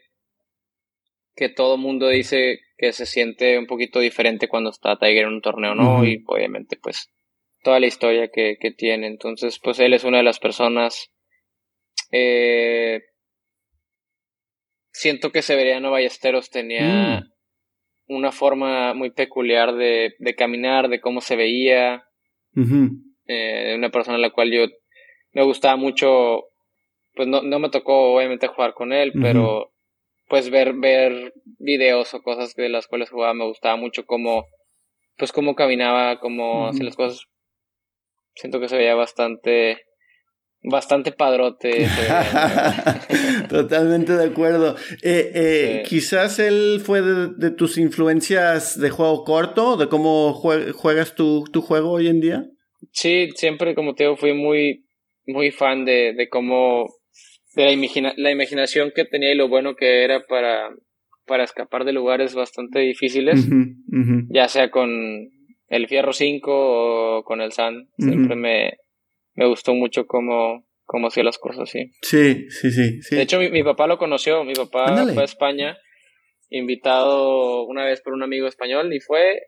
que 1.36 1.50
todo 1.50 1.78
mundo 1.78 2.08
dice 2.08 2.60
que 2.78 2.94
se 2.94 3.06
siente 3.06 3.58
un 3.58 3.68
poquito 3.68 4.00
diferente 4.00 4.48
cuando 4.48 4.70
está 4.70 4.98
Tiger 4.98 5.26
en 5.26 5.34
un 5.34 5.42
torneo, 5.42 5.76
¿no? 5.76 6.06
Y 6.06 6.24
obviamente, 6.28 6.78
pues, 6.78 7.12
toda 7.64 7.80
la 7.80 7.88
historia 7.88 8.30
que, 8.30 8.58
que, 8.60 8.72
tiene. 8.72 9.08
Entonces, 9.08 9.60
pues 9.60 9.80
él 9.80 9.94
es 9.94 10.04
una 10.04 10.18
de 10.18 10.24
las 10.24 10.40
personas. 10.40 11.12
Eh, 12.12 13.02
siento 14.92 15.32
que 15.32 15.42
Severiano 15.42 15.92
Ballesteros 15.92 16.50
tenía. 16.50 17.22
Mm 17.22 17.37
una 18.08 18.32
forma 18.32 18.94
muy 18.94 19.12
peculiar 19.12 19.76
de, 19.76 20.16
de 20.20 20.36
caminar, 20.36 20.90
de 20.90 21.02
cómo 21.02 21.22
se 21.22 21.36
veía. 21.36 22.06
eh, 23.28 23.74
una 23.78 23.90
persona 23.90 24.18
a 24.18 24.22
la 24.22 24.32
cual 24.32 24.52
yo 24.52 24.66
me 25.34 25.44
gustaba 25.44 25.76
mucho, 25.76 26.46
pues 27.14 27.28
no, 27.28 27.42
no 27.42 27.60
me 27.60 27.70
tocó 27.70 28.16
obviamente 28.16 28.48
jugar 28.48 28.74
con 28.74 28.94
él, 28.94 29.12
pero 29.22 29.72
pues 30.28 30.50
ver, 30.50 30.74
ver 30.74 31.34
videos 31.60 32.14
o 32.14 32.22
cosas 32.22 32.56
de 32.56 32.70
las 32.70 32.88
cuales 32.88 33.10
jugaba 33.10 33.34
me 33.34 33.46
gustaba 33.46 33.76
mucho 33.76 34.06
cómo, 34.06 34.46
pues 35.18 35.32
cómo 35.32 35.56
caminaba, 35.56 36.20
cómo 36.20 36.68
hacía 36.68 36.86
las 36.86 36.96
cosas. 36.96 37.26
Siento 38.36 38.60
que 38.60 38.70
se 38.70 38.78
veía 38.78 38.96
bastante, 38.96 39.87
bastante 40.64 41.12
padrote. 41.12 41.88
Totalmente 43.50 44.14
de 44.14 44.26
acuerdo. 44.26 44.76
Eh, 45.04 45.32
eh, 45.34 45.84
Quizás 45.88 46.40
él 46.40 46.82
fue 46.84 47.02
de, 47.02 47.52
tus 47.52 47.78
influencias 47.78 48.80
de 48.80 48.90
juego 48.90 49.24
corto, 49.24 49.78
de 49.78 49.88
cómo 49.88 50.34
juegas 50.34 51.16
tu, 51.16 51.46
tu, 51.52 51.62
juego 51.62 51.92
hoy 51.92 52.08
en 52.08 52.20
día. 52.20 52.46
Sí, 52.92 53.30
siempre, 53.36 53.76
como 53.76 53.96
te 53.96 54.04
digo, 54.04 54.18
fui 54.18 54.34
muy, 54.34 54.86
muy 55.26 55.52
fan 55.52 55.86
de, 55.86 56.14
de 56.14 56.30
cómo, 56.30 56.88
de 57.56 57.66
la, 57.66 57.72
imagina, 57.72 58.14
la 58.18 58.32
imaginación 58.32 58.92
que 58.96 59.06
tenía 59.06 59.32
y 59.32 59.38
lo 59.38 59.48
bueno 59.48 59.76
que 59.76 60.04
era 60.04 60.24
para, 60.28 60.70
para 61.26 61.44
escapar 61.44 61.86
de 61.86 61.94
lugares 61.94 62.36
bastante 62.36 62.80
difíciles, 62.80 63.48
ya 64.30 64.48
sea 64.48 64.70
con 64.70 65.30
el 65.70 65.88
Fierro 65.88 66.14
5 66.14 66.52
o 67.20 67.24
con 67.24 67.42
el 67.42 67.52
San. 67.52 67.90
Siempre 67.98 68.36
me, 68.36 68.78
me 69.38 69.48
gustó 69.48 69.74
mucho 69.74 70.06
cómo, 70.08 70.66
cómo 70.86 71.08
hacía 71.08 71.24
las 71.24 71.38
cosas, 71.38 71.70
sí. 71.70 71.92
Sí, 72.02 72.50
sí, 72.50 72.72
sí. 72.72 73.16
De 73.16 73.22
hecho, 73.22 73.40
mi, 73.40 73.64
papá 73.64 73.88
lo 73.88 73.98
conoció, 73.98 74.44
mi 74.44 74.54
papá 74.54 75.06
fue 75.14 75.22
a 75.22 75.26
España, 75.26 75.78
invitado 76.50 77.64
una 77.66 77.86
vez 77.86 78.02
por 78.02 78.14
un 78.14 78.24
amigo 78.24 78.48
español 78.48 78.92
y 78.94 79.00
fue, 79.00 79.44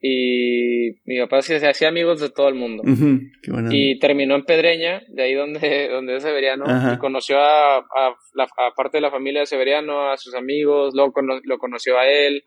y 0.00 0.92
mi 1.04 1.20
papá 1.20 1.42
se 1.42 1.56
hacía 1.68 1.88
amigos 1.88 2.20
de 2.20 2.30
todo 2.30 2.48
el 2.48 2.54
mundo. 2.54 2.82
Y 3.70 3.98
terminó 3.98 4.36
en 4.36 4.44
Pedreña, 4.44 5.02
de 5.08 5.22
ahí 5.22 5.34
donde, 5.34 5.88
donde 5.92 6.16
es 6.16 6.22
Severiano, 6.22 6.64
y 6.94 6.96
conoció 6.96 7.38
a, 7.38 7.76
a, 7.76 8.16
la, 8.32 8.48
parte 8.74 8.96
de 8.96 9.02
la 9.02 9.10
familia 9.10 9.40
de 9.40 9.46
Severiano, 9.46 10.10
a 10.10 10.16
sus 10.16 10.34
amigos, 10.34 10.94
luego 10.94 11.12
lo 11.44 11.58
conoció 11.58 11.98
a 11.98 12.08
él, 12.08 12.42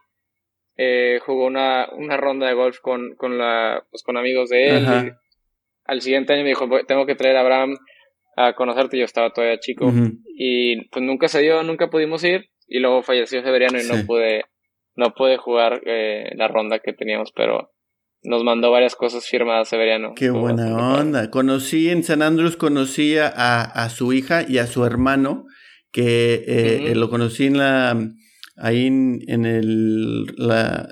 eh, 0.76 1.20
jugó 1.24 1.46
una, 1.46 1.88
una 1.96 2.18
ronda 2.18 2.48
de 2.48 2.56
golf 2.56 2.80
con, 2.80 3.14
con, 3.16 3.38
la, 3.38 3.86
pues, 3.92 4.02
con 4.02 4.18
amigos 4.18 4.50
de 4.50 4.78
él. 4.78 5.14
Al 5.86 6.02
siguiente 6.02 6.34
año 6.34 6.44
me 6.44 6.50
dijo, 6.50 6.68
tengo 6.88 7.06
que 7.06 7.16
traer 7.16 7.38
a 7.38 7.42
Abraham 7.42 7.78
a 8.36 8.54
conocerte, 8.54 8.98
yo 8.98 9.06
estaba 9.06 9.32
todavía 9.32 9.60
chico. 9.60 9.92
Y 10.36 10.88
pues 10.90 11.04
nunca 11.04 11.28
se 11.28 11.42
dio, 11.42 11.64
nunca 11.64 11.90
pudimos 11.90 12.24
ir. 12.24 12.50
Y 12.68 12.80
luego 12.80 13.04
falleció 13.04 13.44
Severiano 13.44 13.80
y 13.80 13.86
no 13.86 14.06
pude, 14.06 14.46
no 14.96 15.14
pude 15.14 15.38
jugar 15.38 15.82
eh, 15.86 16.32
la 16.36 16.48
ronda 16.48 16.80
que 16.80 16.94
teníamos, 16.94 17.32
pero 17.36 17.72
nos 18.24 18.44
mandó 18.44 18.72
varias 18.72 18.96
cosas 18.96 19.28
firmadas 19.28 19.68
Severiano. 19.68 20.14
Qué 20.16 20.30
buena 20.30 20.98
onda. 20.98 21.30
Conocí 21.30 21.90
en 21.90 22.04
San 22.04 22.22
Andrés, 22.22 22.56
conocí 22.56 23.18
a, 23.18 23.28
a, 23.28 23.90
su 23.90 24.14
hija 24.14 24.46
y 24.48 24.58
a 24.58 24.66
su 24.66 24.86
hermano, 24.86 25.46
que 25.92 26.44
eh, 26.48 26.96
lo 26.96 27.10
conocí 27.10 27.46
en 27.46 27.58
la 27.58 27.98
ahí 28.58 28.88
en, 28.88 29.46
el, 29.46 30.26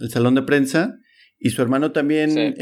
salón 0.09 0.35
de 0.35 0.43
prensa. 0.43 0.95
Y 1.43 1.49
su 1.49 1.63
hermano 1.63 1.91
también 1.91 2.37
eh, 2.37 2.53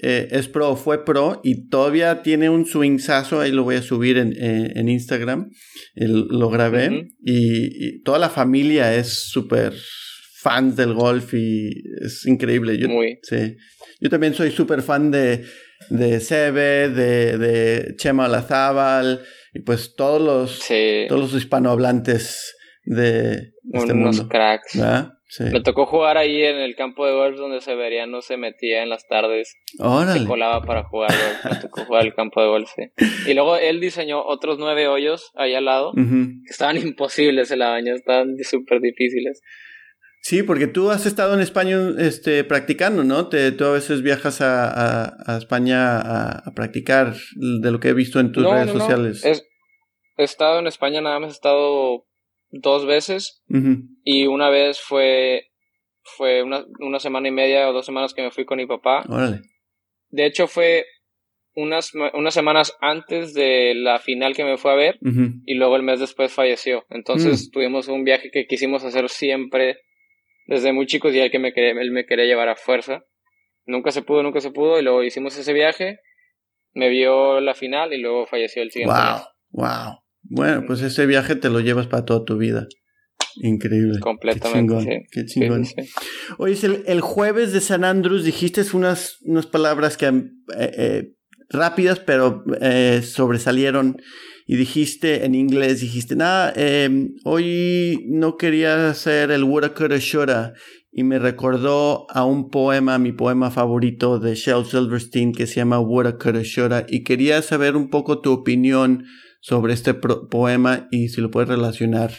eh, 0.00 0.28
es 0.30 0.46
pro, 0.46 0.76
fue 0.76 1.04
pro 1.04 1.40
y 1.42 1.68
todavía 1.68 2.22
tiene 2.22 2.48
un 2.48 2.64
swingsazo, 2.64 3.40
ahí 3.40 3.50
lo 3.50 3.64
voy 3.64 3.74
a 3.74 3.82
subir 3.82 4.18
en, 4.18 4.32
en 4.40 4.88
Instagram, 4.88 5.50
lo 5.96 6.48
grabé 6.48 7.08
y, 7.20 8.02
toda 8.02 8.20
la 8.20 8.30
familia 8.30 8.94
es 8.94 9.28
súper 9.30 9.72
fans 10.40 10.76
del 10.76 10.94
golf 10.94 11.34
y 11.34 11.70
es 12.04 12.24
increíble. 12.26 12.78
Yo, 12.78 12.88
Muy. 12.88 13.18
Sí. 13.22 13.56
Yo 14.00 14.10
también 14.10 14.34
soy 14.34 14.52
súper 14.52 14.82
fan 14.82 15.10
de, 15.10 15.44
de 15.90 16.20
Sebe, 16.20 16.90
de, 16.90 17.36
de 17.36 17.96
Chema 17.96 18.28
Lazábal 18.28 19.22
y 19.52 19.58
pues 19.58 19.96
todos 19.96 20.22
los, 20.22 20.60
todos 21.08 21.20
los 21.20 21.34
hispanohablantes 21.34 22.54
de 22.84 23.54
este 23.72 23.92
unos 23.92 24.22
cracks. 24.28 24.76
Me 25.40 25.60
tocó 25.60 25.86
jugar 25.86 26.16
ahí 26.16 26.42
en 26.42 26.56
el 26.56 26.76
campo 26.76 27.06
de 27.06 27.12
golf 27.12 27.36
donde 27.36 27.60
Severiano 27.60 28.22
se 28.22 28.36
metía 28.36 28.82
en 28.82 28.88
las 28.88 29.06
tardes. 29.08 29.56
Se 29.66 30.26
colaba 30.26 30.62
para 30.62 30.84
jugar 30.84 31.10
Me 31.50 31.56
tocó 31.60 31.84
jugar 31.84 32.04
el 32.04 32.14
campo 32.14 32.40
de 32.40 32.48
golf, 32.48 32.70
Y 33.26 33.34
luego 33.34 33.56
él 33.56 33.80
diseñó 33.80 34.24
otros 34.24 34.58
nueve 34.58 34.88
hoyos 34.88 35.30
ahí 35.34 35.54
al 35.54 35.64
lado. 35.64 35.92
que 35.94 36.50
estaban 36.50 36.76
imposibles 36.76 37.50
el 37.50 37.62
año, 37.62 37.94
estaban 37.94 38.36
súper 38.42 38.80
difíciles. 38.80 39.40
Sí, 40.24 40.42
porque 40.42 40.66
tú 40.66 40.90
has 40.90 41.04
estado 41.04 41.34
en 41.34 41.40
España 41.40 41.76
este, 41.98 42.44
practicando, 42.44 43.04
¿no? 43.04 43.28
Te, 43.28 43.52
tú 43.52 43.66
a 43.66 43.72
veces 43.72 44.00
viajas 44.00 44.40
a, 44.40 45.14
a, 45.26 45.36
España 45.36 45.98
a, 45.98 46.54
practicar 46.54 47.14
de 47.34 47.70
lo 47.70 47.78
que 47.78 47.88
he 47.88 47.92
visto 47.92 48.20
en 48.20 48.32
tus 48.32 48.42
redes 48.42 48.70
sociales. 48.70 49.22
he 49.22 50.24
estado 50.24 50.60
en 50.60 50.66
España, 50.66 51.02
nada 51.02 51.20
más 51.20 51.28
he 51.28 51.32
estado 51.34 52.06
dos 52.60 52.86
veces 52.86 53.42
y 54.04 54.26
una 54.26 54.48
vez 54.48 54.80
fue, 54.80 55.50
fue 56.02 56.42
una, 56.42 56.64
una, 56.80 56.98
semana 57.00 57.28
y 57.28 57.32
media 57.32 57.68
o 57.68 57.72
dos 57.72 57.86
semanas 57.86 58.14
que 58.14 58.22
me 58.22 58.30
fui 58.30 58.44
con 58.44 58.58
mi 58.58 58.66
papá. 58.66 59.04
De 60.10 60.26
hecho 60.26 60.46
fue 60.46 60.86
unas, 61.56 61.92
unas 62.14 62.34
semanas 62.34 62.76
antes 62.80 63.34
de 63.34 63.74
la 63.74 63.98
final 63.98 64.34
que 64.34 64.44
me 64.44 64.56
fue 64.56 64.72
a 64.72 64.76
ver 64.76 64.98
y 65.44 65.54
luego 65.54 65.76
el 65.76 65.82
mes 65.82 66.00
después 66.00 66.32
falleció. 66.32 66.84
Entonces 66.90 67.48
mm. 67.48 67.50
tuvimos 67.50 67.88
un 67.88 68.04
viaje 68.04 68.30
que 68.30 68.46
quisimos 68.46 68.84
hacer 68.84 69.08
siempre 69.08 69.78
desde 70.46 70.72
muy 70.72 70.86
chicos 70.86 71.14
y 71.14 71.20
él, 71.20 71.30
que 71.30 71.38
me 71.38 71.52
quería, 71.52 71.80
él 71.80 71.90
me 71.90 72.06
quería 72.06 72.26
llevar 72.26 72.48
a 72.48 72.56
fuerza. 72.56 73.04
Nunca 73.66 73.90
se 73.90 74.02
pudo, 74.02 74.22
nunca 74.22 74.40
se 74.40 74.50
pudo 74.50 74.78
y 74.78 74.82
luego 74.82 75.02
hicimos 75.02 75.36
ese 75.38 75.52
viaje. 75.52 76.00
Me 76.72 76.88
vio 76.88 77.40
la 77.40 77.54
final 77.54 77.92
y 77.92 77.98
luego 77.98 78.26
falleció 78.26 78.62
el 78.62 78.70
siguiente 78.70 78.94
wow, 78.94 79.20
Wow. 79.50 80.03
Bueno, 80.24 80.64
pues 80.66 80.80
ese 80.82 81.06
viaje 81.06 81.36
te 81.36 81.50
lo 81.50 81.60
llevas 81.60 81.86
para 81.86 82.04
toda 82.04 82.24
tu 82.24 82.36
vida. 82.36 82.66
Increíble. 83.36 84.00
Completamente. 84.00 85.06
Qué 85.10 85.24
chingón. 85.24 85.66
Oye, 86.38 86.56
el, 86.86 87.00
jueves 87.00 87.52
de 87.52 87.60
San 87.60 87.84
Andrés 87.84 88.24
dijiste 88.24 88.64
unas, 88.72 89.18
unas 89.22 89.46
palabras 89.46 89.96
que 89.96 90.06
eh, 90.06 90.22
eh, 90.56 91.12
rápidas, 91.50 92.00
pero 92.00 92.44
eh, 92.60 93.02
sobresalieron. 93.02 93.96
Y 94.46 94.56
dijiste 94.56 95.24
en 95.24 95.34
inglés, 95.34 95.80
dijiste, 95.80 96.16
nada, 96.16 96.52
em, 96.54 97.14
hoy 97.24 98.04
no 98.08 98.36
quería 98.36 98.90
hacer 98.90 99.30
el 99.30 99.42
Woulda 99.42 99.72
Coulda 99.72 100.52
Y 100.92 101.02
me 101.02 101.18
recordó 101.18 102.06
a 102.10 102.26
un 102.26 102.50
poema, 102.50 102.98
mi 102.98 103.12
poema 103.12 103.50
favorito 103.50 104.18
de 104.18 104.34
Shel 104.34 104.66
Silverstein, 104.66 105.32
que 105.32 105.46
se 105.46 105.56
llama 105.56 105.80
Woulda 105.80 106.18
Coulda 106.18 106.84
Y 106.88 107.04
quería 107.04 107.40
saber 107.40 107.74
un 107.74 107.88
poco 107.88 108.20
tu 108.20 108.32
opinión 108.32 109.06
sobre 109.44 109.74
este 109.74 109.92
poema 109.92 110.88
y 110.90 111.10
si 111.10 111.20
lo 111.20 111.30
puedes 111.30 111.50
relacionar 111.50 112.10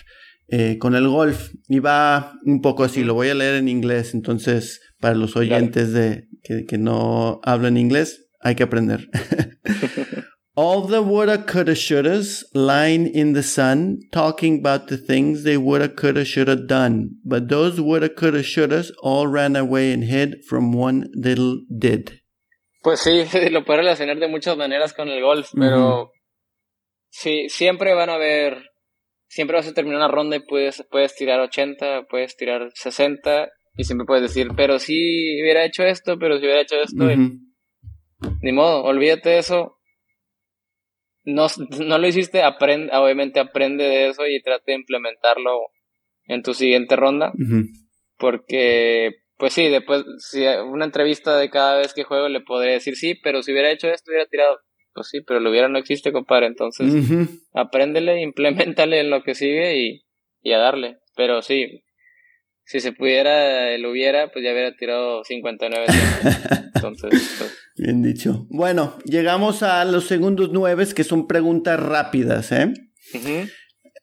eh, 0.47 0.78
con 0.78 0.93
el 0.93 1.07
golf. 1.07 1.49
Y 1.67 1.80
va 1.80 2.34
un 2.45 2.61
poco 2.61 2.84
así, 2.84 3.03
lo 3.03 3.15
voy 3.15 3.30
a 3.30 3.34
leer 3.34 3.55
en 3.55 3.67
inglés, 3.67 4.13
entonces 4.13 4.80
para 4.99 5.15
los 5.15 5.36
oyentes 5.36 5.91
de, 5.91 6.28
que, 6.43 6.65
que 6.65 6.78
no 6.78 7.39
hablan 7.43 7.78
inglés, 7.78 8.28
hay 8.41 8.53
que 8.53 8.61
aprender. 8.61 9.09
All 10.57 10.88
the 10.88 10.99
woulda, 10.99 11.45
coulda, 11.45 11.73
shouldas 11.73 12.45
lying 12.53 13.07
in 13.07 13.34
the 13.34 13.41
sun, 13.41 14.01
talking 14.11 14.59
about 14.59 14.88
the 14.88 14.97
things 14.97 15.43
they 15.43 15.57
woulda, 15.57 15.89
coulda, 15.89 16.23
shoulda 16.23 16.55
done. 16.55 17.09
But 17.26 17.49
those 17.49 17.82
woulda, 17.82 18.09
coulda, 18.09 18.43
shouldas 18.43 18.91
all 19.01 19.28
ran 19.28 19.55
away 19.55 19.91
and 19.91 20.03
hid 20.03 20.45
from 20.47 20.71
one 20.71 21.09
little 21.15 21.59
did. 21.76 22.21
Pues 22.84 22.99
sí, 22.99 23.26
lo 23.51 23.65
puedo 23.65 23.80
relacionar 23.80 24.19
de 24.19 24.28
muchas 24.28 24.55
maneras 24.55 24.93
con 24.93 25.09
el 25.09 25.21
golf, 25.21 25.49
pero 25.55 26.11
Sí, 27.18 27.47
siempre 27.47 27.93
van 27.93 28.09
a 28.09 28.16
haber, 28.16 28.72
siempre 29.30 29.55
vas 29.55 29.66
a 29.66 29.74
terminar 29.74 29.99
una 29.99 30.09
ronda 30.09 30.36
y 30.36 30.41
puedes, 30.41 30.86
puedes 30.91 31.16
tirar 31.16 31.39
80, 31.39 32.07
puedes 32.09 32.36
tirar 32.36 32.72
60 32.74 33.47
y 33.78 33.86
siempre 33.86 34.05
puedes 34.05 34.24
decir, 34.24 34.49
pero 34.57 34.80
si 34.80 35.41
hubiera 35.41 35.63
hecho 35.63 35.84
esto, 35.84 36.20
pero 36.20 36.38
si 36.38 36.43
hubiera 36.43 36.59
hecho 36.59 36.76
esto, 36.76 37.05
ni 38.41 38.51
modo, 38.51 38.84
olvídate 38.84 39.30
de 39.30 39.38
eso. 39.38 39.78
No, 41.24 41.47
no 41.80 41.97
lo 41.99 42.05
hiciste, 42.05 42.43
aprende, 42.43 42.93
obviamente 42.93 43.39
aprende 43.39 43.86
de 43.86 44.09
eso 44.09 44.28
y 44.28 44.41
trate 44.41 44.74
de 44.74 44.80
implementarlo 44.80 45.70
en 46.26 46.43
tu 46.43 46.53
siguiente 46.53 46.97
ronda. 46.97 47.32
Porque, 48.18 49.11
pues 49.38 49.53
sí, 49.53 49.70
después, 49.70 50.03
si 50.18 50.45
una 50.45 50.84
entrevista 50.84 51.38
de 51.38 51.49
cada 51.49 51.78
vez 51.78 51.93
que 51.93 52.03
juego 52.03 52.28
le 52.28 52.41
podré 52.41 52.74
decir, 52.74 52.97
sí, 52.97 53.16
pero 53.16 53.41
si 53.41 53.53
hubiera 53.53 53.72
hecho 53.72 53.88
esto, 53.88 54.11
hubiera 54.11 54.28
tirado 54.28 54.59
pues 54.96 55.10
sí, 55.10 55.22
pero 55.22 55.41
lo 55.41 55.52
hubiera 55.52 55.68
no 55.68 55.78
existe, 55.78 56.14
compadre. 56.14 56.48
Entonces, 56.48 56.88
apréndele, 57.54 58.22
implementale 58.24 59.02
en 59.02 59.10
lo 59.12 59.22
que 59.22 59.36
sigue 59.36 59.78
y, 59.78 60.06
y 60.41 60.54
a 60.54 60.58
darle. 60.58 60.98
Pero 61.16 61.41
sí, 61.41 61.84
si 62.64 62.80
se 62.80 62.93
pudiera, 62.93 63.78
lo 63.78 63.91
hubiera, 63.91 64.32
pues 64.32 64.43
ya 64.43 64.52
hubiera 64.52 64.76
tirado 64.76 65.24
59 65.24 65.86
Entonces, 66.76 67.36
pues. 67.38 67.58
Bien 67.78 68.02
dicho. 68.02 68.48
Bueno, 68.50 68.98
llegamos 69.04 69.64
a 69.64 69.84
los 69.86 70.08
segundos 70.08 70.50
nueve, 70.52 70.88
que 70.96 71.04
son 71.04 71.28
preguntas 71.28 71.80
rápidas, 71.80 72.52
¿eh? 72.52 72.74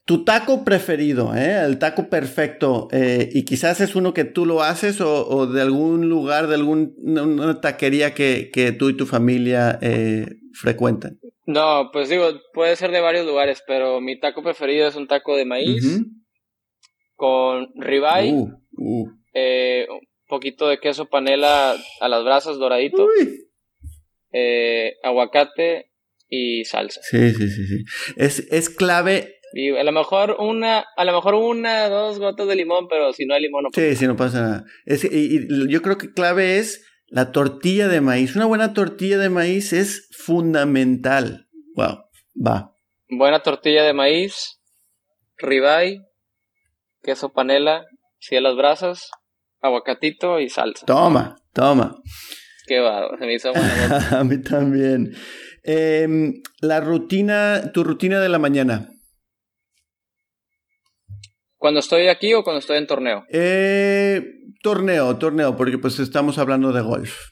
Tu 0.05 0.25
taco 0.25 0.63
preferido, 0.63 1.35
¿eh? 1.35 1.63
El 1.65 1.79
taco 1.79 2.09
perfecto. 2.09 2.87
Eh, 2.91 3.29
y 3.33 3.45
quizás 3.45 3.81
es 3.81 3.95
uno 3.95 4.13
que 4.13 4.25
tú 4.25 4.45
lo 4.45 4.61
haces 4.61 5.01
o, 5.01 5.27
o 5.27 5.47
de 5.47 5.61
algún 5.61 6.07
lugar, 6.09 6.47
de 6.47 6.55
alguna 6.55 7.61
taquería 7.61 8.13
que, 8.13 8.51
que 8.53 8.71
tú 8.73 8.89
y 8.89 8.97
tu 8.97 9.05
familia 9.05 9.79
eh, 9.81 10.27
frecuentan? 10.53 11.19
No, 11.45 11.89
pues 11.91 12.09
digo, 12.09 12.29
puede 12.53 12.75
ser 12.75 12.91
de 12.91 13.01
varios 13.01 13.25
lugares, 13.25 13.63
pero 13.67 13.99
mi 14.01 14.19
taco 14.19 14.41
preferido 14.43 14.87
es 14.87 14.95
un 14.95 15.07
taco 15.07 15.35
de 15.35 15.45
maíz 15.45 15.83
con 17.15 17.69
ribeye, 17.75 18.33
uh, 18.33 18.49
uh. 18.77 19.07
Eh, 19.33 19.87
un 19.89 20.07
poquito 20.27 20.67
de 20.67 20.79
queso 20.79 21.05
panela 21.09 21.75
a 21.99 22.07
las 22.07 22.23
brasas 22.23 22.57
doradito, 22.57 23.07
eh, 24.31 24.93
aguacate 25.03 25.91
y 26.29 26.65
salsa. 26.65 27.01
Sí, 27.03 27.31
sí, 27.31 27.49
sí, 27.49 27.67
sí. 27.67 27.83
Es, 28.15 28.39
es 28.51 28.69
clave 28.69 29.39
a 29.79 29.83
lo 29.83 29.91
mejor 29.91 30.37
una, 30.39 30.85
a 30.95 31.05
lo 31.05 31.13
mejor 31.13 31.35
una, 31.35 31.87
dos 31.89 32.19
gotas 32.19 32.47
de 32.47 32.55
limón, 32.55 32.87
pero 32.87 33.13
si 33.13 33.25
no 33.25 33.35
hay 33.35 33.41
limón 33.41 33.63
no 33.63 33.69
pasa 33.69 33.87
Sí, 33.87 33.95
sí, 33.95 34.07
no 34.07 34.15
pasa 34.15 34.41
nada. 34.41 34.65
y, 35.11 35.69
yo 35.69 35.81
creo 35.81 35.97
que 35.97 36.11
clave 36.11 36.57
es 36.57 36.83
la 37.13 37.31
tortilla 37.31 37.87
de 37.87 38.01
maíz. 38.01 38.35
Una 38.35 38.45
buena 38.45 38.73
tortilla 38.73 39.19
de 39.19 39.29
maíz 39.29 39.71
es 39.71 40.09
fundamental. 40.17 41.47
Wow, 41.75 42.05
va. 42.35 42.75
Buena 43.07 43.43
tortilla 43.43 43.83
de 43.83 43.93
maíz, 43.93 44.59
ribeye, 45.37 46.01
queso 47.03 47.31
panela, 47.31 47.85
cielas 48.19 48.55
brasas, 48.55 49.11
aguacatito 49.61 50.39
y 50.39 50.49
salsa. 50.49 50.87
Toma, 50.87 51.35
toma. 51.53 52.01
Qué 52.65 52.79
va, 52.79 53.15
se 53.19 53.25
me 53.27 53.35
hizo 53.35 53.51
A 54.11 54.23
mí 54.23 54.41
también. 54.41 55.13
Em, 55.61 56.41
la 56.61 56.79
rutina, 56.79 57.71
tu 57.73 57.83
rutina 57.83 58.21
de 58.21 58.29
la 58.29 58.39
mañana. 58.39 58.89
¿Cuando 61.63 61.79
estoy 61.79 62.09
aquí 62.09 62.33
o 62.33 62.43
cuando 62.43 62.59
estoy 62.59 62.75
en 62.75 62.87
torneo? 62.87 63.23
Eh, 63.31 64.21
torneo, 64.61 65.17
torneo, 65.17 65.55
porque 65.55 65.77
pues 65.77 65.97
estamos 65.97 66.37
hablando 66.37 66.73
de 66.73 66.81
golf. 66.81 67.29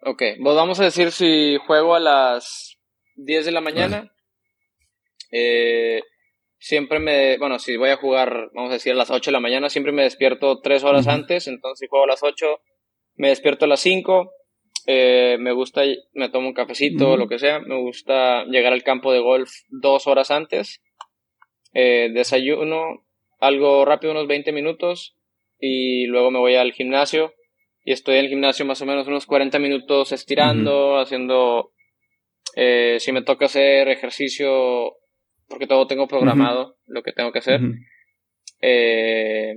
Ok, 0.00 0.22
pues 0.42 0.56
vamos 0.56 0.80
a 0.80 0.84
decir 0.84 1.12
si 1.12 1.58
juego 1.66 1.94
a 1.94 2.00
las 2.00 2.78
10 3.16 3.44
de 3.44 3.52
la 3.52 3.60
mañana. 3.60 4.10
Eh, 5.30 6.00
siempre 6.56 6.98
me, 6.98 7.36
bueno, 7.36 7.58
si 7.58 7.76
voy 7.76 7.90
a 7.90 7.98
jugar, 7.98 8.48
vamos 8.54 8.70
a 8.70 8.72
decir, 8.72 8.92
a 8.92 8.96
las 8.96 9.10
8 9.10 9.30
de 9.30 9.32
la 9.32 9.40
mañana, 9.40 9.68
siempre 9.68 9.92
me 9.92 10.04
despierto 10.04 10.62
3 10.62 10.82
horas 10.82 11.06
antes, 11.06 11.46
entonces 11.46 11.80
si 11.80 11.86
juego 11.86 12.06
a 12.06 12.08
las 12.08 12.22
8, 12.22 12.46
me 13.16 13.28
despierto 13.28 13.66
a 13.66 13.68
las 13.68 13.80
5, 13.80 14.32
eh, 14.86 15.36
me 15.38 15.52
gusta, 15.52 15.82
me 16.14 16.30
tomo 16.30 16.48
un 16.48 16.54
cafecito, 16.54 17.10
o 17.10 17.16
lo 17.18 17.28
que 17.28 17.38
sea, 17.38 17.60
me 17.60 17.78
gusta 17.78 18.46
llegar 18.46 18.72
al 18.72 18.82
campo 18.82 19.12
de 19.12 19.20
golf 19.20 19.50
dos 19.68 20.06
horas 20.06 20.30
antes, 20.30 20.80
eh, 21.74 22.08
desayuno, 22.14 23.04
algo 23.44 23.84
rápido, 23.84 24.12
unos 24.12 24.26
20 24.26 24.52
minutos, 24.52 25.16
y 25.58 26.06
luego 26.06 26.30
me 26.30 26.38
voy 26.38 26.54
al 26.54 26.72
gimnasio, 26.72 27.34
y 27.82 27.92
estoy 27.92 28.16
en 28.16 28.24
el 28.24 28.30
gimnasio 28.30 28.64
más 28.64 28.80
o 28.80 28.86
menos 28.86 29.06
unos 29.06 29.26
40 29.26 29.58
minutos 29.58 30.12
estirando, 30.12 30.98
haciendo, 30.98 31.72
eh, 32.56 32.96
si 32.98 33.12
me 33.12 33.22
toca 33.22 33.46
hacer 33.46 33.88
ejercicio, 33.88 34.96
porque 35.48 35.66
todo 35.66 35.86
tengo 35.86 36.08
programado, 36.08 36.78
lo 36.86 37.02
que 37.02 37.12
tengo 37.12 37.30
que 37.30 37.40
hacer, 37.40 37.60
eh, 38.60 39.54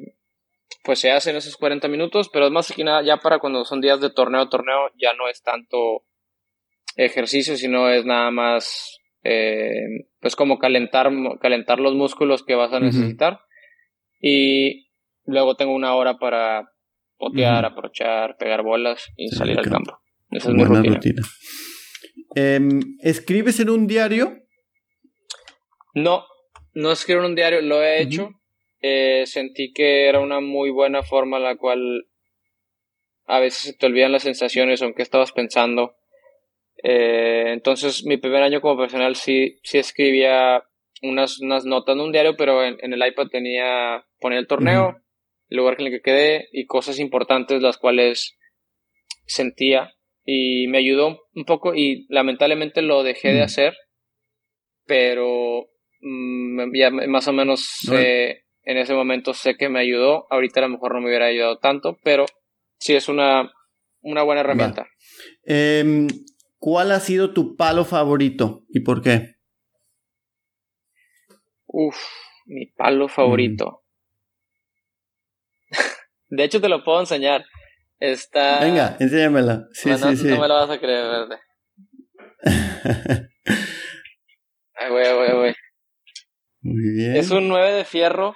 pues 0.83 0.99
se 0.99 1.11
hacen 1.11 1.35
esos 1.35 1.55
40 1.55 1.87
minutos, 1.87 2.29
pero 2.31 2.45
es 2.45 2.51
más 2.51 2.71
que 2.71 2.83
nada 2.83 3.01
ya 3.03 3.17
para 3.17 3.39
cuando 3.39 3.63
son 3.63 3.81
días 3.81 4.01
de 4.01 4.09
torneo, 4.09 4.49
torneo, 4.49 4.89
ya 4.97 5.13
no 5.13 5.29
es 5.29 5.41
tanto 5.41 6.03
ejercicio, 6.97 7.55
sino 7.55 7.89
es 7.89 8.05
nada 8.05 8.31
más, 8.31 8.99
eh, 9.23 10.07
pues 10.19 10.35
como 10.35 10.59
calentar, 10.59 11.09
calentar 11.39 11.79
los 11.79 11.93
músculos 11.93 12.43
que 12.43 12.55
vas 12.55 12.73
a 12.73 12.79
necesitar. 12.79 13.39
Y 14.19 14.89
luego 15.25 15.55
tengo 15.55 15.73
una 15.73 15.95
hora 15.95 16.17
para 16.17 16.71
potear, 17.17 17.65
aprovechar, 17.65 18.37
pegar 18.37 18.63
bolas 18.63 19.07
y 19.15 19.29
salir 19.29 19.57
al 19.57 19.69
campo. 19.69 19.99
Esa 20.31 20.49
es 20.49 20.55
mi 20.55 20.63
rutina. 20.63 21.23
Em, 22.35 22.97
¿Escribes 23.01 23.59
en 23.59 23.69
un 23.69 23.87
diario? 23.87 24.37
No, 25.93 26.25
no 26.73 26.91
escribo 26.91 27.21
en 27.21 27.27
un 27.27 27.35
diario, 27.35 27.61
lo 27.61 27.83
he 27.83 28.01
hecho. 28.01 28.31
Eh, 28.81 29.23
sentí 29.25 29.73
que 29.73 30.07
era 30.07 30.19
una 30.19 30.39
muy 30.39 30.69
buena 30.69 31.01
forma 31.01 31.39
la 31.39 31.55
cual 31.55 32.07
a 33.25 33.39
veces 33.39 33.59
se 33.59 33.73
te 33.73 33.85
olvidan 33.85 34.11
las 34.11 34.23
sensaciones 34.23 34.81
o 34.81 34.85
en 34.85 34.93
qué 34.93 35.01
estabas 35.01 35.31
pensando. 35.31 35.95
Eh, 36.83 37.45
entonces, 37.47 38.05
mi 38.05 38.17
primer 38.17 38.43
año 38.43 38.61
como 38.61 38.77
profesional 38.77 39.15
sí, 39.15 39.59
sí 39.63 39.79
escribía 39.79 40.63
unas, 41.01 41.39
unas 41.39 41.65
notas 41.65 41.95
en 41.95 42.01
un 42.01 42.11
diario, 42.11 42.35
pero 42.37 42.63
en, 42.63 42.77
el 42.81 43.07
iPad 43.07 43.27
tenía, 43.27 44.05
ponía 44.19 44.39
el 44.39 44.47
torneo, 44.47 44.97
el 45.49 45.57
lugar 45.57 45.75
en 45.79 45.87
el 45.87 45.93
que 45.93 46.01
quedé 46.01 46.47
y 46.51 46.65
cosas 46.65 46.99
importantes 46.99 47.61
las 47.61 47.77
cuales 47.77 48.37
sentía 49.25 49.93
y 50.25 50.67
me 50.67 50.79
ayudó 50.79 51.21
un 51.33 51.45
poco 51.45 51.73
y 51.73 52.05
lamentablemente 52.09 52.81
lo 52.81 53.03
dejé 53.03 53.29
de 53.29 53.43
hacer, 53.43 53.75
pero 54.85 55.67
mm, 56.01 56.75
ya 56.75 56.89
más 56.89 57.27
o 57.27 57.33
menos 57.33 57.87
en 57.89 58.77
ese 58.77 58.93
momento 58.93 59.33
sé 59.33 59.55
que 59.55 59.69
me 59.69 59.79
ayudó. 59.79 60.27
Ahorita 60.29 60.59
a 60.59 60.63
lo 60.63 60.69
mejor 60.69 60.93
no 60.93 61.01
me 61.01 61.07
hubiera 61.07 61.27
ayudado 61.27 61.59
tanto, 61.59 61.97
pero 62.03 62.25
sí 62.77 62.95
es 62.95 63.07
una, 63.07 63.49
una 64.01 64.23
buena 64.23 64.41
herramienta. 64.41 64.87
Em, 65.45 66.07
¿Cuál 66.59 66.91
ha 66.91 66.99
sido 66.99 67.33
tu 67.33 67.55
palo 67.55 67.85
favorito 67.85 68.65
y 68.67 68.81
por 68.81 69.01
qué? 69.01 69.35
Uf, 71.67 71.95
mi 72.45 72.65
palo 72.65 73.07
favorito. 73.07 73.83
De 76.29 76.43
hecho, 76.43 76.61
te 76.61 76.69
lo 76.69 76.83
puedo 76.83 76.99
enseñar. 76.99 77.45
Está. 77.99 78.59
Venga, 78.59 78.95
enséñamela. 78.99 79.67
Sí, 79.71 79.91
sí, 79.93 80.17
sí. 80.17 80.27
No 80.27 80.41
me 80.41 80.47
lo 80.47 80.53
vas 80.55 80.69
a 80.69 80.79
creer, 80.79 81.05
verde. 81.05 81.39
Ay, 84.75 84.91
voy, 84.91 85.03
voy, 85.13 85.31
voy. 85.33 85.55
Muy 86.61 86.93
bien. 86.95 87.15
Es 87.15 87.31
un 87.31 87.47
9 87.47 87.71
de 87.73 87.85
fierro 87.85 88.35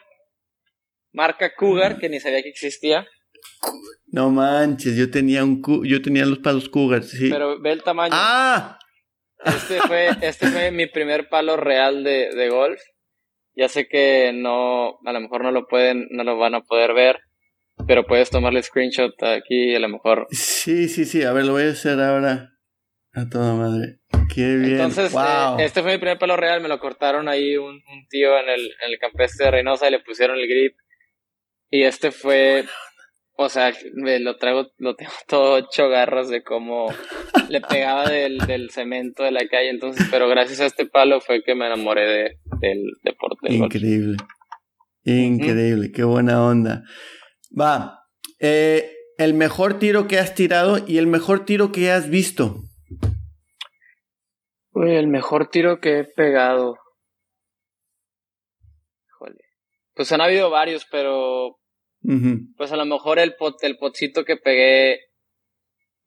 marca 1.13 1.53
Cougar, 1.55 1.97
que 1.99 2.09
ni 2.09 2.19
sabía 2.19 2.41
que 2.41 2.49
existía. 2.49 3.07
No 4.07 4.29
manches, 4.29 4.95
yo 4.95 5.09
tenía 5.09 5.43
un 5.43 5.61
yo 5.83 6.01
tenía 6.01 6.25
los 6.25 6.39
palos 6.39 6.69
Cougar, 6.69 7.03
sí. 7.03 7.29
Pero 7.29 7.59
ve 7.61 7.71
el 7.71 7.83
tamaño. 7.83 8.13
¡Ah! 8.15 8.77
Este 9.43 9.79
fue, 9.81 10.09
este 10.21 10.47
fue 10.47 10.71
mi 10.71 10.87
primer 10.87 11.29
palo 11.29 11.57
real 11.57 12.03
de, 12.03 12.29
de 12.35 12.49
golf. 12.49 12.81
Ya 13.55 13.67
sé 13.67 13.87
que 13.87 14.31
no, 14.33 14.99
a 15.05 15.11
lo 15.11 15.19
mejor 15.19 15.43
no 15.43 15.51
lo 15.51 15.67
pueden, 15.67 16.07
no 16.11 16.23
lo 16.23 16.37
van 16.37 16.55
a 16.55 16.61
poder 16.61 16.93
ver, 16.93 17.19
pero 17.91 18.05
puedes 18.05 18.29
tomarle 18.29 18.63
screenshot 18.63 19.21
aquí 19.21 19.75
a 19.75 19.79
lo 19.79 19.89
mejor. 19.89 20.25
Sí, 20.31 20.87
sí, 20.87 21.03
sí, 21.03 21.23
a 21.23 21.33
ver, 21.33 21.43
lo 21.43 21.51
voy 21.51 21.63
a 21.63 21.71
hacer 21.71 21.99
ahora 21.99 22.53
a 23.11 23.27
toda 23.27 23.53
madre. 23.53 23.99
Qué 24.33 24.55
bien. 24.55 24.79
Entonces, 24.79 25.11
wow. 25.11 25.59
Eh, 25.59 25.65
este 25.65 25.81
fue 25.81 25.91
mi 25.91 25.97
primer 25.97 26.17
palo 26.17 26.37
real, 26.37 26.61
me 26.61 26.69
lo 26.69 26.79
cortaron 26.79 27.27
ahí 27.27 27.57
un, 27.57 27.67
un 27.67 28.07
tío 28.09 28.39
en 28.39 28.47
el, 28.47 28.61
en 28.61 28.93
el 28.93 28.97
campestre 28.97 29.47
de 29.47 29.51
Reynosa 29.51 29.89
y 29.89 29.91
le 29.91 29.99
pusieron 29.99 30.39
el 30.39 30.47
grip 30.47 30.77
y 31.69 31.83
este 31.83 32.11
fue, 32.11 32.63
o 33.35 33.49
sea, 33.49 33.73
me 33.95 34.21
lo 34.21 34.37
traigo, 34.37 34.71
lo 34.77 34.95
tengo 34.95 35.11
todo 35.27 35.55
ocho 35.55 35.89
garras 35.89 36.29
de 36.29 36.43
cómo 36.43 36.93
le 37.49 37.59
pegaba 37.59 38.07
del, 38.07 38.37
del, 38.37 38.69
cemento 38.69 39.23
de 39.23 39.31
la 39.31 39.45
calle. 39.49 39.69
Entonces, 39.69 40.07
pero 40.09 40.29
gracias 40.29 40.61
a 40.61 40.65
este 40.65 40.85
palo 40.85 41.19
fue 41.19 41.43
que 41.43 41.55
me 41.55 41.65
enamoré 41.65 42.07
de, 42.07 42.37
del 42.61 42.83
deporte. 43.03 43.53
Increíble. 43.53 44.15
Increíble, 45.03 45.91
qué 45.91 46.05
buena 46.05 46.41
onda. 46.41 46.85
Va, 47.57 48.05
eh, 48.39 48.95
el 49.17 49.33
mejor 49.33 49.77
tiro 49.77 50.07
que 50.07 50.17
has 50.17 50.35
tirado 50.35 50.77
y 50.87 50.97
el 50.97 51.07
mejor 51.07 51.45
tiro 51.45 51.71
que 51.71 51.91
has 51.91 52.09
visto. 52.09 52.63
Uy, 54.71 54.95
el 54.95 55.07
mejor 55.07 55.49
tiro 55.49 55.79
que 55.79 55.99
he 55.99 56.03
pegado. 56.05 56.77
Híjole. 59.07 59.41
Pues 59.93 60.11
han 60.11 60.21
habido 60.21 60.49
varios, 60.49 60.85
pero 60.89 61.57
pues 62.57 62.71
a 62.71 62.77
lo 62.77 62.85
mejor 62.85 63.19
el 63.19 63.35
pot, 63.35 63.63
el 63.63 63.77
potcito 63.77 64.25
que 64.25 64.37
pegué 64.37 64.99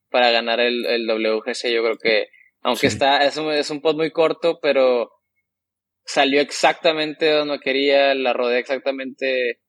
para 0.09 0.31
ganar 0.31 0.59
el, 0.59 0.85
el 0.85 1.07
WGC, 1.07 1.71
yo 1.71 1.83
creo 1.83 1.97
que, 1.97 2.27
aunque 2.61 2.87
está, 2.87 3.25
es 3.25 3.37
un, 3.37 3.51
es 3.51 3.69
un 3.69 3.81
pot 3.81 3.95
muy 3.95 4.11
corto, 4.11 4.59
pero 4.61 5.09
salió 6.03 6.41
exactamente 6.41 7.31
donde 7.31 7.59
quería, 7.59 8.13
la 8.13 8.33
rodeé 8.33 8.59
exactamente 8.59 9.61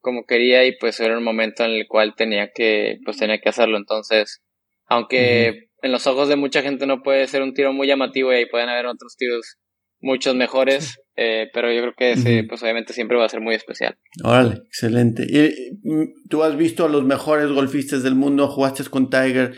como 0.00 0.24
quería 0.24 0.64
y 0.64 0.76
pues 0.76 1.00
era 1.00 1.16
un 1.16 1.24
momento 1.24 1.64
en 1.64 1.72
el 1.72 1.86
cual 1.88 2.14
tenía 2.16 2.50
que, 2.54 2.98
pues 3.04 3.16
tenía 3.16 3.40
que 3.40 3.48
hacerlo. 3.48 3.76
Entonces, 3.76 4.42
aunque 4.86 5.68
en 5.82 5.92
los 5.92 6.06
ojos 6.06 6.28
de 6.28 6.36
mucha 6.36 6.62
gente 6.62 6.86
no 6.86 7.02
puede 7.02 7.26
ser 7.26 7.42
un 7.42 7.54
tiro 7.54 7.72
muy 7.72 7.86
llamativo 7.86 8.32
y 8.32 8.36
ahí 8.36 8.46
pueden 8.46 8.68
haber 8.68 8.86
otros 8.86 9.16
tiros 9.16 9.56
muchos 10.00 10.34
mejores, 10.34 11.00
eh, 11.16 11.48
pero 11.52 11.72
yo 11.72 11.80
creo 11.80 11.94
que 11.96 12.12
ese, 12.12 12.44
pues 12.44 12.62
obviamente 12.62 12.92
siempre 12.92 13.16
va 13.16 13.24
a 13.24 13.30
ser 13.30 13.40
muy 13.40 13.54
especial. 13.54 13.98
Órale, 14.22 14.56
excelente. 14.66 15.24
¿Y, 15.28 15.78
mm, 15.82 16.28
tú 16.28 16.42
has 16.42 16.56
visto 16.56 16.84
a 16.84 16.88
los 16.88 17.04
mejores 17.04 17.50
golfistas 17.50 18.02
del 18.02 18.14
mundo, 18.14 18.48
jugaste 18.48 18.84
con 18.84 19.10
Tiger, 19.10 19.54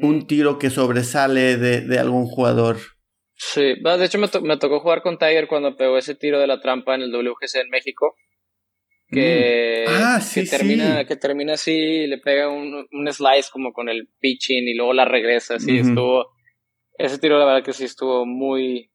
un 0.00 0.26
tiro 0.26 0.58
que 0.58 0.70
sobresale 0.70 1.56
de, 1.56 1.82
de 1.82 1.98
algún 1.98 2.26
jugador. 2.26 2.78
Sí, 3.36 3.74
de 3.82 4.04
hecho 4.04 4.18
me, 4.18 4.28
me, 4.42 4.56
tocó 4.56 4.80
jugar 4.80 5.02
con 5.02 5.18
Tiger 5.18 5.48
cuando 5.48 5.76
pegó 5.76 5.98
ese 5.98 6.14
tiro 6.14 6.38
de 6.38 6.46
la 6.46 6.60
trampa 6.60 6.94
en 6.94 7.02
el 7.02 7.12
WGC 7.12 7.56
en 7.56 7.70
México. 7.70 8.14
Que, 9.14 9.84
mm. 9.86 9.92
ah, 9.92 10.20
sí, 10.20 10.48
termina, 10.48 11.04
que 11.04 11.16
termina 11.16 11.54
así, 11.54 12.06
le 12.06 12.18
pega 12.18 12.48
un, 12.48 12.86
un, 12.90 13.12
slice 13.12 13.48
como 13.52 13.72
con 13.72 13.88
el 13.88 14.08
pitching 14.20 14.68
y 14.68 14.74
luego 14.74 14.92
la 14.92 15.04
regresa, 15.04 15.56
así 15.56 15.78
estuvo. 15.78 16.32
Ese 16.98 17.18
tiro 17.18 17.38
la 17.38 17.44
verdad 17.44 17.64
que 17.64 17.72
sí 17.72 17.84
estuvo 17.84 18.26
muy, 18.26 18.90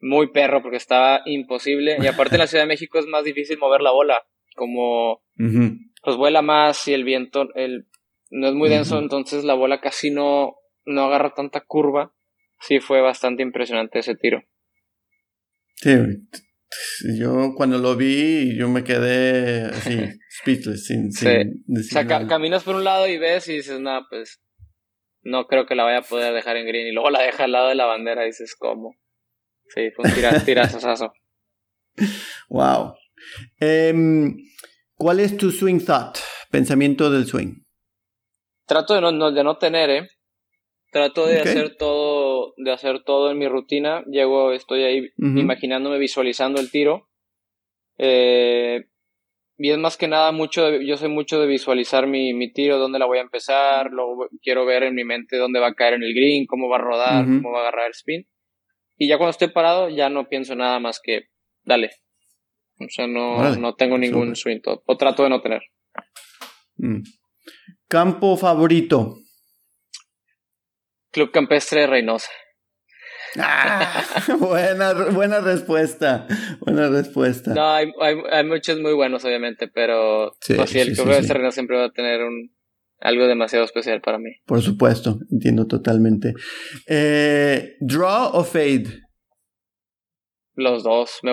muy 0.00 0.32
perro 0.32 0.62
porque 0.62 0.76
estaba 0.76 1.22
imposible. 1.26 1.96
Y 2.00 2.06
aparte 2.06 2.34
en 2.34 2.40
la 2.40 2.46
Ciudad 2.46 2.64
de 2.64 2.68
México 2.68 2.98
es 2.98 3.06
más 3.06 3.24
difícil 3.24 3.58
mover 3.58 3.80
la 3.80 3.92
bola, 3.92 4.22
como 4.54 5.22
pues 6.02 6.16
vuela 6.16 6.42
más 6.42 6.88
y 6.88 6.94
el 6.94 7.04
viento 7.04 7.48
el, 7.54 7.86
no 8.30 8.48
es 8.48 8.54
muy 8.54 8.68
denso, 8.68 8.98
entonces 8.98 9.44
la 9.44 9.54
bola 9.54 9.80
casi 9.80 10.10
no, 10.10 10.56
no 10.84 11.04
agarra 11.04 11.34
tanta 11.34 11.60
curva. 11.60 12.14
Sí, 12.60 12.80
fue 12.80 13.00
bastante 13.00 13.42
impresionante 13.42 13.98
ese 13.98 14.14
tiro. 14.14 14.42
Sí, 15.76 15.90
yo 17.18 17.52
cuando 17.56 17.78
lo 17.78 17.96
vi, 17.96 18.56
yo 18.56 18.68
me 18.68 18.84
quedé 18.84 19.66
así, 19.66 19.98
speechless, 20.40 20.86
sin, 20.86 21.12
sí. 21.12 21.26
o 21.26 21.82
sea, 21.82 22.06
caminas 22.26 22.62
por 22.64 22.76
un 22.76 22.84
lado 22.84 23.08
y 23.08 23.18
ves 23.18 23.48
y 23.48 23.56
dices, 23.56 23.80
no, 23.80 24.00
pues 24.08 24.40
no 25.22 25.46
creo 25.46 25.66
que 25.66 25.74
la 25.74 25.84
vaya 25.84 25.98
a 25.98 26.02
poder 26.02 26.34
dejar 26.34 26.56
en 26.56 26.66
green. 26.66 26.88
Y 26.88 26.92
luego 26.92 27.10
la 27.10 27.22
deja 27.22 27.44
al 27.44 27.52
lado 27.52 27.68
de 27.68 27.74
la 27.74 27.86
bandera 27.86 28.24
y 28.24 28.28
dices, 28.28 28.54
¿cómo? 28.58 28.96
Sí, 29.68 29.90
fue 29.94 30.04
un 30.08 30.44
tirazazo. 30.44 31.12
wow. 32.48 32.94
Em, 33.60 34.36
¿Cuál 34.96 35.20
es 35.20 35.36
tu 35.36 35.50
swing 35.50 35.84
thought? 35.84 36.18
Pensamiento 36.50 37.10
del 37.10 37.26
swing. 37.26 37.62
Trato 38.66 38.94
de 38.94 39.00
no, 39.00 39.32
de 39.32 39.44
no 39.44 39.58
tener, 39.58 39.90
¿eh? 39.90 40.08
Trato 40.90 41.26
de 41.26 41.40
hacer 41.40 41.76
todo, 41.76 42.21
de 42.56 42.72
hacer 42.72 43.02
todo 43.04 43.30
en 43.30 43.38
mi 43.38 43.48
rutina. 43.48 44.04
Llego, 44.06 44.52
estoy 44.52 44.82
ahí 44.82 45.08
imaginándome, 45.16 45.98
visualizando 45.98 46.60
el 46.60 46.70
tiro. 46.70 47.08
Eh, 47.98 48.84
y 49.58 49.70
es 49.70 49.78
más 49.78 49.96
que 49.96 50.08
nada 50.08 50.32
mucho, 50.32 50.80
yo 50.80 50.96
soy 50.96 51.08
mucho 51.08 51.38
de 51.38 51.46
visualizar 51.46 52.06
mi, 52.06 52.34
mi 52.34 52.52
tiro, 52.52 52.78
dónde 52.78 52.98
la 52.98 53.06
voy 53.06 53.18
a 53.18 53.22
empezar, 53.22 53.90
luego 53.92 54.28
quiero 54.42 54.66
ver 54.66 54.82
en 54.82 54.94
mi 54.94 55.04
mente 55.04 55.36
dónde 55.36 55.60
va 55.60 55.68
a 55.68 55.74
caer 55.74 55.94
en 55.94 56.02
el 56.02 56.14
green, 56.14 56.46
cómo 56.46 56.68
va 56.68 56.76
a 56.76 56.80
rodar, 56.80 57.24
cómo 57.24 57.52
va 57.52 57.58
a 57.58 57.62
agarrar 57.62 57.86
el 57.86 57.92
spin. 57.92 58.26
Y 58.96 59.08
ya 59.08 59.18
cuando 59.18 59.30
estoy 59.30 59.48
parado, 59.48 59.88
ya 59.88 60.08
no 60.08 60.28
pienso 60.28 60.56
nada 60.56 60.80
más 60.80 61.00
que, 61.00 61.28
dale. 61.64 61.90
O 62.80 62.88
sea, 62.88 63.06
no, 63.06 63.56
no 63.56 63.74
tengo 63.74 63.98
ningún 63.98 64.34
swing 64.34 64.60
o 64.64 64.96
trato 64.96 65.22
de 65.22 65.30
no 65.30 65.40
tener. 65.40 65.62
Mm. 66.76 67.02
Campo 67.86 68.36
favorito. 68.36 69.21
Club 71.12 71.30
Campestre 71.30 71.82
de 71.82 71.86
Reynosa. 71.86 72.30
Ah, 73.38 74.04
buena, 74.38 74.92
buena 75.10 75.40
respuesta. 75.40 76.26
Buena 76.60 76.88
respuesta. 76.88 77.54
No, 77.54 77.70
hay, 77.72 77.90
hay, 78.00 78.44
muchos 78.44 78.78
muy 78.80 78.92
buenos, 78.92 79.24
obviamente, 79.24 79.68
pero 79.68 80.32
sí, 80.40 80.54
pues 80.54 80.74
el 80.74 80.94
Club 80.94 81.06
Campestre 81.06 81.28
de 81.28 81.34
Reynosa 81.34 81.54
siempre 81.54 81.76
va 81.78 81.84
a 81.84 81.92
tener 81.92 82.22
un, 82.22 82.50
algo 83.02 83.26
demasiado 83.26 83.64
especial 83.64 84.00
para 84.00 84.18
mí. 84.18 84.30
Por 84.46 84.62
supuesto, 84.62 85.18
entiendo 85.30 85.66
totalmente. 85.66 86.34
Eh, 86.86 87.76
¿Draw 87.80 88.30
o 88.32 88.44
fade? 88.44 89.00
Los 90.54 90.82
dos, 90.82 91.18
me, 91.22 91.32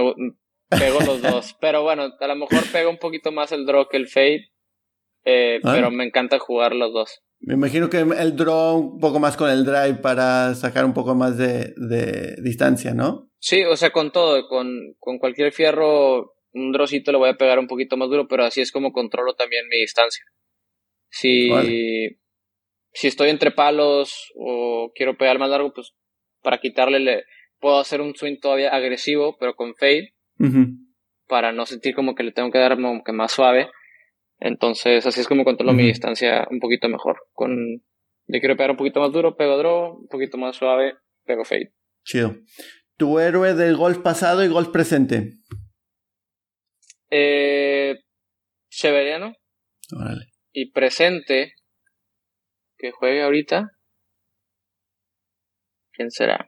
pego 0.70 1.00
los 1.02 1.22
dos. 1.22 1.56
Pero 1.62 1.84
bueno, 1.84 2.12
a 2.20 2.28
lo 2.28 2.36
mejor 2.36 2.64
pego 2.72 2.90
un 2.90 2.98
poquito 2.98 3.32
más 3.32 3.52
el 3.52 3.66
draw 3.66 3.88
que 3.88 3.98
el 3.98 4.08
fade. 4.08 4.50
Eh, 5.26 5.60
ah. 5.64 5.72
Pero 5.74 5.92
me 5.92 6.06
encanta 6.06 6.40
jugar 6.40 6.74
los 6.74 6.94
dos. 6.94 7.22
Me 7.42 7.54
imagino 7.54 7.90
que 7.90 8.00
el 8.00 8.36
draw 8.36 8.78
un 8.78 9.00
poco 9.00 9.20
más 9.20 9.38
con 9.38 9.50
el 9.50 9.66
drive 9.66 9.96
para 9.96 10.54
sacar 10.56 10.86
un 10.86 10.94
poco 10.94 11.16
más 11.16 11.38
de, 11.38 11.74
de 11.78 12.36
distancia, 12.42 12.94
¿no? 12.94 13.32
Sí, 13.40 13.64
o 13.64 13.76
sea, 13.78 13.92
con 13.92 14.12
todo, 14.12 14.48
con, 14.48 14.96
con 15.00 15.20
cualquier 15.20 15.54
fierro, 15.54 16.34
un 16.52 16.72
drawcito 16.72 17.12
le 17.12 17.18
voy 17.18 17.30
a 17.30 17.38
pegar 17.38 17.60
un 17.60 17.68
poquito 17.68 17.96
más 17.96 18.10
duro, 18.10 18.28
pero 18.28 18.44
así 18.44 18.62
es 18.62 18.72
como 18.72 18.92
controlo 18.92 19.36
también 19.36 19.66
mi 19.70 19.80
distancia. 19.80 20.24
Si, 21.10 21.50
si 22.92 23.08
estoy 23.08 23.30
entre 23.30 23.52
palos 23.52 24.32
o 24.36 24.92
quiero 24.94 25.18
pegar 25.18 25.40
más 25.40 25.50
largo, 25.50 25.74
pues 25.74 25.94
para 26.42 26.60
quitarle 26.60 27.00
le, 27.00 27.24
puedo 27.60 27.80
hacer 27.80 28.02
un 28.02 28.16
swing 28.16 28.40
todavía 28.40 28.70
agresivo, 28.70 29.38
pero 29.40 29.56
con 29.56 29.76
fade, 29.76 30.14
para 31.28 31.52
no 31.52 31.66
sentir 31.66 31.94
como 31.94 32.16
que 32.16 32.24
le 32.24 32.32
tengo 32.32 32.52
que 32.52 32.60
dar 32.60 32.76
como 32.76 33.04
que 33.04 33.12
más 33.12 33.32
suave. 33.32 33.70
Entonces, 34.40 35.06
así 35.06 35.20
es 35.20 35.28
como 35.28 35.44
controlo 35.44 35.74
mi 35.74 35.84
distancia 35.84 36.48
un 36.50 36.60
poquito 36.60 36.88
mejor. 36.88 37.18
Con, 37.34 37.84
le 38.28 38.40
quiero 38.40 38.56
pegar 38.56 38.72
un 38.72 38.78
poquito 38.78 39.02
más 39.02 39.12
duro, 39.12 39.36
pego 39.36 39.58
draw, 39.58 40.00
un 40.00 40.08
poquito 40.08 40.38
más 40.38 40.56
suave, 40.56 40.96
pego 41.26 41.44
fade. 41.44 41.74
Chido. 42.04 42.36
¿Tu 42.98 43.20
héroe 43.20 43.54
del 43.54 43.76
golf 43.76 44.00
pasado 44.00 44.44
y 44.44 44.48
golf 44.48 44.70
presente? 44.70 45.40
Eh, 47.10 48.00
Severiano. 48.70 49.34
Y 50.54 50.72
presente, 50.72 51.54
que 52.78 52.92
juegue 52.92 53.24
ahorita. 53.24 53.72
¿Quién 55.92 56.12
será? 56.12 56.48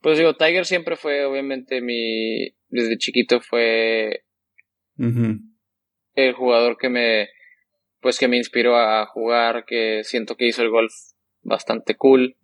Pues 0.00 0.18
digo, 0.18 0.34
Tiger 0.34 0.64
siempre 0.64 0.96
fue, 0.96 1.24
obviamente, 1.24 1.80
mi. 1.80 2.48
Desde 2.68 2.96
chiquito 2.96 3.40
fue. 3.40 4.24
El 6.14 6.34
jugador 6.34 6.76
que 6.78 6.88
me. 6.88 7.28
Pues 8.00 8.18
que 8.18 8.28
me 8.28 8.38
inspiró 8.38 8.76
a 8.76 9.04
jugar, 9.06 9.64
que 9.66 10.02
siento 10.04 10.36
que 10.36 10.46
hizo 10.46 10.62
el 10.62 10.70
golf 10.70 10.92
bastante 11.42 11.96
cool. 11.96 12.36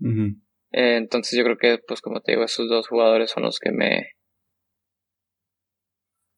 entonces 0.70 1.38
yo 1.38 1.44
creo 1.44 1.56
que, 1.56 1.78
pues 1.86 2.00
como 2.02 2.20
te 2.20 2.32
digo, 2.32 2.44
esos 2.44 2.68
dos 2.68 2.88
jugadores 2.88 3.30
son 3.30 3.44
los 3.44 3.58
que 3.58 3.72
me. 3.72 4.10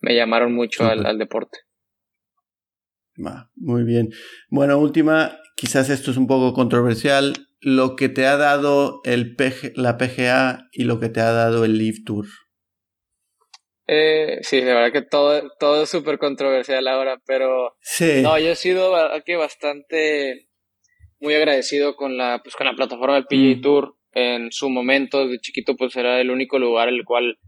Me 0.00 0.14
llamaron 0.14 0.54
mucho 0.54 0.86
al, 0.86 1.04
al, 1.06 1.18
deporte. 1.18 1.58
muy 3.56 3.82
bien. 3.82 4.10
Bueno, 4.48 4.78
última, 4.78 5.36
quizás 5.56 5.90
esto 5.90 6.12
es 6.12 6.16
un 6.16 6.28
poco 6.28 6.54
controversial 6.54 7.48
lo 7.60 7.96
que 7.96 8.08
te 8.08 8.26
ha 8.26 8.36
dado 8.36 9.00
el 9.04 9.36
la 9.74 9.98
PGA 9.98 10.68
y 10.72 10.84
lo 10.84 11.00
que 11.00 11.08
te 11.08 11.20
ha 11.20 11.32
dado 11.32 11.64
el 11.64 11.78
Live 11.78 11.98
Tour. 12.04 12.26
Eh, 13.90 14.40
sí, 14.42 14.60
la 14.60 14.74
verdad 14.74 14.92
que 14.92 15.02
todo, 15.02 15.50
todo 15.58 15.82
es 15.82 15.88
súper 15.88 16.18
controversial 16.18 16.86
ahora, 16.86 17.20
pero 17.26 17.74
sí. 17.80 18.20
no, 18.22 18.38
yo 18.38 18.50
he 18.50 18.54
sido 18.54 18.94
aquí 18.94 19.34
bastante 19.34 20.48
muy 21.20 21.34
agradecido 21.34 21.96
con 21.96 22.18
la, 22.18 22.40
pues, 22.44 22.54
con 22.54 22.66
la 22.66 22.74
plataforma 22.74 23.14
del 23.14 23.24
PGA 23.24 23.58
mm. 23.58 23.60
Tour. 23.62 23.94
En 24.12 24.52
su 24.52 24.68
momento, 24.68 25.26
de 25.26 25.38
chiquito, 25.38 25.76
pues 25.76 25.94
era 25.96 26.20
el 26.20 26.30
único 26.30 26.58
lugar 26.58 26.88
el 26.88 27.04
cual 27.04 27.38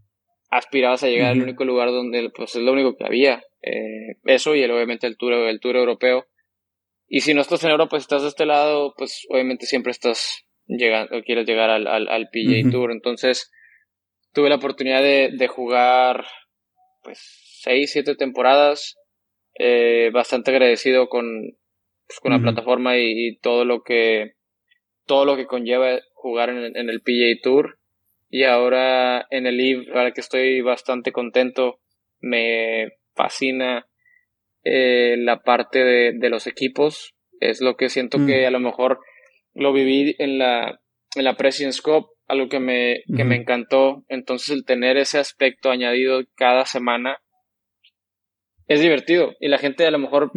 aspirabas 0.51 1.03
a 1.03 1.09
llegar, 1.09 1.33
el 1.33 1.43
único 1.43 1.65
lugar 1.65 1.91
donde 1.91 2.31
pues 2.35 2.55
es 2.57 2.63
lo 2.63 2.73
único 2.73 2.97
que 2.97 3.05
había. 3.05 3.43
Eh, 3.63 4.17
eso 4.25 4.55
y 4.55 4.63
el, 4.63 4.71
obviamente 4.71 5.07
el 5.07 5.17
tour, 5.17 5.33
el 5.33 5.61
tour 5.61 5.77
europeo. 5.77 6.27
Y 7.07 7.21
si 7.21 7.35
no 7.35 7.41
estás 7.41 7.65
en 7.65 7.71
Europa, 7.71 7.91
pues 7.91 8.03
estás 8.03 8.23
de 8.23 8.29
este 8.29 8.47
lado, 8.47 8.95
pues 8.97 9.27
obviamente 9.31 9.67
siempre 9.67 9.91
estás 9.91 10.47
llegando, 10.67 11.19
o 11.19 11.23
quieres 11.23 11.47
llegar 11.47 11.71
al, 11.71 11.87
al, 11.87 12.09
al 12.09 12.29
PGA 12.31 12.71
Tour. 12.71 12.93
Entonces, 12.93 13.51
tuve 14.33 14.49
la 14.49 14.57
oportunidad 14.57 15.03
de, 15.03 15.31
de 15.37 15.49
jugar, 15.49 16.27
pues, 17.03 17.19
seis, 17.61 17.93
siete 17.93 18.15
temporadas. 18.15 18.97
Eh, 19.59 20.11
bastante 20.13 20.51
agradecido 20.51 21.09
con, 21.09 21.57
pues, 22.07 22.21
con 22.21 22.33
la 22.33 22.41
plataforma 22.41 22.97
y, 22.97 23.37
todo 23.39 23.65
lo 23.65 23.83
que, 23.83 24.35
todo 25.07 25.25
lo 25.25 25.37
que 25.37 25.47
conlleva 25.47 25.99
jugar 26.15 26.51
en, 26.51 26.77
en 26.77 26.89
el 26.89 27.03
PGA 27.03 27.41
Tour. 27.43 27.79
Y 28.31 28.45
ahora 28.45 29.27
en 29.31 29.47
el 29.47 29.61
EVE, 29.61 29.87
ahora 29.91 30.13
que 30.13 30.21
estoy 30.21 30.61
bastante 30.61 31.11
contento, 31.11 31.81
me 32.21 32.93
fascina 33.15 33.89
eh, 34.63 35.17
la 35.19 35.43
parte 35.43 35.85
de, 35.85 36.13
de, 36.15 36.31
los 36.31 36.47
equipos. 36.47 37.15
Es 37.41 37.61
lo 37.61 37.77
que 37.77 37.89
siento 37.89 38.19
que 38.27 38.45
mm. 38.45 38.47
a 38.47 38.51
lo 38.51 38.61
mejor 38.61 39.01
lo 39.55 39.73
viví 39.73 40.15
en 40.19 40.39
la, 40.39 40.81
en 41.17 41.25
la 41.25 41.37
President's 41.37 41.83
Cup, 41.83 42.09
algo 42.31 42.49
que 42.49 42.61
me, 42.61 43.03
que 43.17 43.25
me 43.25 43.37
encantó. 43.37 44.05
Entonces 44.09 44.51
el 44.51 44.65
tener 44.65 44.97
ese 44.97 45.19
aspecto 45.19 45.71
añadido 45.71 46.23
cada 46.37 46.65
semana 46.65 47.19
es 48.67 48.81
divertido. 48.81 49.35
Y 49.41 49.49
la 49.49 49.59
gente 49.59 49.87
a 49.87 49.91
lo 49.91 49.99
mejor, 49.99 50.31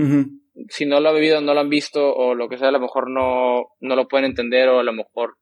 si 0.70 0.86
no 0.86 1.00
lo 1.00 1.10
ha 1.10 1.14
vivido, 1.14 1.42
no 1.42 1.54
lo 1.54 1.60
han 1.60 1.70
visto 1.70 2.14
o 2.14 2.36
lo 2.36 2.50
que 2.50 2.58
sea, 2.58 2.70
a 2.70 2.72
lo 2.74 2.80
mejor 2.80 3.10
no, 3.10 3.68
no 3.80 3.96
lo 3.96 4.08
pueden 4.08 4.26
entender 4.26 4.70
o 4.70 4.80
a 4.80 4.84
lo 4.84 4.94
mejor 4.94 5.38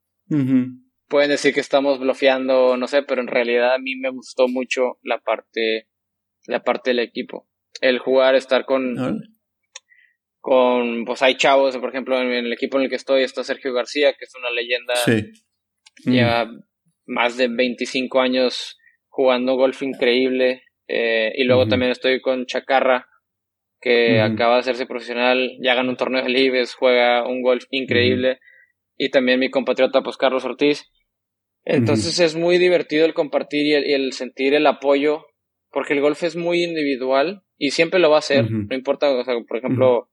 pueden 1.08 1.30
decir 1.30 1.54
que 1.54 1.60
estamos 1.60 2.00
bloqueando, 2.00 2.78
no 2.78 2.88
sé, 2.88 3.04
pero 3.04 3.22
en 3.22 3.28
realidad 3.28 3.74
a 3.74 3.80
mí 3.80 3.96
me 3.98 4.10
gustó 4.10 4.48
mucho 4.48 4.98
la 5.04 5.20
parte, 5.20 5.90
la 6.48 6.64
parte 6.64 6.92
del 6.92 7.00
equipo 7.00 7.48
el 7.82 8.00
jugar, 8.00 8.36
estar 8.36 8.66
con, 8.66 8.96
con, 10.40 11.06
pues 11.06 11.22
hay 11.22 11.36
chavos, 11.36 11.78
por 11.78 11.90
ejemplo, 11.90 12.20
en, 12.20 12.32
el 12.32 12.54
equipo 12.54 12.78
en 12.78 12.84
el 12.84 12.90
que 12.90 12.96
estoy 12.96 13.24
está 13.24 13.44
Sergio 13.44 13.74
García, 13.74 14.14
que 14.14 14.26
es 14.26 14.34
una 14.36 14.52
leyenda, 14.52 14.96
sí. 14.96 15.32
Lleva 16.06 16.50
más 17.06 17.38
de 17.38 17.48
25 17.48 18.22
años 18.22 18.78
jugando 19.10 19.56
golf 19.56 19.82
increíble, 19.82 20.64
eh, 20.88 21.32
y 21.36 21.44
luego 21.44 21.68
también 21.68 21.92
estoy 21.92 22.22
con 22.22 22.46
Chacarra, 22.46 23.08
que 23.80 24.22
acaba 24.22 24.56
de 24.56 24.60
hacerse 24.60 24.86
profesional, 24.86 25.58
ya 25.62 25.74
gana 25.74 25.90
un 25.90 25.98
torneo 25.98 26.24
de 26.24 26.30
Libes, 26.30 26.76
juega 26.76 27.28
un 27.28 27.42
golf 27.42 27.66
increíble, 27.72 28.40
y 28.98 29.10
también 29.10 29.40
mi 29.40 29.50
compatriota, 29.50 30.02
pues 30.02 30.18
Carlos 30.18 30.46
Ortiz. 30.46 30.92
Entonces 31.64 32.20
es 32.20 32.36
muy 32.36 32.58
divertido 32.58 33.06
el 33.06 33.14
compartir 33.14 33.66
y 33.86 33.94
el 33.94 34.14
sentir 34.14 34.54
el 34.54 34.68
apoyo, 34.68 35.26
porque 35.72 35.94
el 35.94 36.02
golf 36.02 36.24
es 36.24 36.36
muy 36.36 36.64
individual 36.64 37.44
y 37.58 37.72
siempre 37.72 38.00
lo 38.00 38.10
va 38.10 38.18
a 38.18 38.20
hacer, 38.20 38.50
no 38.50 38.76
importa, 38.76 39.12
o 39.12 39.24
sea, 39.24 39.36
por 39.48 39.58
ejemplo, 39.58 40.10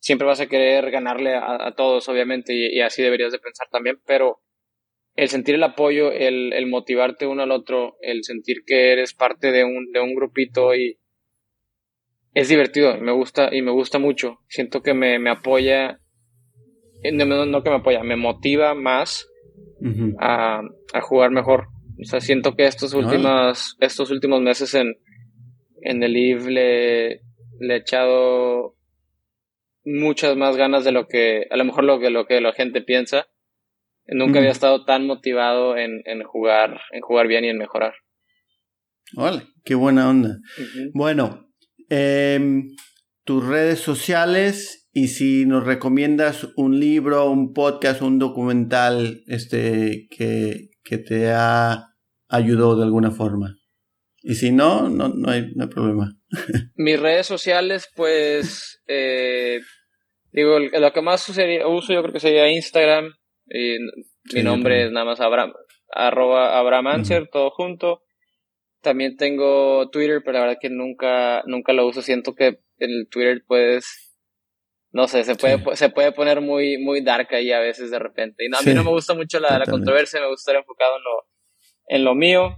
siempre 0.00 0.26
vas 0.26 0.40
a 0.40 0.46
querer 0.46 0.90
ganarle 0.90 1.34
a, 1.34 1.72
todos, 1.76 2.08
obviamente, 2.08 2.54
y, 2.54 2.80
así 2.80 3.02
deberías 3.02 3.32
de 3.32 3.38
pensar 3.38 3.68
también, 3.70 4.00
pero 4.06 4.40
el 5.18 5.28
sentir 5.28 5.56
el 5.56 5.64
apoyo, 5.64 6.12
el, 6.12 6.52
el, 6.52 6.68
motivarte 6.68 7.26
uno 7.26 7.42
al 7.42 7.50
otro, 7.50 7.96
el 8.02 8.22
sentir 8.22 8.58
que 8.64 8.92
eres 8.92 9.14
parte 9.14 9.50
de 9.50 9.64
un, 9.64 9.90
de 9.90 9.98
un 9.98 10.14
grupito 10.14 10.76
y 10.76 10.96
es 12.34 12.48
divertido, 12.48 12.96
me 13.00 13.10
gusta 13.10 13.48
y 13.52 13.60
me 13.62 13.72
gusta 13.72 13.98
mucho. 13.98 14.38
Siento 14.46 14.80
que 14.80 14.94
me, 14.94 15.18
me 15.18 15.30
apoya, 15.30 15.98
eh, 17.02 17.10
no, 17.10 17.24
no, 17.46 17.62
que 17.64 17.70
me 17.70 17.76
apoya, 17.76 18.04
me 18.04 18.14
motiva 18.14 18.76
más 18.76 19.28
a, 20.20 20.60
a, 20.92 21.00
jugar 21.00 21.32
mejor. 21.32 21.66
O 22.00 22.04
sea, 22.04 22.20
siento 22.20 22.54
que 22.54 22.66
estos 22.66 22.94
últimos, 22.94 23.76
estos 23.80 24.12
últimos 24.12 24.40
meses 24.40 24.72
en, 24.74 24.94
en 25.82 26.00
el 26.04 26.16
IF 26.16 26.46
le, 26.46 27.14
he 27.14 27.20
echado 27.60 28.76
muchas 29.84 30.36
más 30.36 30.56
ganas 30.56 30.84
de 30.84 30.92
lo 30.92 31.08
que, 31.08 31.48
a 31.50 31.56
lo 31.56 31.64
mejor 31.64 31.82
lo 31.82 31.98
que, 31.98 32.10
lo 32.10 32.24
que 32.26 32.40
la 32.40 32.52
gente 32.52 32.82
piensa. 32.82 33.26
Nunca 34.08 34.38
había 34.38 34.50
estado 34.50 34.84
tan 34.84 35.06
motivado 35.06 35.76
en, 35.76 36.02
en, 36.06 36.22
jugar, 36.22 36.80
en 36.92 37.00
jugar 37.02 37.26
bien 37.26 37.44
y 37.44 37.48
en 37.48 37.58
mejorar. 37.58 37.94
Vale, 39.12 39.42
qué 39.64 39.74
buena 39.74 40.08
onda. 40.08 40.38
Bueno, 40.94 41.50
em, 41.88 42.68
tus 43.24 43.46
redes 43.46 43.80
sociales 43.80 44.88
y 44.92 45.08
si 45.08 45.44
nos 45.46 45.64
recomiendas 45.64 46.48
un 46.56 46.80
libro, 46.80 47.30
un 47.30 47.52
podcast, 47.52 48.02
un 48.02 48.18
documental 48.18 49.22
este, 49.26 50.06
que, 50.10 50.70
que 50.82 50.98
te 50.98 51.30
ha 51.30 51.88
ayudado 52.28 52.76
de 52.76 52.84
alguna 52.84 53.10
forma. 53.10 53.56
Y 54.22 54.34
si 54.34 54.50
no, 54.50 54.88
no, 54.88 55.08
no, 55.08 55.30
hay, 55.30 55.52
no 55.54 55.64
hay 55.64 55.70
problema. 55.70 56.12
Mis 56.74 56.98
redes 56.98 57.26
sociales, 57.26 57.88
pues, 57.94 58.82
eh, 58.86 59.60
digo, 60.32 60.58
lo 60.58 60.92
que 60.92 61.02
más 61.02 61.28
uso 61.28 61.92
yo 61.92 62.02
creo 62.02 62.12
que 62.12 62.20
sería 62.20 62.50
Instagram. 62.50 63.12
Y 63.50 63.78
mi 64.34 64.42
nombre 64.42 64.84
es 64.84 64.92
nada 64.92 65.06
más 65.06 65.20
Abraham, 65.20 65.54
arroba 65.90 66.58
Abraham 66.58 66.88
Anser, 66.88 67.28
todo 67.28 67.50
junto. 67.50 68.02
También 68.80 69.16
tengo 69.16 69.90
Twitter, 69.90 70.22
pero 70.24 70.38
la 70.38 70.44
verdad 70.44 70.58
que 70.60 70.70
nunca, 70.70 71.42
nunca 71.46 71.72
lo 71.72 71.86
uso. 71.86 72.02
Siento 72.02 72.34
que 72.34 72.60
el 72.78 73.08
Twitter 73.10 73.42
puedes, 73.46 74.14
no 74.92 75.08
sé, 75.08 75.24
se 75.24 75.34
puede, 75.34 75.76
se 75.76 75.88
puede 75.88 76.12
poner 76.12 76.40
muy, 76.40 76.78
muy 76.78 77.00
dark 77.00 77.28
ahí 77.34 77.50
a 77.52 77.58
veces 77.58 77.90
de 77.90 77.98
repente. 77.98 78.44
Y 78.44 78.54
a 78.54 78.60
mí 78.62 78.74
no 78.74 78.84
me 78.84 78.90
gusta 78.90 79.14
mucho 79.14 79.40
la, 79.40 79.58
la, 79.58 79.66
controversia, 79.66 80.20
me 80.20 80.28
gusta 80.28 80.52
estar 80.52 80.60
enfocado 80.60 80.96
en 80.96 81.02
lo, 81.02 81.26
en 81.86 82.04
lo 82.04 82.14
mío. 82.14 82.56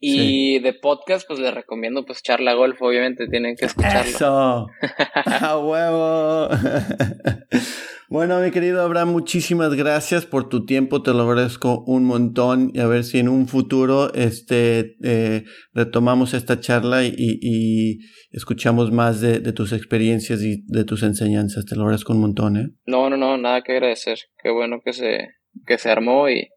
Y 0.00 0.60
de 0.60 0.72
podcast, 0.72 1.26
pues 1.26 1.40
les 1.40 1.52
recomiendo 1.52 2.04
pues 2.04 2.22
Charla 2.22 2.54
Golf, 2.54 2.80
obviamente 2.80 3.26
tienen 3.28 3.56
que 3.56 3.66
escucharlo. 3.66 4.10
Eso. 4.10 4.66
A 5.24 5.58
huevo. 5.58 6.48
bueno, 8.08 8.40
mi 8.40 8.50
querido 8.50 8.82
Abraham, 8.82 9.10
muchísimas 9.10 9.74
gracias 9.74 10.26
por 10.26 10.48
tu 10.48 10.64
tiempo, 10.64 11.02
te 11.02 11.12
lo 11.12 11.22
agradezco 11.22 11.84
un 11.86 12.04
montón 12.04 12.70
y 12.74 12.80
a 12.80 12.86
ver 12.86 13.04
si 13.04 13.18
en 13.18 13.28
un 13.28 13.48
futuro 13.48 14.12
este 14.14 14.96
eh, 15.02 15.44
retomamos 15.72 16.34
esta 16.34 16.60
charla 16.60 17.04
y, 17.04 17.98
escuchamos 18.30 18.92
más 18.92 19.20
de, 19.20 19.40
de, 19.40 19.52
tus 19.52 19.72
experiencias 19.72 20.42
y 20.42 20.62
de 20.66 20.84
tus 20.84 21.02
enseñanzas. 21.02 21.64
Te 21.64 21.76
lo 21.76 21.82
agradezco 21.82 22.12
un 22.12 22.20
montón, 22.20 22.56
¿eh? 22.56 22.68
No, 22.86 23.08
no, 23.08 23.16
no, 23.16 23.38
nada 23.38 23.62
que 23.62 23.72
agradecer. 23.72 24.18
Qué 24.42 24.50
bueno 24.50 24.80
que 24.84 24.92
se, 24.92 25.28
que 25.66 25.78
se 25.78 25.90
armó 25.90 26.28
y 26.28 26.48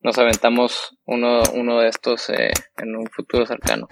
nos 0.00 0.18
aventamos 0.18 0.98
uno, 1.04 1.42
uno 1.54 1.80
de 1.80 1.88
estos 1.88 2.28
eh, 2.30 2.50
en 2.76 2.96
un 2.96 3.06
futuro 3.06 3.46
cercano. 3.46 3.86